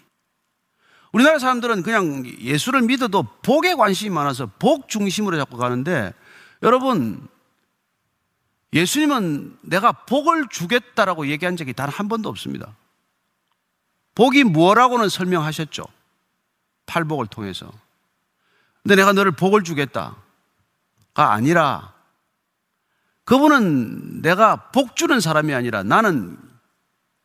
우리나라 1.11 1.39
사람들은 1.39 1.83
그냥 1.83 2.25
예수를 2.39 2.81
믿어도 2.81 3.23
복에 3.41 3.73
관심이 3.75 4.09
많아서 4.11 4.49
복 4.59 4.89
중심으로 4.89 5.37
자꾸 5.37 5.57
가는데 5.57 6.13
여러분 6.63 7.27
예수님은 8.73 9.57
내가 9.63 9.91
복을 9.91 10.47
주겠다라고 10.49 11.27
얘기한 11.27 11.57
적이 11.57 11.73
단 11.73 11.89
한 11.89 12.07
번도 12.07 12.29
없습니다. 12.29 12.75
복이 14.19 14.43
뭐라고는 14.43 15.07
설명하셨죠. 15.07 15.85
팔복을 16.87 17.27
통해서. 17.27 17.71
근데 18.83 18.97
내가 18.97 19.13
너를 19.13 19.31
복을 19.31 19.63
주겠다가 19.63 20.13
아니라 21.15 21.93
그분은 23.23 24.21
내가 24.21 24.71
복 24.71 24.97
주는 24.97 25.21
사람이 25.21 25.53
아니라 25.53 25.83
나는 25.83 26.37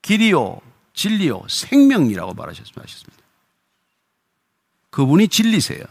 길이요, 0.02 0.60
진리요, 0.92 1.42
생명이라고 1.48 2.34
말하셨습니다. 2.34 2.84
그분이 4.90 5.26
진리세요. 5.26 5.82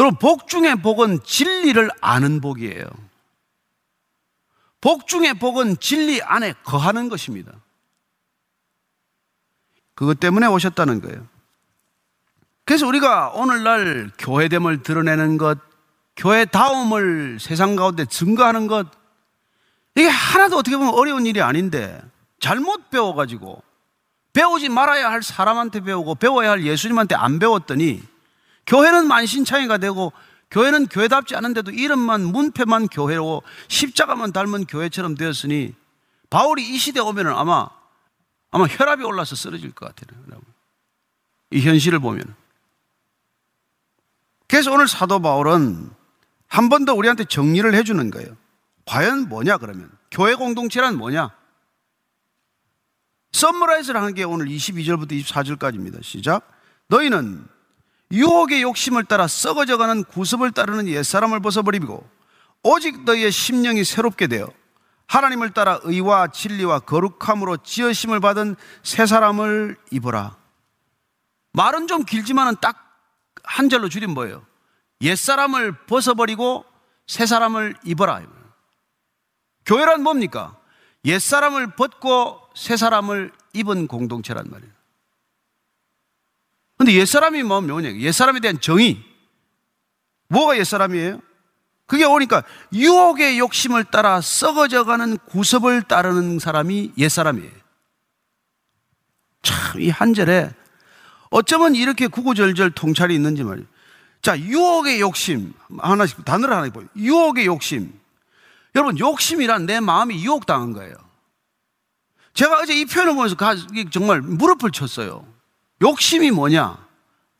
여러분, 0.00 0.18
복 0.18 0.48
중의 0.48 0.82
복은 0.82 1.22
진리를 1.22 1.88
아는 2.00 2.40
복이에요. 2.40 2.84
복 4.80 5.06
중의 5.06 5.34
복은 5.34 5.76
진리 5.78 6.20
안에 6.20 6.52
거하는 6.64 7.08
것입니다. 7.08 7.52
그것 9.96 10.20
때문에 10.20 10.46
오셨다는 10.46 11.00
거예요. 11.00 11.26
그래서 12.64 12.86
우리가 12.86 13.30
오늘날 13.30 14.10
교회됨을 14.18 14.82
드러내는 14.82 15.38
것, 15.38 15.58
교회다움을 16.16 17.38
세상 17.40 17.76
가운데 17.76 18.04
증거하는 18.04 18.66
것, 18.66 18.86
이게 19.96 20.08
하나도 20.08 20.58
어떻게 20.58 20.76
보면 20.76 20.92
어려운 20.94 21.26
일이 21.26 21.40
아닌데, 21.40 22.00
잘못 22.38 22.90
배워가지고, 22.90 23.62
배우지 24.32 24.68
말아야 24.68 25.10
할 25.10 25.22
사람한테 25.22 25.80
배우고, 25.80 26.16
배워야 26.16 26.50
할 26.50 26.64
예수님한테 26.64 27.14
안 27.14 27.38
배웠더니, 27.38 28.02
교회는 28.66 29.08
만신창이가 29.08 29.78
되고, 29.78 30.12
교회는 30.50 30.88
교회답지 30.88 31.34
않은데도 31.36 31.70
이름만, 31.70 32.22
문패만 32.22 32.88
교회로, 32.88 33.42
십자가만 33.68 34.32
닮은 34.32 34.66
교회처럼 34.66 35.14
되었으니, 35.14 35.74
바울이 36.28 36.68
이 36.68 36.76
시대에 36.76 37.02
오면은 37.02 37.32
아마, 37.32 37.68
아마 38.56 38.66
혈압이 38.66 39.04
올라서 39.04 39.36
쓰러질 39.36 39.72
것 39.72 39.94
같아요. 39.94 40.18
이 41.50 41.60
현실을 41.60 41.98
보면. 41.98 42.34
그래서 44.48 44.72
오늘 44.72 44.88
사도 44.88 45.20
바울은 45.20 45.90
한 46.48 46.68
번 46.70 46.86
더 46.86 46.94
우리한테 46.94 47.24
정리를 47.24 47.74
해주는 47.74 48.10
거예요. 48.10 48.34
과연 48.86 49.28
뭐냐, 49.28 49.58
그러면? 49.58 49.90
교회 50.10 50.34
공동체란 50.34 50.96
뭐냐? 50.96 51.30
썸머라이즈를 53.32 54.00
하는 54.00 54.14
게 54.14 54.24
오늘 54.24 54.46
22절부터 54.46 55.12
24절까지입니다. 55.22 56.02
시작. 56.02 56.48
너희는 56.88 57.46
유혹의 58.12 58.62
욕심을 58.62 59.04
따라 59.04 59.26
썩어져가는 59.26 60.04
구습을 60.04 60.52
따르는 60.52 60.88
옛사람을 60.88 61.40
벗어버리고 61.40 62.08
오직 62.62 63.04
너희의 63.04 63.30
심령이 63.32 63.84
새롭게 63.84 64.28
되어 64.28 64.48
하나님을 65.06 65.50
따라 65.50 65.78
의와 65.82 66.28
진리와 66.28 66.80
거룩함으로 66.80 67.58
지으심을 67.58 68.20
받은 68.20 68.56
새 68.82 69.06
사람을 69.06 69.76
입어라. 69.90 70.36
말은 71.52 71.86
좀 71.86 72.04
길지만은 72.04 72.56
딱 72.60 72.86
한 73.46 73.68
절로 73.68 73.88
줄인 73.88 74.10
뭐예요? 74.10 74.44
옛사람을 75.00 75.86
벗어버리고 75.86 76.64
새 77.06 77.26
사람을 77.26 77.76
입어라. 77.84 78.22
교회란 79.64 80.02
뭡니까? 80.02 80.58
옛사람을 81.04 81.76
벗고 81.76 82.40
새 82.54 82.76
사람을 82.76 83.32
입은 83.52 83.86
공동체란 83.86 84.50
말이에요. 84.50 84.72
근데 86.76 86.92
옛사람이 86.92 87.42
뭐냐? 87.44 87.94
옛사람에 87.94 88.40
대한 88.40 88.60
정의. 88.60 89.02
뭐가 90.28 90.58
옛사람이에요? 90.58 91.22
그게 91.86 92.04
오니까 92.04 92.42
유혹의 92.72 93.38
욕심을 93.38 93.84
따라 93.84 94.20
썩어져 94.20 94.84
가는 94.84 95.16
구습을 95.18 95.82
따르는 95.82 96.38
사람이 96.40 96.92
옛사람이에요. 96.98 97.50
참, 99.42 99.80
이 99.80 99.88
한 99.90 100.12
절에 100.14 100.50
어쩌면 101.30 101.74
이렇게 101.74 102.06
구구절절 102.08 102.72
통찰이 102.72 103.14
있는지 103.14 103.44
말이에요. 103.44 103.66
자, 104.22 104.36
유혹의 104.38 105.00
욕심. 105.00 105.52
하나씩, 105.78 106.24
단어를 106.24 106.56
하나 106.56 106.68
보요 106.70 106.86
유혹의 106.96 107.46
욕심. 107.46 107.92
여러분, 108.74 108.98
욕심이란 108.98 109.66
내 109.66 109.78
마음이 109.80 110.24
유혹당한 110.24 110.72
거예요. 110.72 110.94
제가 112.34 112.58
어제 112.58 112.74
이 112.74 112.84
표현을 112.84 113.14
보면서 113.14 113.36
정말 113.90 114.20
무릎을 114.20 114.70
쳤어요. 114.72 115.26
욕심이 115.82 116.30
뭐냐? 116.30 116.76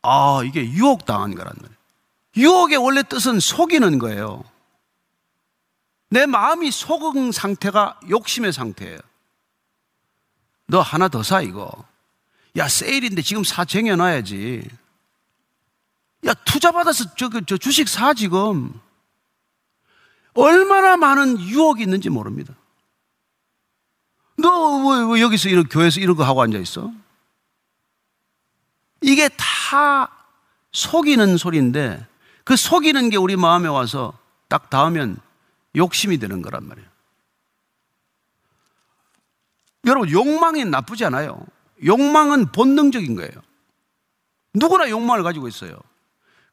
아, 0.03 0.41
이게 0.45 0.63
유혹당한 0.69 1.35
거란 1.35 1.53
말이에요. 1.61 1.76
유혹의 2.37 2.77
원래 2.77 3.03
뜻은 3.03 3.39
속이는 3.39 3.99
거예요. 3.99 4.43
내 6.09 6.25
마음이 6.25 6.71
속은 6.71 7.31
상태가 7.31 7.99
욕심의 8.07 8.53
상태예요. 8.53 8.99
너 10.67 10.79
하나 10.81 11.07
더 11.07 11.23
사, 11.23 11.41
이거. 11.41 11.71
야, 12.55 12.67
세일인데 12.67 13.21
지금 13.23 13.43
사 13.43 13.65
쟁여놔야지. 13.65 14.69
야, 16.25 16.33
투자받아서 16.33 17.15
저, 17.15 17.29
그, 17.29 17.45
저 17.45 17.57
주식 17.57 17.89
사, 17.89 18.13
지금. 18.13 18.79
얼마나 20.33 20.95
많은 20.97 21.39
유혹이 21.39 21.81
있는지 21.83 22.09
모릅니다. 22.09 22.53
너왜 24.37 25.13
왜 25.13 25.21
여기서 25.21 25.49
이런 25.49 25.67
교회에서 25.67 25.99
이런 25.99 26.15
거 26.15 26.23
하고 26.23 26.41
앉아 26.43 26.59
있어? 26.59 26.91
이게 29.01 29.29
다 29.29 30.11
속이는 30.71 31.37
소리인데 31.37 32.05
그 32.47 32.55
속이는 32.55 33.09
게 33.09 33.17
우리 33.17 33.35
마음에 33.35 33.67
와서 33.67 34.17
딱 34.47 34.69
닿으면 34.69 35.19
욕심이 35.75 36.17
되는 36.17 36.41
거란 36.41 36.65
말이에요. 36.65 36.87
여러분 39.85 40.09
욕망이 40.09 40.63
나쁘지 40.63 41.03
않아요. 41.03 41.45
욕망은 41.83 42.53
본능적인 42.53 43.15
거예요. 43.15 43.33
누구나 44.53 44.89
욕망을 44.89 45.23
가지고 45.23 45.49
있어요. 45.49 45.77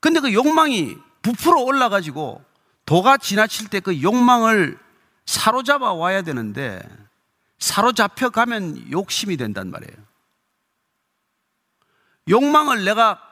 근데 0.01 0.18
그 0.18 0.34
욕망이 0.34 0.97
부풀어 1.22 1.61
올라가지고 1.62 2.45
도가 2.86 3.16
지나칠 3.16 3.68
때 3.68 3.78
그 3.78 4.03
욕망을 4.03 4.76
사로잡아 5.26 5.92
와야 5.92 6.22
되는데 6.22 6.82
사로잡혀 7.61 8.30
가면 8.30 8.90
욕심이 8.90 9.36
된단 9.36 9.70
말이에요. 9.70 9.97
욕망을 12.28 12.84
내가 12.84 13.24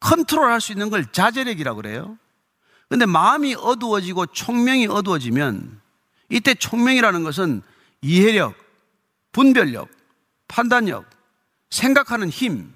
컨트롤 0.00 0.50
할 0.50 0.60
수 0.60 0.72
있는 0.72 0.90
걸 0.90 1.10
자제력이라고 1.10 1.76
그래요. 1.76 2.18
근데 2.88 3.06
마음이 3.06 3.54
어두워지고 3.54 4.26
총명이 4.26 4.86
어두워지면 4.86 5.80
이때 6.28 6.54
총명이라는 6.54 7.24
것은 7.24 7.62
이해력, 8.02 8.54
분별력, 9.32 9.88
판단력, 10.48 11.08
생각하는 11.70 12.28
힘, 12.30 12.72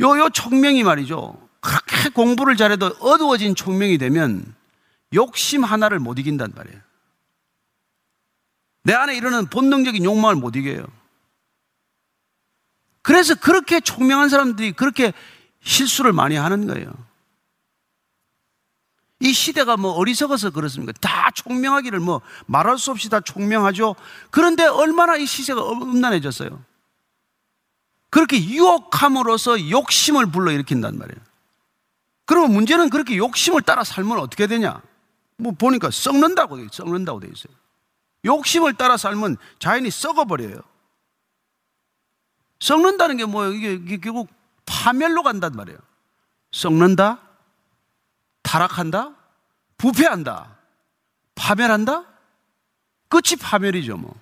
요, 0.00 0.16
요 0.18 0.28
총명이 0.30 0.84
말이죠. 0.84 1.48
그렇게 1.60 2.08
공부를 2.10 2.56
잘해도 2.56 2.86
어두워진 3.00 3.54
총명이 3.54 3.98
되면 3.98 4.54
욕심 5.14 5.64
하나를 5.64 5.98
못 5.98 6.18
이긴단 6.18 6.52
말이에요. 6.54 6.80
내 8.84 8.94
안에 8.94 9.16
이르는 9.16 9.46
본능적인 9.46 10.04
욕망을 10.04 10.36
못 10.36 10.54
이겨요. 10.54 10.86
그래서 13.02 13.34
그렇게 13.34 13.80
총명한 13.80 14.28
사람들이 14.28 14.72
그렇게 14.72 15.12
실수를 15.68 16.14
많이 16.14 16.34
하는 16.34 16.66
거예요. 16.66 16.90
이 19.20 19.32
시대가 19.32 19.76
뭐 19.76 19.92
어리석어서 19.92 20.50
그렇습니까? 20.50 20.92
다 21.00 21.30
총명하기를 21.34 22.00
뭐 22.00 22.22
말할 22.46 22.78
수 22.78 22.90
없이 22.90 23.10
다 23.10 23.20
총명하죠. 23.20 23.94
그런데 24.30 24.64
얼마나 24.64 25.16
이 25.16 25.26
시세가 25.26 25.70
음란해졌어요. 25.70 26.64
그렇게 28.10 28.42
유혹함으로써 28.42 29.68
욕심을 29.68 30.30
불러일으킨단 30.30 30.96
말이에요. 30.96 31.20
그러면 32.24 32.52
문제는 32.52 32.88
그렇게 32.88 33.16
욕심을 33.16 33.62
따라 33.62 33.84
살면 33.84 34.18
어떻게 34.18 34.46
되냐? 34.46 34.80
뭐 35.36 35.52
보니까 35.52 35.90
썩는다고 35.90 36.56
돼, 36.56 36.66
썩는다고 36.72 37.20
돼 37.20 37.28
있어요. 37.28 37.52
욕심을 38.24 38.74
따라 38.74 38.96
살면 38.96 39.36
자연이 39.58 39.90
썩어버려요. 39.90 40.60
썩는다는 42.60 43.16
게 43.18 43.24
뭐예요? 43.26 43.52
이게, 43.52 43.72
이게 43.74 43.96
결국 43.98 44.37
파멸로 44.68 45.22
간단 45.22 45.52
말이에요. 45.52 45.78
썩는다? 46.52 47.20
타락한다? 48.42 49.14
부패한다? 49.78 50.56
파멸한다? 51.34 52.04
끝이 53.08 53.36
파멸이죠, 53.40 53.96
뭐. 53.96 54.14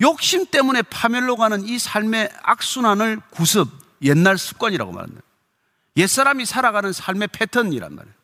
욕심 0.00 0.46
때문에 0.46 0.82
파멸로 0.82 1.36
가는 1.36 1.64
이 1.64 1.78
삶의 1.78 2.30
악순환을 2.42 3.20
구습, 3.30 3.68
옛날 4.02 4.36
습관이라고 4.36 4.92
말합니다. 4.92 5.22
옛사람이 5.96 6.44
살아가는 6.44 6.92
삶의 6.92 7.28
패턴이란 7.28 7.94
말이에요. 7.94 8.14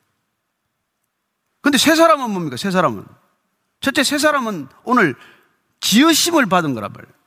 근데 1.63 1.79
새 1.79 1.95
사람은 1.95 2.31
뭡니까? 2.31 2.57
새 2.57 2.71
사람은. 2.71 3.05
첫째, 3.81 4.03
새 4.03 4.19
사람은 4.19 4.69
오늘 4.85 5.15
지으심을 5.81 6.47
받은 6.47 6.75
거란 6.75 6.93
말이에요. 6.93 7.20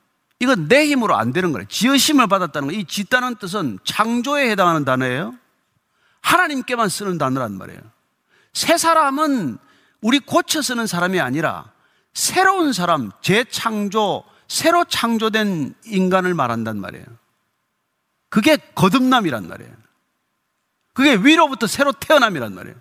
이건 0.44 0.68
내 0.68 0.86
힘으로 0.86 1.16
안 1.16 1.32
되는 1.32 1.52
거예요. 1.52 1.66
지으심을 1.68 2.26
받았다는 2.26 2.68
거. 2.68 2.74
이 2.74 2.84
짓다는 2.84 3.36
뜻은 3.36 3.78
창조에 3.84 4.50
해당하는 4.50 4.84
단어예요. 4.84 5.34
하나님께만 6.20 6.88
쓰는 6.88 7.18
단어란 7.18 7.56
말이에요. 7.58 7.80
새 8.52 8.76
사람은 8.76 9.58
우리 10.00 10.20
고쳐 10.20 10.62
쓰는 10.62 10.86
사람이 10.86 11.18
아니라 11.20 11.72
새로운 12.12 12.72
사람, 12.72 13.10
재창조, 13.22 14.22
새로 14.46 14.84
창조된 14.84 15.74
인간을 15.86 16.34
말한단 16.34 16.78
말이에요. 16.78 17.04
그게 18.28 18.56
거듭남이란 18.74 19.48
말이에요. 19.48 19.72
그게 20.92 21.14
위로부터 21.16 21.66
새로 21.66 21.92
태어남이란 21.92 22.54
말이에요. 22.54 22.76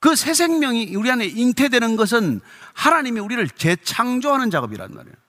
그 0.00 0.16
새 0.16 0.34
생명이 0.34 0.96
우리 0.96 1.10
안에 1.10 1.24
잉태되는 1.26 1.96
것은 1.96 2.40
하나님이 2.74 3.20
우리를 3.20 3.48
재창조하는 3.48 4.50
작업이란 4.50 4.92
말이에요. 4.92 5.21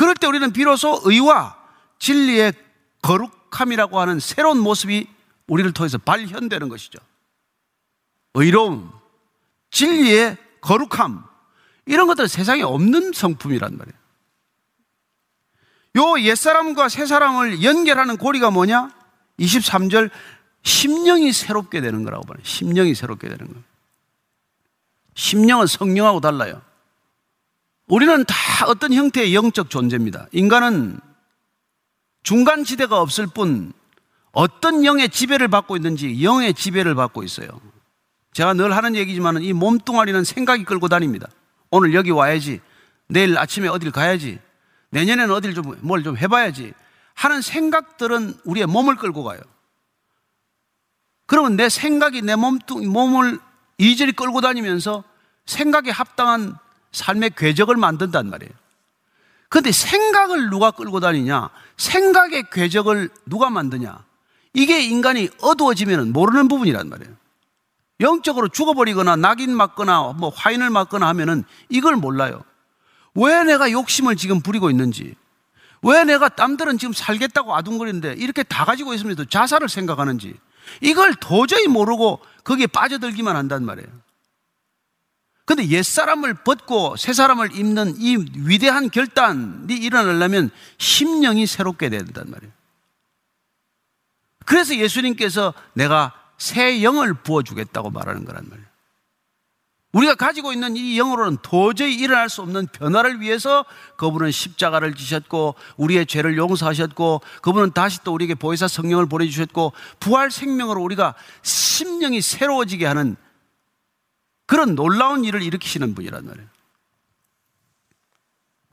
그럴 0.00 0.14
때 0.14 0.26
우리는 0.26 0.50
비로소 0.50 0.98
의와 1.04 1.58
진리의 1.98 2.54
거룩함이라고 3.02 4.00
하는 4.00 4.18
새로운 4.18 4.58
모습이 4.58 5.06
우리를 5.46 5.70
통해서 5.74 5.98
발현되는 5.98 6.70
것이죠. 6.70 6.98
의로움, 8.32 8.90
진리의 9.70 10.38
거룩함, 10.62 11.22
이런 11.84 12.06
것들은 12.06 12.28
세상에 12.28 12.62
없는 12.62 13.12
성품이란 13.12 13.76
말이에요. 13.76 13.98
요 15.98 16.18
옛사람과 16.18 16.88
새사람을 16.88 17.62
연결하는 17.62 18.16
고리가 18.16 18.50
뭐냐? 18.50 18.94
23절, 19.38 20.10
심령이 20.62 21.30
새롭게 21.34 21.82
되는 21.82 22.04
거라고 22.04 22.24
말해요. 22.26 22.42
심령이 22.42 22.94
새롭게 22.94 23.28
되는 23.28 23.46
거예요. 23.46 23.62
심령은 25.14 25.66
성령하고 25.66 26.20
달라요. 26.20 26.62
우리는 27.90 28.24
다 28.24 28.66
어떤 28.66 28.92
형태의 28.94 29.34
영적 29.34 29.68
존재입니다. 29.68 30.28
인간은 30.30 31.00
중간 32.22 32.62
지대가 32.62 33.00
없을 33.00 33.26
뿐 33.26 33.72
어떤 34.30 34.84
영의 34.84 35.08
지배를 35.08 35.48
받고 35.48 35.76
있는지 35.76 36.22
영의 36.22 36.54
지배를 36.54 36.94
받고 36.94 37.24
있어요. 37.24 37.48
제가 38.32 38.54
늘 38.54 38.76
하는 38.76 38.94
얘기지만 38.94 39.42
이 39.42 39.52
몸뚱아리는 39.52 40.22
생각이 40.22 40.62
끌고 40.64 40.86
다닙니다. 40.86 41.28
오늘 41.72 41.92
여기 41.94 42.12
와야지. 42.12 42.60
내일 43.08 43.36
아침에 43.36 43.66
어딜 43.66 43.90
가야지. 43.90 44.38
내년에는 44.90 45.34
어딜 45.34 45.52
좀, 45.54 45.76
뭘 45.80 46.04
좀 46.04 46.16
해봐야지. 46.16 46.72
하는 47.14 47.42
생각들은 47.42 48.34
우리의 48.44 48.66
몸을 48.66 48.96
끌고 48.96 49.24
가요. 49.24 49.40
그러면 51.26 51.56
내 51.56 51.68
생각이 51.68 52.22
내 52.22 52.36
몸뚱, 52.36 52.88
몸을 52.88 53.40
이리저리 53.78 54.12
끌고 54.12 54.40
다니면서 54.40 55.02
생각에 55.46 55.90
합당한 55.90 56.56
삶의 56.92 57.32
궤적을 57.36 57.76
만든단 57.76 58.28
말이에요. 58.30 58.52
근데 59.48 59.72
생각을 59.72 60.50
누가 60.50 60.70
끌고 60.70 61.00
다니냐? 61.00 61.50
생각의 61.76 62.44
궤적을 62.52 63.10
누가 63.26 63.50
만드냐? 63.50 64.04
이게 64.54 64.82
인간이 64.82 65.28
어두워지면 65.40 66.12
모르는 66.12 66.48
부분이란 66.48 66.88
말이에요. 66.88 67.14
영적으로 68.00 68.48
죽어버리거나 68.48 69.16
낙인 69.16 69.54
맞거나 69.54 70.14
뭐 70.16 70.30
화인을 70.30 70.70
맞거나 70.70 71.06
하면은 71.08 71.44
이걸 71.68 71.96
몰라요. 71.96 72.42
왜 73.14 73.42
내가 73.44 73.70
욕심을 73.70 74.16
지금 74.16 74.40
부리고 74.40 74.70
있는지, 74.70 75.14
왜 75.82 76.04
내가 76.04 76.30
남들은 76.34 76.78
지금 76.78 76.92
살겠다고 76.92 77.54
아둥거리는데 77.54 78.14
이렇게 78.18 78.42
다 78.42 78.64
가지고 78.64 78.94
있으면서 78.94 79.24
자살을 79.24 79.68
생각하는지, 79.68 80.34
이걸 80.80 81.14
도저히 81.14 81.66
모르고 81.66 82.20
거기에 82.44 82.66
빠져들기만 82.68 83.36
한단 83.36 83.64
말이에요. 83.64 83.88
근데 85.50 85.66
옛사람을 85.66 86.34
벗고 86.44 86.94
새사람을 86.94 87.56
입는 87.56 87.96
이 87.98 88.16
위대한 88.36 88.88
결단이 88.88 89.74
일어나려면 89.74 90.48
심령이 90.78 91.44
새롭게 91.48 91.88
된단 91.88 92.30
말이에요. 92.30 92.52
그래서 94.46 94.76
예수님께서 94.76 95.52
내가 95.74 96.14
새 96.38 96.84
영을 96.84 97.14
부어주겠다고 97.14 97.90
말하는 97.90 98.24
거란 98.24 98.48
말이에요. 98.48 98.68
우리가 99.90 100.14
가지고 100.14 100.52
있는 100.52 100.76
이 100.76 100.96
영으로는 100.96 101.38
도저히 101.42 101.96
일어날 101.96 102.28
수 102.28 102.42
없는 102.42 102.68
변화를 102.68 103.20
위해서 103.20 103.64
그분은 103.96 104.30
십자가를 104.30 104.94
지셨고 104.94 105.56
우리의 105.78 106.06
죄를 106.06 106.36
용서하셨고 106.36 107.22
그분은 107.42 107.72
다시 107.72 107.98
또 108.04 108.14
우리에게 108.14 108.36
보혜사 108.36 108.68
성령을 108.68 109.06
보내주셨고 109.06 109.72
부활 109.98 110.30
생명으로 110.30 110.80
우리가 110.80 111.16
심령이 111.42 112.20
새로워지게 112.20 112.86
하는 112.86 113.16
그런 114.50 114.74
놀라운 114.74 115.24
일을 115.24 115.44
일으키시는 115.44 115.94
분이란 115.94 116.26
말이에요. 116.26 116.48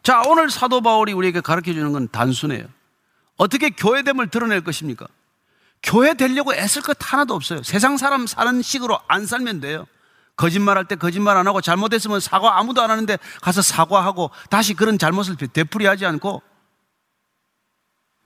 자, 0.02 0.24
오늘 0.26 0.50
사도 0.50 0.82
바울이 0.82 1.14
우리에게 1.14 1.40
가르쳐 1.40 1.72
주는 1.72 1.92
건 1.92 2.08
단순해요. 2.08 2.66
어떻게 3.36 3.70
교회됨을 3.70 4.32
드러낼 4.32 4.64
것입니까? 4.64 5.06
교회 5.84 6.16
되려고 6.16 6.56
애쓸 6.56 6.82
것 6.82 6.98
하나도 7.00 7.36
없어요. 7.36 7.62
세상 7.62 7.98
사람 7.98 8.26
사는 8.26 8.60
식으로 8.64 9.00
안 9.08 9.28
살면 9.28 9.60
돼요. 9.60 9.86
거짓말 10.36 10.78
할 10.78 10.86
때 10.86 10.96
거짓말 10.96 11.38
안 11.38 11.46
하고 11.46 11.62
잘못했으면 11.62 12.22
사과 12.22 12.58
아무도 12.58 12.82
안 12.82 12.90
하는데 12.90 13.16
가서 13.42 13.62
사과하고 13.62 14.32
다시 14.50 14.74
그런 14.74 14.98
잘못을 14.98 15.36
되풀이하지 15.36 16.08
않고 16.08 16.42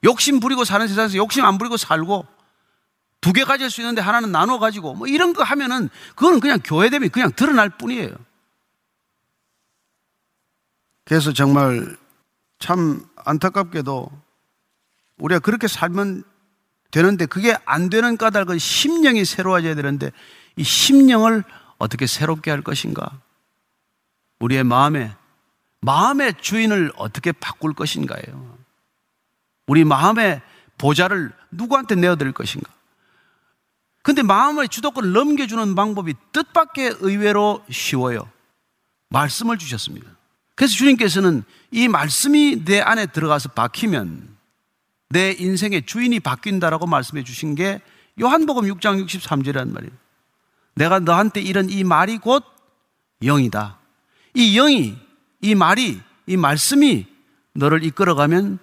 욕심 0.05 0.39
부리고 0.39 0.63
사는 0.63 0.87
세상에서 0.87 1.17
욕심 1.17 1.43
안 1.43 1.57
부리고 1.57 1.75
살고 1.75 2.25
두 3.21 3.33
개 3.33 3.43
가질 3.43 3.69
수 3.69 3.81
있는데 3.81 4.01
하나는 4.01 4.31
나눠 4.31 4.57
가지고 4.59 4.95
뭐 4.95 5.07
이런 5.07 5.33
거 5.33 5.43
하면은 5.43 5.89
그거는 6.15 6.39
그냥 6.39 6.59
교회됨이 6.63 7.09
그냥 7.09 7.31
드러날 7.35 7.69
뿐이에요. 7.69 8.13
그래서 11.05 11.31
정말 11.33 11.97
참 12.59 13.05
안타깝게도 13.15 14.11
우리가 15.17 15.39
그렇게 15.39 15.67
살면 15.67 16.23
되는데 16.89 17.25
그게 17.25 17.55
안 17.65 17.89
되는 17.89 18.17
까닭은 18.17 18.57
심령이 18.57 19.23
새로워져야 19.23 19.75
되는데 19.75 20.11
이 20.55 20.63
심령을 20.63 21.43
어떻게 21.77 22.07
새롭게 22.07 22.51
할 22.51 22.61
것인가? 22.61 23.21
우리의 24.39 24.63
마음에 24.63 25.15
마음의 25.81 26.35
주인을 26.41 26.91
어떻게 26.95 27.31
바꿀 27.31 27.73
것인가요? 27.73 28.57
우리 29.67 29.83
마음의 29.83 30.41
보좌를 30.77 31.31
누구한테 31.51 31.95
내어드릴 31.95 32.33
것인가? 32.33 32.69
근데 34.03 34.23
마음의 34.23 34.69
주도권을 34.69 35.11
넘겨주는 35.11 35.75
방법이 35.75 36.13
뜻밖의 36.31 36.97
의외로 37.01 37.63
쉬워요. 37.69 38.27
말씀을 39.09 39.57
주셨습니다. 39.57 40.07
그래서 40.55 40.73
주님께서는 40.75 41.43
이 41.71 41.87
말씀이 41.87 42.63
내 42.65 42.79
안에 42.79 43.07
들어가서 43.07 43.49
박히면 43.49 44.35
내 45.09 45.31
인생의 45.31 45.85
주인이 45.85 46.19
바뀐다라고 46.19 46.87
말씀해 46.87 47.23
주신 47.23 47.55
게 47.55 47.81
요한복음 48.19 48.63
6장 48.63 49.05
63절이란 49.05 49.71
말이에요. 49.71 49.91
내가 50.75 50.99
너한테 50.99 51.41
이런 51.41 51.69
이 51.69 51.83
말이 51.83 52.17
곧 52.17 52.43
영이다. 53.21 53.77
이 54.33 54.55
영이, 54.55 54.97
이 55.41 55.55
말이, 55.55 55.99
이 56.27 56.37
말씀이 56.37 57.05
너를 57.53 57.83
이끌어가면 57.83 58.59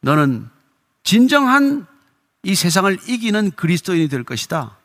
너는 0.00 0.48
진정한 1.02 1.86
이 2.44 2.54
세상을 2.54 2.98
이기는 3.08 3.50
그리스도인이 3.52 4.08
될 4.08 4.22
것이다. 4.22 4.76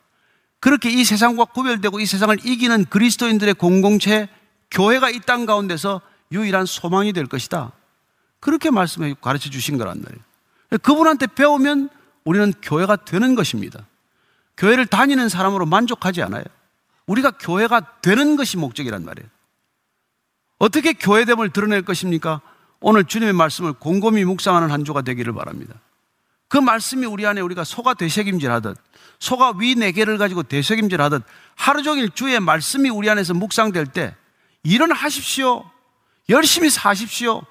그렇게 0.60 0.90
이 0.90 1.04
세상과 1.04 1.46
구별되고 1.46 2.00
이 2.00 2.06
세상을 2.06 2.36
이기는 2.44 2.86
그리스도인들의 2.86 3.54
공동체, 3.54 4.28
교회가 4.70 5.10
이 5.10 5.20
땅 5.20 5.46
가운데서 5.46 6.00
유일한 6.32 6.66
소망이 6.66 7.12
될 7.12 7.26
것이다. 7.26 7.72
그렇게 8.40 8.70
말씀해 8.70 9.16
가르쳐 9.20 9.50
주신 9.50 9.78
거란 9.78 10.00
말이에요. 10.00 10.22
그분한테 10.82 11.26
배우면 11.26 11.90
우리는 12.24 12.52
교회가 12.62 12.96
되는 12.96 13.34
것입니다. 13.34 13.86
교회를 14.56 14.86
다니는 14.86 15.28
사람으로 15.28 15.66
만족하지 15.66 16.22
않아요. 16.22 16.44
우리가 17.06 17.32
교회가 17.32 18.00
되는 18.02 18.36
것이 18.36 18.56
목적이란 18.56 19.04
말이에요. 19.04 19.28
어떻게 20.58 20.92
교회됨을 20.92 21.50
드러낼 21.50 21.82
것입니까? 21.82 22.40
오늘 22.80 23.04
주님의 23.04 23.32
말씀을 23.32 23.72
곰곰이 23.74 24.24
묵상하는 24.24 24.70
한 24.70 24.84
주가 24.84 25.02
되기를 25.02 25.32
바랍니다. 25.32 25.74
그 26.50 26.58
말씀이 26.58 27.06
우리 27.06 27.24
안에 27.26 27.40
우리가 27.40 27.62
소가 27.64 27.94
되새김질 27.94 28.50
하듯 28.50 28.76
소가 29.20 29.54
위 29.56 29.76
네 29.76 29.92
개를 29.92 30.18
가지고 30.18 30.42
되새김질 30.42 31.00
하듯 31.00 31.22
하루 31.54 31.82
종일 31.84 32.10
주의 32.10 32.38
말씀이 32.40 32.90
우리 32.90 33.08
안에서 33.08 33.34
묵상될 33.34 33.86
때 33.86 34.16
일어나십시오. 34.64 35.64
열심히 36.28 36.68
사십시오. 36.68 37.42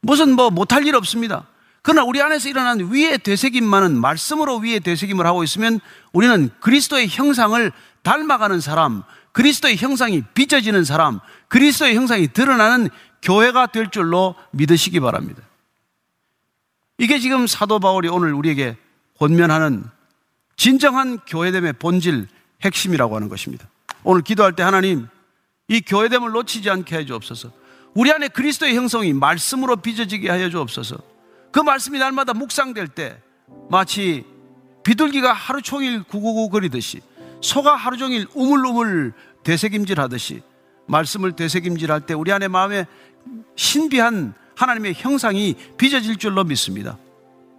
무슨 0.00 0.34
뭐 0.34 0.50
못할 0.50 0.86
일 0.86 0.96
없습니다. 0.96 1.46
그러나 1.82 2.02
우리 2.04 2.22
안에서 2.22 2.48
일어난 2.48 2.90
위의 2.92 3.18
되새김만은 3.18 4.00
말씀으로 4.00 4.56
위의 4.56 4.80
되새김을 4.80 5.26
하고 5.26 5.44
있으면 5.44 5.78
우리는 6.12 6.50
그리스도의 6.60 7.08
형상을 7.08 7.70
닮아가는 8.02 8.60
사람, 8.60 9.02
그리스도의 9.32 9.76
형상이 9.76 10.22
빚어지는 10.32 10.84
사람, 10.84 11.20
그리스도의 11.48 11.94
형상이 11.94 12.28
드러나는 12.28 12.88
교회가 13.20 13.66
될 13.66 13.90
줄로 13.90 14.34
믿으시기 14.52 14.98
바랍니다. 15.00 15.42
이게 16.98 17.18
지금 17.18 17.46
사도 17.46 17.78
바울이 17.78 18.08
오늘 18.08 18.32
우리에게 18.32 18.76
권면하는 19.18 19.84
진정한 20.56 21.18
교회됨의 21.26 21.74
본질 21.74 22.28
핵심이라고 22.64 23.14
하는 23.14 23.28
것입니다. 23.28 23.68
오늘 24.02 24.22
기도할 24.22 24.54
때 24.54 24.62
하나님 24.62 25.08
이 25.68 25.80
교회됨을 25.80 26.30
놓치지 26.30 26.70
않게 26.70 26.96
해 26.96 27.04
주옵소서. 27.04 27.50
우리 27.94 28.10
안에 28.12 28.28
그리스도의 28.28 28.76
형성이 28.76 29.12
말씀으로 29.12 29.76
빚어지게 29.76 30.30
하여 30.30 30.48
주옵소서. 30.48 30.96
그 31.50 31.60
말씀이 31.60 31.98
날마다 31.98 32.34
묵상될 32.34 32.88
때 32.88 33.20
마치 33.70 34.24
비둘기가 34.84 35.32
하루 35.32 35.62
종일 35.62 36.02
구구구 36.02 36.50
거리듯이 36.50 37.00
소가 37.42 37.74
하루 37.74 37.96
종일 37.96 38.26
우물우물 38.34 39.12
되새김질 39.44 40.00
하듯이 40.00 40.42
말씀을 40.86 41.32
되새김질 41.32 41.90
할 41.90 42.00
때 42.00 42.14
우리 42.14 42.32
안에 42.32 42.48
마음에 42.48 42.86
신비한 43.56 44.34
하나님의 44.56 44.94
형상이 44.96 45.54
빚어질 45.76 46.16
줄로 46.16 46.42
믿습니다. 46.44 46.98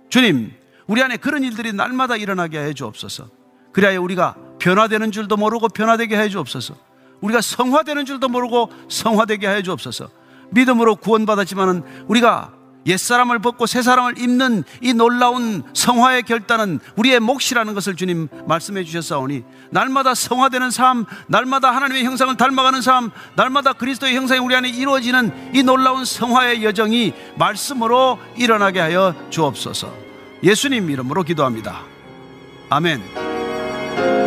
주님, 0.10 0.52
우리 0.88 1.02
안에 1.02 1.18
그런 1.18 1.44
일들이 1.44 1.72
날마다 1.74 2.16
일어나게 2.16 2.60
해 2.60 2.74
주옵소서. 2.74 3.30
그래야 3.72 4.00
우리가 4.00 4.36
변화되는 4.60 5.12
줄도 5.12 5.38
모르고 5.38 5.70
변화되게 5.70 6.18
해 6.18 6.30
주옵소서. 6.30 6.76
우리가 7.22 7.42
성화되는 7.42 8.06
줄도 8.06 8.28
모르고 8.30 8.72
성화되게 8.90 9.48
해 9.48 9.62
주옵소서. 9.62 10.10
믿음으로 10.52 10.96
구원받았지만은 10.96 11.84
우리가 12.08 12.54
옛사람을 12.88 13.40
벗고 13.40 13.66
새사람을 13.66 14.18
입는 14.18 14.64
이 14.82 14.94
놀라운 14.94 15.64
성화의 15.74 16.24
결단은 16.24 16.80
우리의 16.96 17.20
몫이라는 17.20 17.74
것을 17.74 17.96
주님 17.96 18.30
말씀해 18.48 18.84
주셨사오니 18.86 19.44
날마다 19.70 20.16
성화되는 20.16 20.72
삶, 20.72 21.06
날마다 21.28 21.76
하나님의 21.76 22.06
형상을 22.06 22.36
닮아가는 22.38 22.82
삶, 22.82 23.12
날마다 23.36 23.74
그리스도의 23.74 24.16
형상이 24.16 24.40
우리 24.40 24.56
안에 24.56 24.70
이루어지는 24.70 25.52
이 25.54 25.64
놀라운 25.64 26.06
성화의 26.06 26.64
여정이 26.64 27.14
말씀으로 27.36 28.18
일어나게 28.38 28.80
하여 28.80 29.14
주옵소서. 29.30 29.94
예수님 30.44 30.90
이름으로 30.90 31.24
기도합니다. 31.24 31.82
아멘. 32.70 34.27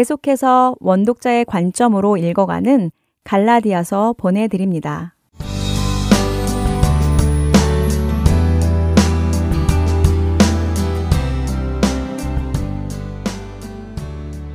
계속해서 0.00 0.76
원독자의 0.80 1.44
관점으로 1.44 2.16
읽어가는 2.16 2.90
갈라디아서 3.22 4.14
보내드립니다. 4.16 5.14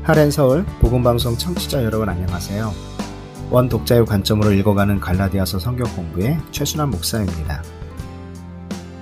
하렌 0.01 0.31
서울 0.31 0.65
복음방송 0.79 1.37
청취자 1.37 1.83
여러분 1.83 2.09
안녕하세요. 2.09 2.71
원 3.51 3.69
독자의 3.69 4.07
관점으로 4.07 4.51
읽어가는 4.51 4.99
갈라디아서 4.99 5.59
성경 5.59 5.85
공부의 5.95 6.39
최순환 6.49 6.89
목사입니다. 6.89 7.61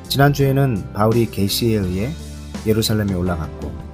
지난주에는 0.10 0.92
바울이 0.92 1.26
계시에 1.28 1.78
의해 1.78 2.10
예루살렘에 2.68 3.14
올라갔고 3.14 3.93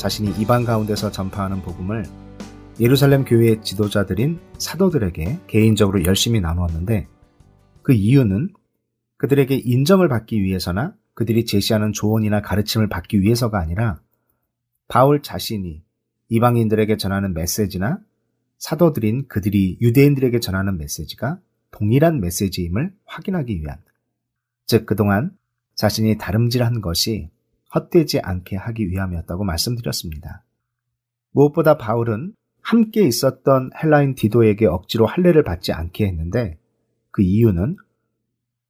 자신이 0.00 0.32
이방 0.40 0.64
가운데서 0.64 1.10
전파하는 1.10 1.60
복음을 1.60 2.06
예루살렘 2.80 3.22
교회의 3.22 3.60
지도자들인 3.60 4.40
사도들에게 4.56 5.40
개인적으로 5.46 6.02
열심히 6.06 6.40
나누었는데 6.40 7.06
그 7.82 7.92
이유는 7.92 8.48
그들에게 9.18 9.54
인정을 9.62 10.08
받기 10.08 10.42
위해서나 10.42 10.94
그들이 11.12 11.44
제시하는 11.44 11.92
조언이나 11.92 12.40
가르침을 12.40 12.88
받기 12.88 13.20
위해서가 13.20 13.60
아니라 13.60 14.00
바울 14.88 15.20
자신이 15.20 15.82
이방인들에게 16.30 16.96
전하는 16.96 17.34
메시지나 17.34 17.98
사도들인 18.56 19.28
그들이 19.28 19.76
유대인들에게 19.82 20.40
전하는 20.40 20.78
메시지가 20.78 21.40
동일한 21.72 22.20
메시지임을 22.20 22.94
확인하기 23.04 23.60
위한, 23.60 23.76
즉, 24.64 24.86
그동안 24.86 25.32
자신이 25.74 26.16
다름질한 26.16 26.80
것이 26.80 27.28
헛되지 27.74 28.20
않게 28.20 28.56
하기 28.56 28.88
위함이었다고 28.88 29.44
말씀드렸습니다. 29.44 30.44
무엇보다 31.32 31.76
바울은 31.76 32.34
함께 32.62 33.02
있었던 33.02 33.70
헬라인 33.82 34.14
디도에게 34.14 34.66
억지로 34.66 35.06
할례를 35.06 35.42
받지 35.42 35.72
않게 35.72 36.06
했는데 36.06 36.58
그 37.10 37.22
이유는 37.22 37.76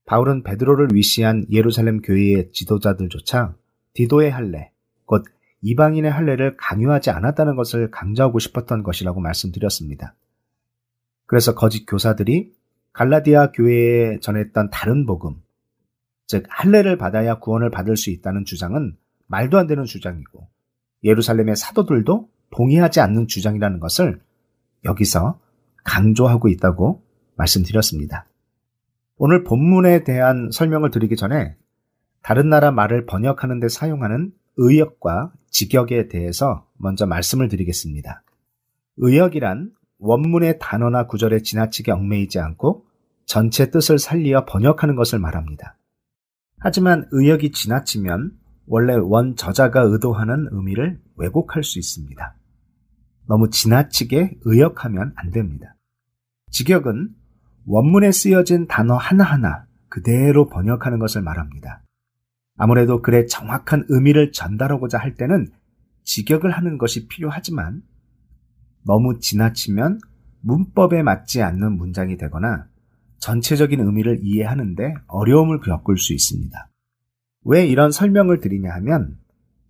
바울은 0.07 0.43
베드로를 0.43 0.89
위시한 0.93 1.45
예루살렘 1.51 2.01
교회의 2.01 2.51
지도자들조차 2.53 3.55
디도의 3.95 4.31
할례, 4.31 4.73
곧 5.05 5.25
이방인의 5.63 6.11
할례를 6.11 6.57
강요하지 6.57 7.11
않았다는 7.11 7.57
것을 7.57 7.91
강조하고 7.91 8.39
싶었던 8.39 8.83
것이라고 8.83 9.21
말씀드렸습니다. 9.21 10.15
그래서 11.27 11.55
거짓 11.55 11.87
교사들이 11.87 12.53
갈라디아 12.93 13.53
교회에 13.53 14.19
전했던 14.21 14.71
다른 14.71 15.07
복음, 15.07 15.43
즉 16.31 16.45
할례를 16.49 16.97
받아야 16.97 17.41
구원을 17.41 17.71
받을 17.71 17.97
수 17.97 18.09
있다는 18.11 18.45
주장은 18.45 18.97
말도 19.27 19.59
안 19.59 19.67
되는 19.67 19.85
주장이고 19.85 20.47
예루살렘의 21.03 21.57
사도들도 21.57 22.29
동의하지 22.51 23.01
않는 23.01 23.27
주장이라는 23.27 23.81
것을 23.81 24.21
여기서 24.85 25.41
강조하고 25.83 26.47
있다고 26.47 27.03
말씀드렸습니다. 27.35 28.27
오늘 29.17 29.43
본문에 29.43 30.05
대한 30.05 30.51
설명을 30.53 30.93
드리기 30.93 31.17
전에 31.17 31.57
다른 32.23 32.49
나라 32.49 32.71
말을 32.71 33.07
번역하는 33.07 33.59
데 33.59 33.69
사용하는 33.69 34.33
의역과 34.57 35.33
직역에 35.51 36.07
대해서 36.07 36.65
먼저 36.77 37.07
말씀을 37.07 37.49
드리겠습니다. 37.49 38.23
의역이란 38.99 39.73
원문의 39.99 40.61
단어나 40.61 41.09
구절에 41.09 41.41
지나치게 41.41 41.91
얽매이지 41.91 42.39
않고 42.39 42.87
전체 43.27 43.73
뜻을 43.73 43.99
살리어 43.99 44.45
번역하는 44.45 44.95
것을 44.95 45.19
말합니다. 45.19 45.77
하지만 46.61 47.09
의역이 47.11 47.53
지나치면 47.53 48.33
원래 48.67 48.95
원 48.95 49.35
저자가 49.35 49.81
의도하는 49.83 50.49
의미를 50.53 51.01
왜곡할 51.17 51.65
수 51.65 51.79
있습니다. 51.79 52.37
너무 53.27 53.49
지나치게 53.49 54.39
의역하면 54.45 55.13
안 55.17 55.31
됩니다. 55.31 55.75
직역은 56.51 57.15
원문에 57.65 58.13
쓰여진 58.13 58.67
단어 58.67 58.97
하나하나 58.97 59.67
그대로 59.89 60.49
번역하는 60.49 60.99
것을 60.99 61.23
말합니다. 61.23 61.83
아무래도 62.57 63.01
글의 63.01 63.27
정확한 63.27 63.87
의미를 63.89 64.33
전달하고자 64.33 64.99
할 64.99 65.15
때는 65.15 65.49
직역을 66.05 66.51
하는 66.51 66.77
것이 66.77 67.09
필요하지만 67.09 67.83
너무 68.85 69.19
지나치면 69.19 69.99
문법에 70.41 71.03
맞지 71.03 71.43
않는 71.43 71.73
문장이 71.73 72.19
되거나 72.19 72.67
전체적인 73.21 73.81
의미를 73.81 74.19
이해하는데 74.23 74.95
어려움을 75.07 75.61
겪을 75.61 75.97
수 75.99 76.13
있습니다. 76.13 76.69
왜 77.45 77.67
이런 77.67 77.91
설명을 77.91 78.41
드리냐 78.41 78.71
하면 78.75 79.19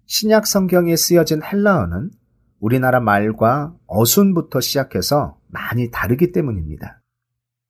신약 0.06 0.46
성경에 0.46 0.96
쓰여진 0.96 1.42
헬라어는 1.42 2.10
우리나라 2.58 3.00
말과 3.00 3.74
어순부터 3.86 4.60
시작해서 4.60 5.38
많이 5.48 5.90
다르기 5.90 6.32
때문입니다. 6.32 7.00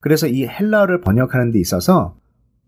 그래서 0.00 0.26
이 0.26 0.46
헬라어를 0.46 1.00
번역하는 1.00 1.52
데 1.52 1.60
있어서 1.60 2.18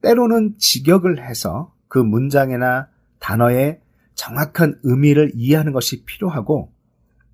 때로는 0.02 0.56
직역을 0.58 1.26
해서 1.26 1.74
그 1.88 1.98
문장이나 1.98 2.88
단어의 3.18 3.80
정확한 4.14 4.80
의미를 4.82 5.32
이해하는 5.34 5.72
것이 5.72 6.04
필요하고 6.04 6.72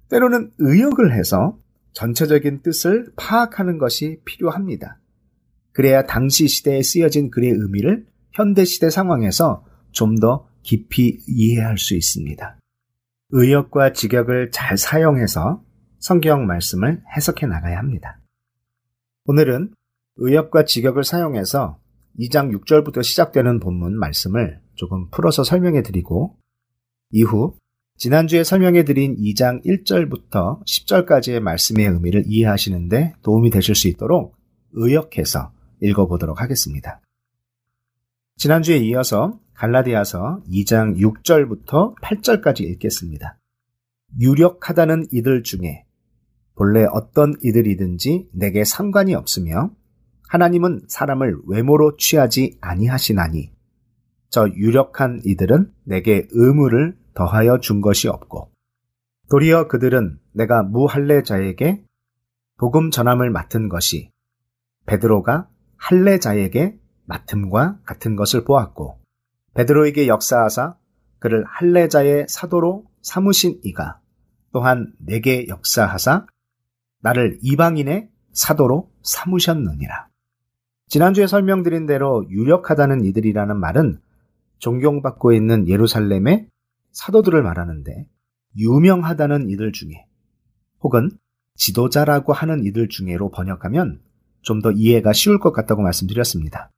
때로는 0.08 0.52
의역을 0.58 1.12
해서 1.12 1.58
전체적인 1.92 2.62
뜻을 2.62 3.12
파악하는 3.16 3.78
것이 3.78 4.20
필요합니다. 4.24 4.98
그래야 5.78 6.02
당시 6.02 6.48
시대에 6.48 6.82
쓰여진 6.82 7.30
글의 7.30 7.52
의미를 7.52 8.04
현대 8.32 8.64
시대 8.64 8.90
상황에서 8.90 9.64
좀 9.92 10.16
더 10.16 10.48
깊이 10.64 11.20
이해할 11.28 11.78
수 11.78 11.94
있습니다. 11.94 12.58
의역과 13.30 13.92
직역을 13.92 14.50
잘 14.50 14.76
사용해서 14.76 15.62
성경 16.00 16.48
말씀을 16.48 17.00
해석해 17.16 17.46
나가야 17.46 17.78
합니다. 17.78 18.20
오늘은 19.26 19.72
의역과 20.16 20.64
직역을 20.64 21.04
사용해서 21.04 21.78
2장 22.18 22.52
6절부터 22.58 23.04
시작되는 23.04 23.60
본문 23.60 23.96
말씀을 23.96 24.60
조금 24.74 25.08
풀어서 25.10 25.44
설명해 25.44 25.82
드리고 25.82 26.36
이후 27.12 27.54
지난주에 27.98 28.42
설명해 28.42 28.82
드린 28.82 29.14
2장 29.14 29.64
1절부터 29.64 30.64
10절까지의 30.64 31.38
말씀의 31.38 31.86
의미를 31.86 32.24
이해하시는데 32.26 33.14
도움이 33.22 33.50
되실 33.50 33.76
수 33.76 33.86
있도록 33.86 34.34
의역해서 34.72 35.52
읽어보도록 35.80 36.40
하겠습니다. 36.40 37.00
지난주에 38.36 38.76
이어서 38.78 39.40
갈라디아서 39.54 40.42
2장 40.48 40.98
6절부터 40.98 41.96
8절까지 42.00 42.60
읽겠습니다. 42.60 43.38
유력하다는 44.20 45.08
이들 45.12 45.42
중에 45.42 45.84
본래 46.54 46.84
어떤 46.92 47.34
이들이든지 47.42 48.30
내게 48.32 48.64
상관이 48.64 49.14
없으며 49.14 49.70
하나님은 50.28 50.82
사람을 50.88 51.38
외모로 51.46 51.96
취하지 51.96 52.58
아니하시나니 52.60 53.52
저 54.30 54.48
유력한 54.48 55.20
이들은 55.24 55.72
내게 55.84 56.26
의무를 56.30 56.96
더하여 57.14 57.58
준 57.58 57.80
것이 57.80 58.08
없고 58.08 58.52
도리어 59.30 59.68
그들은 59.68 60.18
내가 60.32 60.62
무할례자에게 60.62 61.84
복음 62.58 62.90
전함을 62.90 63.30
맡은 63.30 63.68
것이 63.68 64.10
베드로가 64.86 65.48
할례자에게 65.78 66.78
맡음과 67.06 67.78
같은 67.84 68.16
것을 68.16 68.44
보았고 68.44 68.98
베드로에게 69.54 70.06
역사하사 70.08 70.76
그를 71.18 71.44
할례자의 71.46 72.26
사도로 72.28 72.84
삼으신 73.02 73.60
이가 73.64 74.00
또한 74.52 74.92
내게 74.98 75.48
역사하사 75.48 76.26
나를 77.00 77.38
이방인의 77.42 78.08
사도로 78.32 78.90
삼으셨느니라. 79.02 80.08
지난주에 80.88 81.26
설명드린 81.26 81.86
대로 81.86 82.24
유력하다는 82.30 83.04
이들이라는 83.04 83.58
말은 83.58 84.00
존경받고 84.58 85.32
있는 85.32 85.68
예루살렘의 85.68 86.48
사도들을 86.92 87.42
말하는데 87.42 88.06
유명하다는 88.56 89.50
이들 89.50 89.72
중에 89.72 90.06
혹은 90.80 91.10
지도자라고 91.54 92.32
하는 92.32 92.64
이들 92.64 92.88
중에로 92.88 93.30
번역하면 93.30 94.00
좀 94.48 94.62
더 94.62 94.72
이해가 94.72 95.12
쉬울 95.12 95.38
것 95.38 95.52
같다고 95.52 95.82
말씀드렸습니다. 95.82 96.70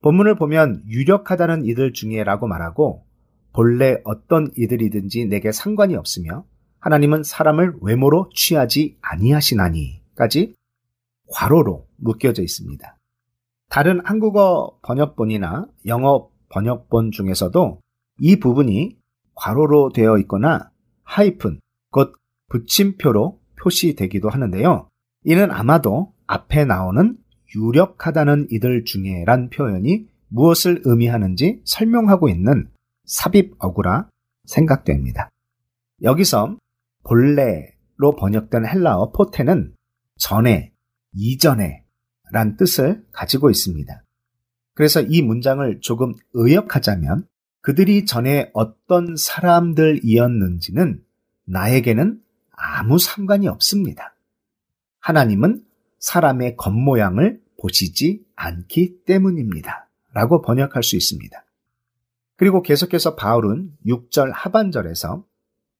본문을 0.00 0.36
보면 0.36 0.82
유력하다는 0.88 1.66
이들 1.66 1.92
중에 1.92 2.24
라고 2.24 2.46
말하고 2.46 3.04
본래 3.52 3.98
어떤 4.04 4.50
이들이든지 4.56 5.26
내게 5.26 5.52
상관이 5.52 5.96
없으며 5.96 6.44
하나님은 6.80 7.22
사람을 7.22 7.76
외모로 7.82 8.30
취하지 8.34 8.96
아니하시나니까지 9.02 10.54
괄호로 11.30 11.86
묶여져 11.96 12.42
있습니다. 12.42 12.96
다른 13.68 14.00
한국어 14.04 14.78
번역본이나 14.82 15.66
영어 15.86 16.28
번역본 16.48 17.10
중에서도 17.10 17.80
이 18.20 18.36
부분이 18.40 18.96
괄호로 19.34 19.90
되어 19.92 20.16
있거나 20.18 20.70
하이픈, 21.02 21.60
곧 21.90 22.14
붙임표로 22.48 23.40
표시되기도 23.60 24.30
하는데요. 24.30 24.88
이는 25.24 25.50
아마도 25.50 26.13
앞에 26.26 26.64
나오는 26.64 27.16
유력하다는 27.54 28.48
이들 28.50 28.84
중에란 28.84 29.50
표현이 29.50 30.06
무엇을 30.28 30.82
의미하는지 30.84 31.60
설명하고 31.64 32.28
있는 32.28 32.68
삽입어구라 33.04 34.08
생각됩니다. 34.44 35.30
여기서 36.02 36.58
본래로 37.04 38.16
번역된 38.18 38.66
헬라어 38.66 39.12
포테는 39.12 39.74
전에, 40.16 40.72
이전에 41.12 41.84
란 42.32 42.56
뜻을 42.56 43.04
가지고 43.12 43.50
있습니다. 43.50 44.02
그래서 44.74 45.00
이 45.00 45.22
문장을 45.22 45.80
조금 45.80 46.14
의역하자면 46.32 47.26
그들이 47.60 48.04
전에 48.04 48.50
어떤 48.52 49.14
사람들이었는지는 49.16 51.02
나에게는 51.46 52.20
아무 52.50 52.98
상관이 52.98 53.46
없습니다. 53.48 54.16
하나님은 55.00 55.62
사람의 56.04 56.56
겉모양을 56.56 57.40
보시지 57.58 58.26
않기 58.36 59.04
때문입니다. 59.06 59.88
라고 60.12 60.42
번역할 60.42 60.82
수 60.82 60.96
있습니다. 60.96 61.44
그리고 62.36 62.60
계속해서 62.60 63.14
바울은 63.16 63.70
6절 63.86 64.30
하반절에서 64.34 65.24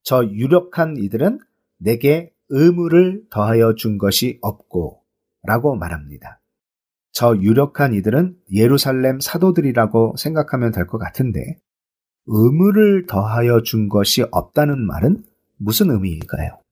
저 0.02 0.24
유력한 0.24 0.96
이들은 0.96 1.40
내게 1.78 2.32
의무를 2.48 3.24
더하여 3.30 3.74
준 3.74 3.98
것이 3.98 4.38
없고 4.40 5.02
라고 5.42 5.76
말합니다. 5.76 6.40
저 7.12 7.36
유력한 7.36 7.92
이들은 7.92 8.38
예루살렘 8.50 9.20
사도들이라고 9.20 10.16
생각하면 10.16 10.72
될 10.72 10.86
것 10.86 10.96
같은데 10.96 11.58
의무를 12.26 13.04
더하여 13.06 13.60
준 13.60 13.90
것이 13.90 14.24
없다는 14.30 14.86
말은 14.86 15.22
무슨 15.58 15.90
의미일까요? 15.90 16.62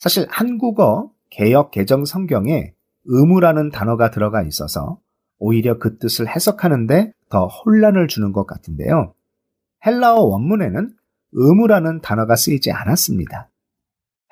사실 0.00 0.26
한국어 0.28 1.11
개혁 1.32 1.70
개정 1.70 2.04
성경에 2.04 2.74
의무라는 3.04 3.70
단어가 3.70 4.10
들어가 4.10 4.42
있어서 4.42 5.00
오히려 5.38 5.78
그 5.78 5.98
뜻을 5.98 6.28
해석하는데 6.28 7.12
더 7.30 7.46
혼란을 7.46 8.06
주는 8.06 8.32
것 8.32 8.46
같은데요. 8.46 9.14
헬라어 9.84 10.20
원문에는 10.20 10.94
의무라는 11.32 12.00
단어가 12.02 12.36
쓰이지 12.36 12.70
않았습니다. 12.70 13.50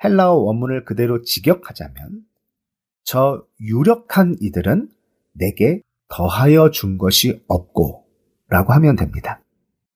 헬라어 0.03 0.35
원문을 0.35 0.85
그대로 0.85 1.21
직역하자면 1.23 2.21
저 3.03 3.43
유력한 3.59 4.35
이들은 4.39 4.89
내게 5.33 5.81
더하여 6.07 6.69
준 6.69 6.97
것이 6.97 7.43
없고 7.47 8.05
라고 8.47 8.73
하면 8.73 8.95
됩니다. 8.95 9.41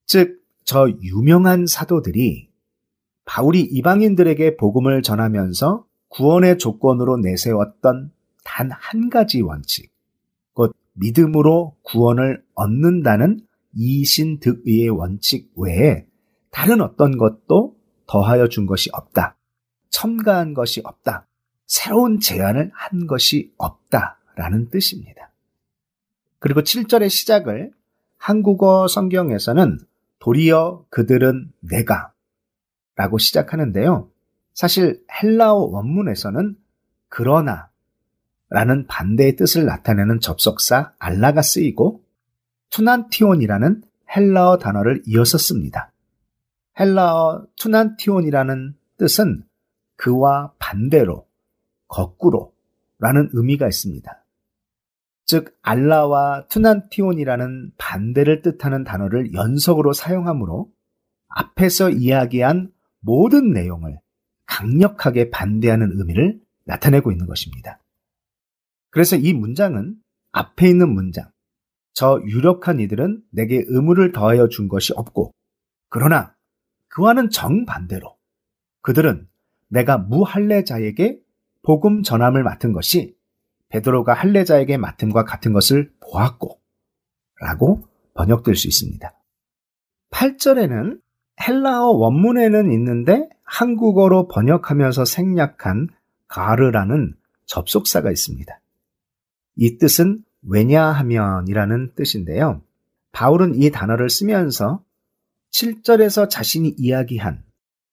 즉, 0.05 0.41
저 0.63 0.89
유명한 1.03 1.67
사도들이 1.67 2.49
바울이 3.25 3.61
이방인들에게 3.61 4.57
복음을 4.57 5.01
전하면서 5.01 5.85
구원의 6.15 6.57
조건으로 6.57 7.17
내세웠던 7.17 8.11
단 8.43 8.71
한 8.71 9.09
가지 9.09 9.41
원칙, 9.41 9.91
곧 10.53 10.73
믿음으로 10.93 11.75
구원을 11.81 12.41
얻는다는 12.53 13.41
이신득의의 13.73 14.89
원칙 14.89 15.51
외에 15.57 16.05
다른 16.51 16.79
어떤 16.79 17.17
것도 17.17 17.75
더하여 18.07 18.47
준 18.47 18.65
것이 18.65 18.89
없다. 18.93 19.35
첨가한 19.89 20.53
것이 20.53 20.81
없다. 20.85 21.27
새로운 21.65 22.19
제안을 22.19 22.71
한 22.73 23.07
것이 23.07 23.53
없다 23.57 24.19
라는 24.35 24.69
뜻입니다. 24.69 25.33
그리고 26.39 26.61
7절의 26.61 27.09
시작을 27.09 27.71
한국어 28.17 28.87
성경에서는 28.87 29.79
도리어 30.19 30.85
그들은 30.89 31.51
내가 31.59 32.13
라고 32.95 33.17
시작하는데요. 33.17 34.09
사실 34.55 35.03
헬라어 35.11 35.65
원문에서는 35.65 36.55
그러나 37.09 37.69
라는 38.49 38.87
반대의 38.87 39.35
뜻을 39.35 39.65
나타내는 39.65 40.21
접속사 40.21 40.93
ἀλλά가 40.97 41.41
쓰이고 41.41 42.03
τοὐναντίον이라는 42.69 43.83
헬라어 44.15 44.57
단어를 44.57 45.03
이어서 45.07 45.37
씁니다. 45.37 45.91
헬라어 46.79 47.45
τοὐναντίον이라는 47.57 48.75
뜻은 48.97 49.43
그와 49.97 50.53
반대로, 50.57 51.27
거꾸로 51.87 52.53
라는 52.99 53.29
의미가 53.33 53.67
있습니다. 53.67 54.23
즉, 55.25 55.57
ἀλλά와 55.63 56.47
τοὐναντίον이라는 56.47 57.73
반대를 57.77 58.41
뜻하는 58.41 58.83
단어를 58.83 59.33
연속으로 59.33 59.91
사용하므로 59.91 60.71
앞에서 61.27 61.89
이야기한 61.89 62.71
모든 62.99 63.51
내용을 63.51 63.99
강력하게 64.45 65.29
반대하는 65.29 65.91
의미를 65.95 66.39
나타내고 66.65 67.11
있는 67.11 67.25
것입니다. 67.25 67.79
그래서 68.89 69.15
이 69.15 69.33
문장은 69.33 69.95
앞에 70.31 70.69
있는 70.69 70.89
문장, 70.89 71.29
저 71.93 72.21
유력한 72.25 72.79
이들은 72.79 73.23
내게 73.31 73.63
의무를 73.67 74.11
더하여 74.11 74.47
준 74.47 74.67
것이 74.67 74.93
없고, 74.95 75.31
그러나 75.89 76.35
그와는 76.89 77.29
정반대로 77.29 78.17
그들은 78.81 79.27
내가 79.67 79.97
무할례자에게 79.97 81.19
복음 81.61 82.03
전함을 82.03 82.43
맡은 82.43 82.71
것이 82.71 83.15
베드로가 83.69 84.13
할례자에게 84.13 84.77
맡음과 84.77 85.25
같은 85.25 85.51
것을 85.51 85.91
보았고 85.99 86.59
라고 87.41 87.87
번역될 88.13 88.55
수 88.55 88.67
있습니다. 88.67 89.11
8절에는 90.11 91.01
헬라어 91.45 91.87
원문에는 91.87 92.71
있는데 92.71 93.27
한국어로 93.45 94.27
번역하면서 94.27 95.05
생략한 95.05 95.89
가르라는 96.27 97.15
접속사가 97.45 98.11
있습니다. 98.11 98.59
이 99.55 99.77
뜻은 99.77 100.23
왜냐하면이라는 100.41 101.93
뜻인데요. 101.95 102.61
바울은 103.11 103.55
이 103.55 103.71
단어를 103.71 104.09
쓰면서 104.09 104.83
7절에서 105.51 106.29
자신이 106.29 106.75
이야기한 106.77 107.43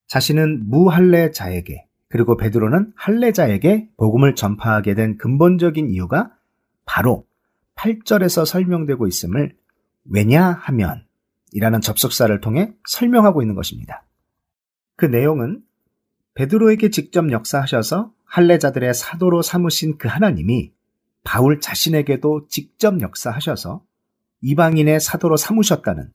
자신은 0.09 0.69
무할례자에게 0.69 1.87
그리고 2.09 2.37
베드로는 2.37 2.93
할례자에게 2.97 3.89
복음을 3.97 4.35
전파하게 4.35 4.95
된 4.95 5.17
근본적인 5.17 5.89
이유가 5.89 6.33
바로 6.85 7.25
8절에서 7.77 8.45
설명되고 8.45 9.07
있음을 9.07 9.57
왜냐하면 10.05 11.07
이라는 11.53 11.81
접속사를 11.81 12.39
통해 12.41 12.75
설명하고 12.87 13.43
있는 13.43 13.55
것입니다. 13.55 14.05
그 15.03 15.07
내용은 15.07 15.61
베드로에게 16.35 16.91
직접 16.91 17.33
역사하셔서 17.33 18.13
할례자들의 18.25 18.95
사도로 18.95 19.43
삼으신 19.43 19.99
그 19.99 20.07
하나님이 20.07 20.71
바울 21.25 21.59
자신에게도 21.59 22.47
직접 22.47 23.01
역사하셔서 23.01 23.83
이방인의 24.43 25.01
사도로 25.01 25.37
삼으셨다는 25.37 26.13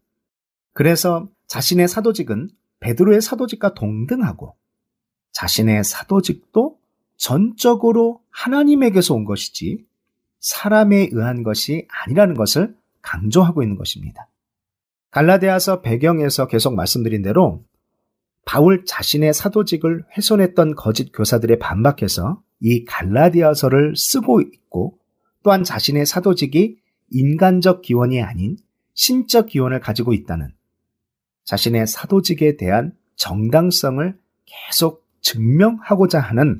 그래서 0.71 1.27
자신의 1.47 1.89
사도직은 1.89 2.49
베드로의 2.79 3.19
사도직과 3.21 3.73
동등하고 3.73 4.55
자신의 5.33 5.83
사도직도 5.83 6.79
전적으로 7.17 8.21
하나님에게서 8.29 9.15
온 9.15 9.25
것이지 9.25 9.85
사람에 10.39 11.09
의한 11.11 11.43
것이 11.43 11.89
아니라는 11.89 12.35
것을 12.35 12.73
강조하고 13.01 13.63
있는 13.63 13.75
것입니다. 13.75 14.29
갈라디아서 15.11 15.81
배경에서 15.81 16.47
계속 16.47 16.73
말씀드린 16.73 17.21
대로 17.21 17.65
바울 18.48 18.86
자신의 18.86 19.34
사도직을 19.34 20.06
훼손했던 20.16 20.76
거짓 20.76 21.12
교사들의 21.12 21.60
반박해서 21.60 22.41
이 22.62 22.86
갈라디아서를 22.86 23.98
쓰고 23.98 24.39
있고 24.39 24.98
또한 25.43 25.66
자신의 25.66 26.06
사도직이 26.06 26.78
인간적 27.10 27.82
기원이 27.82 28.22
아닌 28.22 28.56
신적 28.93 29.48
기원을 29.48 29.82
가지고 29.82 30.14
있다는 30.14 30.54
자신의 31.43 31.88
사도직에 31.88 32.56
대한 32.56 32.93
정당성을 33.18 34.18
계속 34.45 35.06
증명하고자 35.20 36.22
하는 36.22 36.58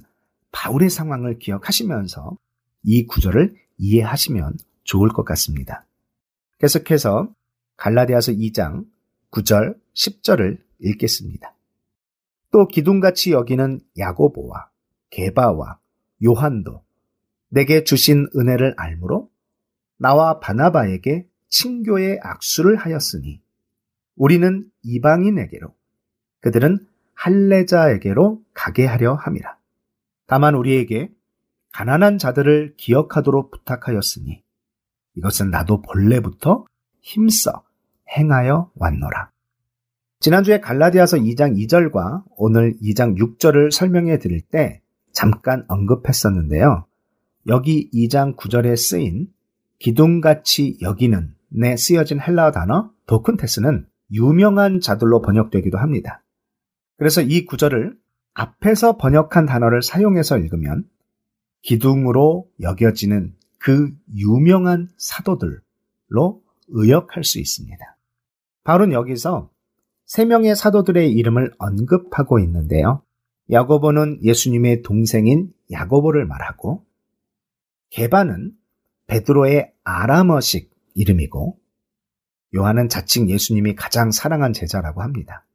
바울의 0.52 0.90
상황을 0.90 1.40
기억하시면서 1.40 2.38
이 2.84 3.06
구절을 3.06 3.56
이해하시면 3.78 4.58
좋을 4.84 5.08
것 5.10 5.24
같습니다. 5.24 5.86
계속해서 6.60 7.34
갈라디아서 7.78 8.34
2장 8.34 8.86
9절, 9.32 9.78
10절을 9.94 10.60
읽겠습니다. 10.80 11.57
또 12.58 12.66
기둥같이 12.66 13.34
여기는 13.34 13.82
야고보와 14.00 14.72
게바와 15.12 15.78
요한도 16.26 16.84
내게 17.50 17.84
주신 17.84 18.26
은혜를 18.36 18.74
알므로 18.78 19.30
나와 19.98 20.40
바나바에게 20.40 21.28
친교의 21.50 22.20
악수를 22.24 22.78
하였으니 22.78 23.44
우리는 24.16 24.68
이방인에게로 24.82 25.72
그들은 26.40 26.80
할례자에게로 27.14 28.42
가게 28.56 28.88
하려 28.88 29.14
함이라. 29.14 29.56
다만 30.26 30.56
우리에게 30.56 31.12
가난한 31.74 32.18
자들을 32.18 32.74
기억하도록 32.76 33.52
부탁하였으니 33.52 34.44
이것은 35.14 35.52
나도 35.52 35.84
본래부터 35.84 36.66
힘써 37.02 37.64
행하여 38.18 38.72
왔노라. 38.74 39.30
지난주에 40.20 40.60
갈라디아서 40.60 41.18
2장 41.18 41.56
2절과 41.56 42.24
오늘 42.38 42.76
2장 42.82 43.18
6절을 43.18 43.72
설명해 43.72 44.18
드릴 44.18 44.42
때 44.42 44.82
잠깐 45.12 45.64
언급했었는데요. 45.68 46.88
여기 47.48 47.90
2장 47.94 48.36
9절에 48.36 48.76
쓰인 48.76 49.28
기둥같이 49.80 50.80
여기는 50.82 51.36
내 51.50 51.78
쓰여진 51.78 52.20
헬라어 52.20 52.52
단어 52.52 52.92
도큰테스는 53.06 53.88
유명한 54.12 54.80
자들로 54.80 55.22
번역되기도 55.22 55.78
합니다. 55.78 56.24
그래서 56.98 57.22
이 57.22 57.46
구절을 57.46 57.96
앞에서 58.34 58.98
번역한 58.98 59.46
단어를 59.46 59.84
사용해서 59.84 60.40
읽으면 60.40 60.86
기둥으로 61.62 62.50
여겨지는 62.62 63.36
그 63.60 63.92
유명한 64.16 64.90
사도들로 64.98 66.42
의역할 66.70 67.24
수 67.24 67.40
있습니다. 67.40 67.98
바울은 68.64 68.94
여기서 68.94 69.52
세 70.08 70.24
명의 70.24 70.56
사도들의 70.56 71.12
이름을 71.12 71.54
언급하고 71.60 72.40
있는데요. 72.40 73.04
야고보는 73.52 74.24
예수님의 74.24 74.82
동생인 74.82 75.54
야고보를 75.70 76.26
말하고 76.26 76.86
게바는 77.90 78.54
베드로의 79.08 79.74
아람어식 79.84 80.72
이름이고 80.96 81.60
요한은 82.56 82.88
자칭 82.88 83.30
예수님이 83.30 83.76
가장 83.76 84.12
사랑한 84.12 84.54
제자라고 84.54 85.02
합니다. 85.02 85.46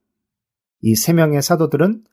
이 0.82 0.94
세 0.94 1.12
명의 1.14 1.40
사도들은 1.40 2.04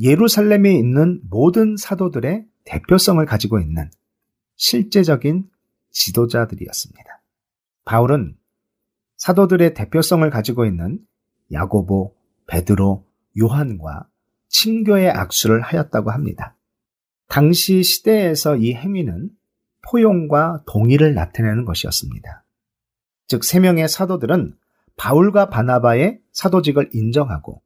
예루살렘에 0.00 0.72
있는 0.72 1.20
모든 1.28 1.76
사도들의 1.76 2.46
대표성을 2.64 3.24
가지고 3.26 3.60
있는 3.60 3.90
실제적인 4.56 5.50
지도자들이었습니다. 5.90 7.22
바울은 7.84 8.36
사도들의 9.16 9.74
대표성을 9.74 10.28
가지고 10.30 10.64
있는 10.64 11.00
야고보, 11.52 12.14
베드로, 12.46 13.04
요한과 13.40 14.08
친교의 14.48 15.10
악수를 15.10 15.60
하였다고 15.60 16.10
합니다. 16.10 16.56
당시 17.28 17.82
시대에서 17.82 18.56
이 18.56 18.74
행위는 18.74 19.30
포용과 19.88 20.64
동의를 20.66 21.14
나타내는 21.14 21.64
것이었습니다. 21.64 22.44
즉, 23.26 23.44
세 23.44 23.60
명의 23.60 23.88
사도들은 23.88 24.54
바울과 24.96 25.48
바나바의 25.48 26.20
사도직을 26.32 26.90
인정하고 26.92 27.62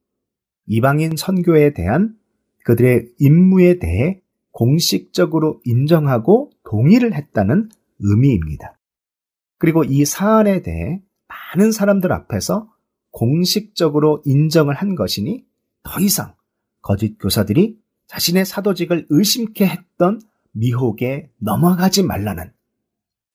이방인 0.65 1.15
선교에 1.15 1.73
대한 1.73 2.15
그들의 2.63 3.09
임무에 3.19 3.79
대해 3.79 4.21
공식적으로 4.51 5.61
인정하고 5.65 6.51
동의를 6.63 7.13
했다는 7.13 7.69
의미입니다. 7.99 8.79
그리고 9.59 9.83
이 9.83 10.05
사안에 10.05 10.61
대해 10.61 11.01
많은 11.27 11.71
사람들 11.71 12.11
앞에서 12.11 12.69
공식적으로 13.17 14.21
인정을 14.25 14.75
한 14.75 14.93
것이니 14.93 15.43
더 15.81 15.99
이상 15.99 16.35
거짓 16.83 17.17
교사들이 17.17 17.75
자신의 18.05 18.45
사도직을 18.45 19.07
의심케 19.09 19.65
했던 19.65 20.21
미혹에 20.51 21.31
넘어가지 21.37 22.03
말라는 22.03 22.53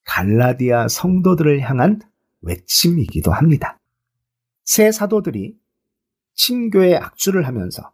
갈라디아 0.05 0.87
성도들을 0.87 1.59
향한 1.59 1.99
외침이기도 2.43 3.33
합니다. 3.33 3.77
새 4.63 4.89
사도들이 4.89 5.57
친교의 6.33 6.95
악주를 6.95 7.45
하면서 7.45 7.91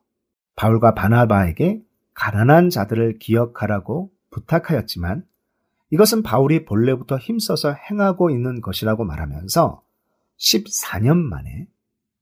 바울과 0.56 0.94
바나바에게 0.94 1.82
가난한 2.14 2.70
자들을 2.70 3.18
기억하라고 3.18 4.12
부탁하였지만 4.30 5.26
이것은 5.90 6.22
바울이 6.22 6.66
본래부터 6.66 7.18
힘써서 7.18 7.74
행하고 7.74 8.30
있는 8.30 8.62
것이라고 8.62 9.06
말하면서 9.06 9.82
14년 10.38 11.18
만에 11.18 11.68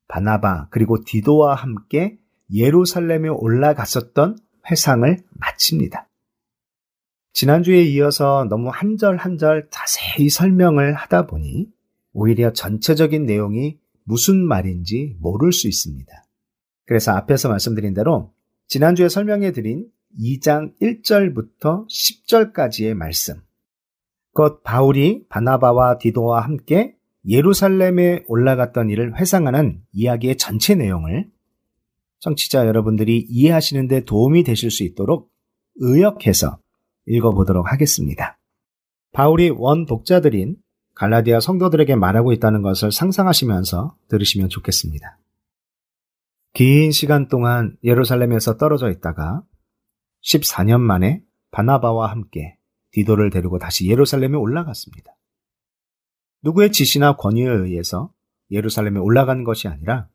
바나바 0.08 0.68
그리고 0.70 1.04
디도와 1.04 1.56
함께 1.56 2.18
예루살렘에 2.54 3.30
올라갔었던 3.30 4.38
회상을 4.70 5.18
마칩니다. 5.32 6.08
지난주에 7.34 7.84
이어서 7.84 8.46
너무 8.50 8.70
한 8.70 8.98
절 8.98 9.18
한 9.18 9.38
절 9.38 9.68
자세히 9.70 10.30
설명을 10.30 10.94
하다 10.96 11.28
보니 11.28 11.68
오히려 12.14 12.52
전체적인 12.52 13.26
내용이 13.26 13.78
무슨 14.04 14.38
말인지 14.44 15.18
모를 15.20 15.52
수 15.52 15.68
있습니다. 15.68 16.12
그래서 16.86 17.12
앞에서 17.12 17.50
말씀드린 17.50 17.94
대로 17.94 18.34
지난주에 18.68 19.10
설명해 19.10 19.52
드린 19.52 19.88
2장 20.20 20.74
1절부터 20.82 21.86
10절까지의 21.88 22.94
말씀. 22.96 23.42
곧 24.34 24.64
바울이 24.64 25.26
바나바와 25.30 25.98
디도와 26.00 26.42
함께 26.42 26.97
예루살렘에 27.28 28.24
올라갔던 28.28 28.90
일을 28.90 29.20
회상하는 29.20 29.82
이야기의 29.92 30.38
전체 30.38 30.76
내용을 30.76 31.30
청취자 32.20 32.66
여러분들이 32.68 33.26
이해하시는데 33.30 34.06
도움이 34.06 34.44
되실 34.44 34.72
수 34.72 34.84
있도록 34.84 35.30
의역해서 35.76 36.60
읽어보도록 37.06 37.72
하겠습니다. 37.72 38.40
바울이 39.12 39.50
원 39.50 39.86
독자들인 39.86 40.56
갈라디아 40.96 41.40
성도들에게 41.40 41.96
말하고 41.96 42.32
있다는 42.34 42.62
것을 42.62 42.92
상상하시면서 42.92 43.96
들으시면 44.08 44.50
좋겠습니다. 44.50 45.20
긴 46.54 46.92
시간 46.92 47.28
동안 47.28 47.78
예루살렘에서 47.84 48.58
떨어져 48.58 48.90
있다가 48.90 49.44
14년 50.24 50.80
만에 50.80 51.22
바나바와 51.52 52.10
함께 52.10 52.58
디도를 52.92 53.30
데리고 53.30 53.60
다시 53.60 53.88
예루살렘에 53.88 54.36
올라갔습니다. 54.36 55.17
누구의 56.48 56.72
지시나 56.72 57.18
권위에 57.18 57.46
의해서 57.46 58.14
예루살렘에 58.52 59.00
올라간 59.00 59.44
것이 59.44 59.68
아니라 59.68 60.08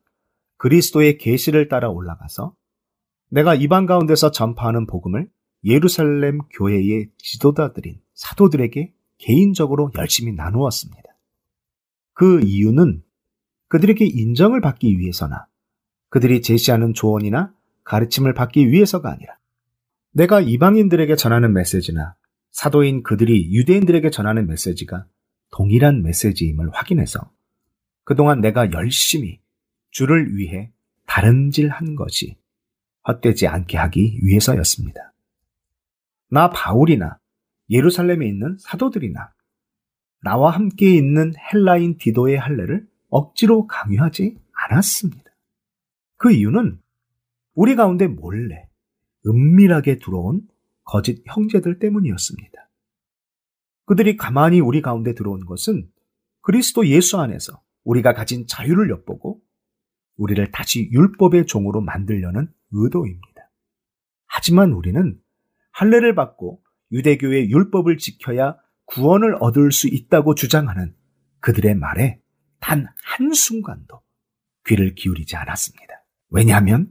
그리스도의 0.56 1.18
계시를 1.18 1.68
따라 1.68 1.90
올라가서 1.90 2.54
내가 3.28 3.54
이방 3.54 3.84
가운데서 3.84 4.30
전파하는 4.30 4.86
복음을 4.86 5.28
예루살렘 5.64 6.38
교회의 6.54 7.10
지도자들인 7.18 8.00
사도들에게 8.14 8.94
개인적으로 9.18 9.90
열심히 9.96 10.32
나누었습니다. 10.32 11.02
그 12.14 12.40
이유는 12.40 13.02
그들에게 13.68 14.04
인정을 14.06 14.60
받기 14.62 14.98
위해서나 14.98 15.46
그들이 16.08 16.40
제시하는 16.40 16.94
조언이나 16.94 17.54
가르침을 17.84 18.32
받기 18.32 18.70
위해서가 18.70 19.10
아니라 19.10 19.36
내가 20.12 20.40
이방인들에게 20.40 21.14
전하는 21.16 21.52
메시지나 21.52 22.14
사도인 22.50 23.02
그들이 23.02 23.52
유대인들에게 23.52 24.10
전하는 24.10 24.46
메시지가 24.46 25.06
동일한 25.52 26.02
메시지임을 26.02 26.70
확인해서 26.70 27.30
그동안 28.04 28.40
내가 28.40 28.72
열심히 28.72 29.40
주를 29.90 30.36
위해 30.36 30.72
다른질한 31.06 31.94
것이 31.94 32.36
헛되지 33.06 33.46
않게 33.46 33.76
하기 33.76 34.18
위해서였습니다. 34.22 35.12
나 36.30 36.50
바울이나 36.50 37.18
예루살렘에 37.70 38.26
있는 38.26 38.56
사도들이나 38.58 39.32
나와 40.22 40.50
함께 40.50 40.94
있는 40.94 41.32
헬라인 41.36 41.98
디도의 41.98 42.38
할례를 42.38 42.88
억지로 43.10 43.66
강요하지 43.66 44.38
않았습니다. 44.52 45.30
그 46.16 46.32
이유는 46.32 46.80
우리 47.54 47.74
가운데 47.74 48.06
몰래 48.06 48.68
은밀하게 49.26 49.98
들어온 49.98 50.48
거짓 50.84 51.22
형제들 51.26 51.78
때문이었습니다. 51.78 52.68
그들이 53.92 54.16
가만히 54.16 54.58
우리 54.58 54.80
가운데 54.80 55.12
들어온 55.14 55.44
것은 55.44 55.86
그리스도 56.40 56.86
예수 56.86 57.18
안에서 57.18 57.60
우리가 57.84 58.14
가진 58.14 58.46
자유를 58.46 58.88
엿보고 58.88 59.42
우리를 60.16 60.50
다시 60.50 60.88
율법의 60.90 61.44
종으로 61.44 61.82
만들려는 61.82 62.50
의도입니다. 62.70 63.50
하지만 64.24 64.72
우리는 64.72 65.20
할례를 65.72 66.14
받고 66.14 66.62
유대교의 66.90 67.50
율법을 67.50 67.98
지켜야 67.98 68.56
구원을 68.86 69.36
얻을 69.40 69.72
수 69.72 69.88
있다고 69.88 70.36
주장하는 70.36 70.94
그들의 71.40 71.74
말에 71.74 72.18
단 72.60 72.86
한순간도 73.04 74.00
귀를 74.68 74.94
기울이지 74.94 75.36
않았습니다. 75.36 76.02
왜냐하면 76.30 76.90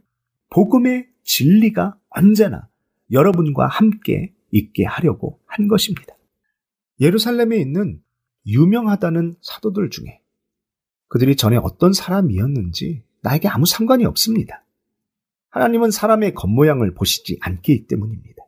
복음의 0.52 1.08
진리가 1.24 1.98
언제나 2.10 2.70
여러분과 3.12 3.66
함께 3.66 4.36
있게 4.52 4.86
하려고 4.86 5.42
한 5.48 5.68
것입니다. 5.68 6.14
예루살렘에 7.02 7.58
있는 7.60 8.02
유명하다는 8.46 9.38
사도들 9.42 9.90
중에 9.90 10.22
그들이 11.08 11.36
전에 11.36 11.58
어떤 11.58 11.92
사람이었는지 11.92 13.04
나에게 13.22 13.48
아무 13.50 13.66
상관이 13.66 14.06
없습니다. 14.06 14.64
하나님은 15.50 15.92
사람의 15.92 16.34
겉모양을 16.34 16.94
보시지 16.94 17.38
않기 17.42 17.88
때문입니다. 17.88 18.44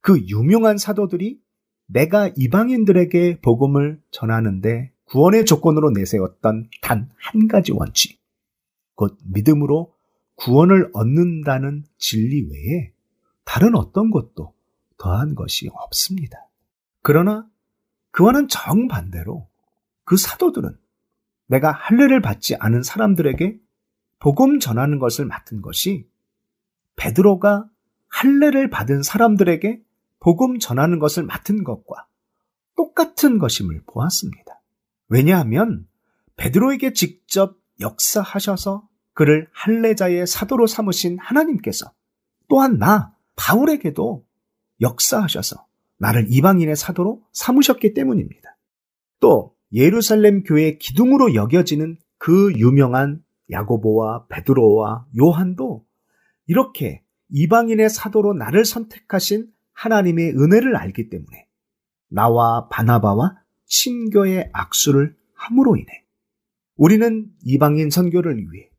그 0.00 0.18
유명한 0.26 0.78
사도들이 0.78 1.40
내가 1.86 2.30
이방인들에게 2.36 3.40
복음을 3.40 4.00
전하는데 4.10 4.92
구원의 5.04 5.44
조건으로 5.44 5.90
내세웠던 5.90 6.70
단 6.82 7.10
한 7.30 7.48
가지 7.48 7.72
원칙, 7.72 8.20
곧 8.94 9.16
믿음으로 9.24 9.94
구원을 10.34 10.90
얻는다는 10.92 11.84
진리 11.98 12.42
외에 12.42 12.92
다른 13.44 13.74
어떤 13.74 14.10
것도 14.10 14.54
더한 14.98 15.34
것이 15.34 15.68
없습니다. 15.72 16.48
그러나 17.02 17.48
그와는 18.10 18.48
정반대로 18.48 19.48
그 20.04 20.16
사도들은 20.16 20.76
내가 21.46 21.72
할례를 21.72 22.20
받지 22.20 22.54
않은 22.56 22.82
사람들에게 22.82 23.58
복음 24.18 24.58
전하는 24.60 24.98
것을 24.98 25.24
맡은 25.24 25.62
것이 25.62 26.08
베드로가 26.96 27.66
할례를 28.08 28.70
받은 28.70 29.02
사람들에게 29.02 29.82
복음 30.20 30.58
전하는 30.58 30.98
것을 30.98 31.22
맡은 31.22 31.64
것과 31.64 32.06
똑같은 32.76 33.38
것임을 33.38 33.82
보았습니다. 33.86 34.60
왜냐하면 35.08 35.86
베드로에게 36.36 36.92
직접 36.92 37.56
역사하셔서 37.80 38.88
그를 39.14 39.48
할례자의 39.52 40.26
사도로 40.26 40.66
삼으신 40.66 41.18
하나님께서 41.18 41.92
또한 42.48 42.78
나 42.78 43.14
바울에게도 43.36 44.24
역사하셔서 44.80 45.66
나를 46.00 46.26
이방인의 46.30 46.76
사도로 46.76 47.22
삼으셨기 47.32 47.92
때문입니다. 47.94 48.56
또 49.20 49.54
예루살렘 49.72 50.42
교회 50.42 50.78
기둥으로 50.78 51.34
여겨지는 51.34 51.98
그 52.16 52.52
유명한 52.56 53.22
야고보와 53.50 54.26
베드로와 54.28 55.06
요한도 55.18 55.84
이렇게 56.46 57.02
이방인의 57.28 57.90
사도로 57.90 58.32
나를 58.32 58.64
선택하신 58.64 59.52
하나님의 59.72 60.30
은혜를 60.36 60.74
알기 60.74 61.10
때문에 61.10 61.46
나와 62.08 62.68
바나바와 62.68 63.36
신교의 63.66 64.50
악수를 64.52 65.14
함으로 65.34 65.76
인해 65.76 66.04
우리는 66.76 67.30
이방인 67.44 67.90
선교를 67.90 68.36
위해 68.50 68.70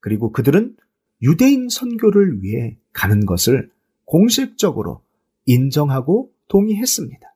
그리고 0.00 0.32
그들은 0.32 0.76
유대인 1.22 1.68
선교를 1.68 2.42
위해 2.42 2.78
가는 2.92 3.24
것을 3.24 3.70
공식적으로 4.04 5.02
인정하고 5.46 6.30
동의했습니다. 6.48 7.34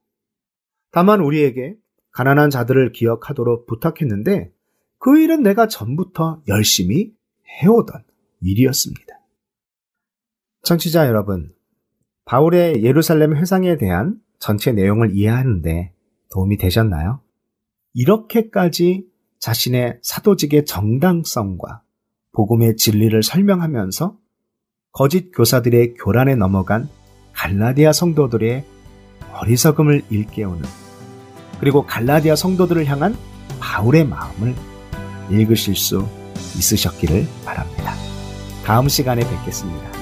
다만 0.90 1.20
우리에게 1.20 1.76
가난한 2.10 2.50
자들을 2.50 2.92
기억하도록 2.92 3.66
부탁했는데 3.66 4.52
그 4.98 5.18
일은 5.18 5.42
내가 5.42 5.66
전부터 5.66 6.42
열심히 6.48 7.12
해오던 7.62 8.04
일이었습니다. 8.40 9.14
청취자 10.62 11.06
여러분, 11.08 11.52
바울의 12.24 12.84
예루살렘 12.84 13.36
회상에 13.36 13.76
대한 13.76 14.20
전체 14.38 14.72
내용을 14.72 15.14
이해하는데 15.14 15.92
도움이 16.30 16.56
되셨나요? 16.56 17.20
이렇게까지 17.94 19.06
자신의 19.38 19.98
사도직의 20.02 20.66
정당성과 20.66 21.82
복음의 22.32 22.76
진리를 22.76 23.22
설명하면서 23.22 24.18
거짓 24.92 25.30
교사들의 25.32 25.94
교란에 25.94 26.36
넘어간 26.36 26.88
갈라디아 27.32 27.92
성도들의 27.92 28.64
어리석음을 29.33 30.03
일깨우는 30.11 30.62
그리고 31.61 31.87
갈라디아 31.87 32.37
성도들을 32.37 32.87
향한 32.87 33.16
바울의 33.61 34.05
마음을 34.05 34.55
읽으실 35.30 35.76
수 35.76 36.09
있으셨기를 36.57 37.26
바랍니다. 37.45 37.95
다음 38.64 38.89
시간에 38.89 39.22
뵙겠습니다. 39.28 40.01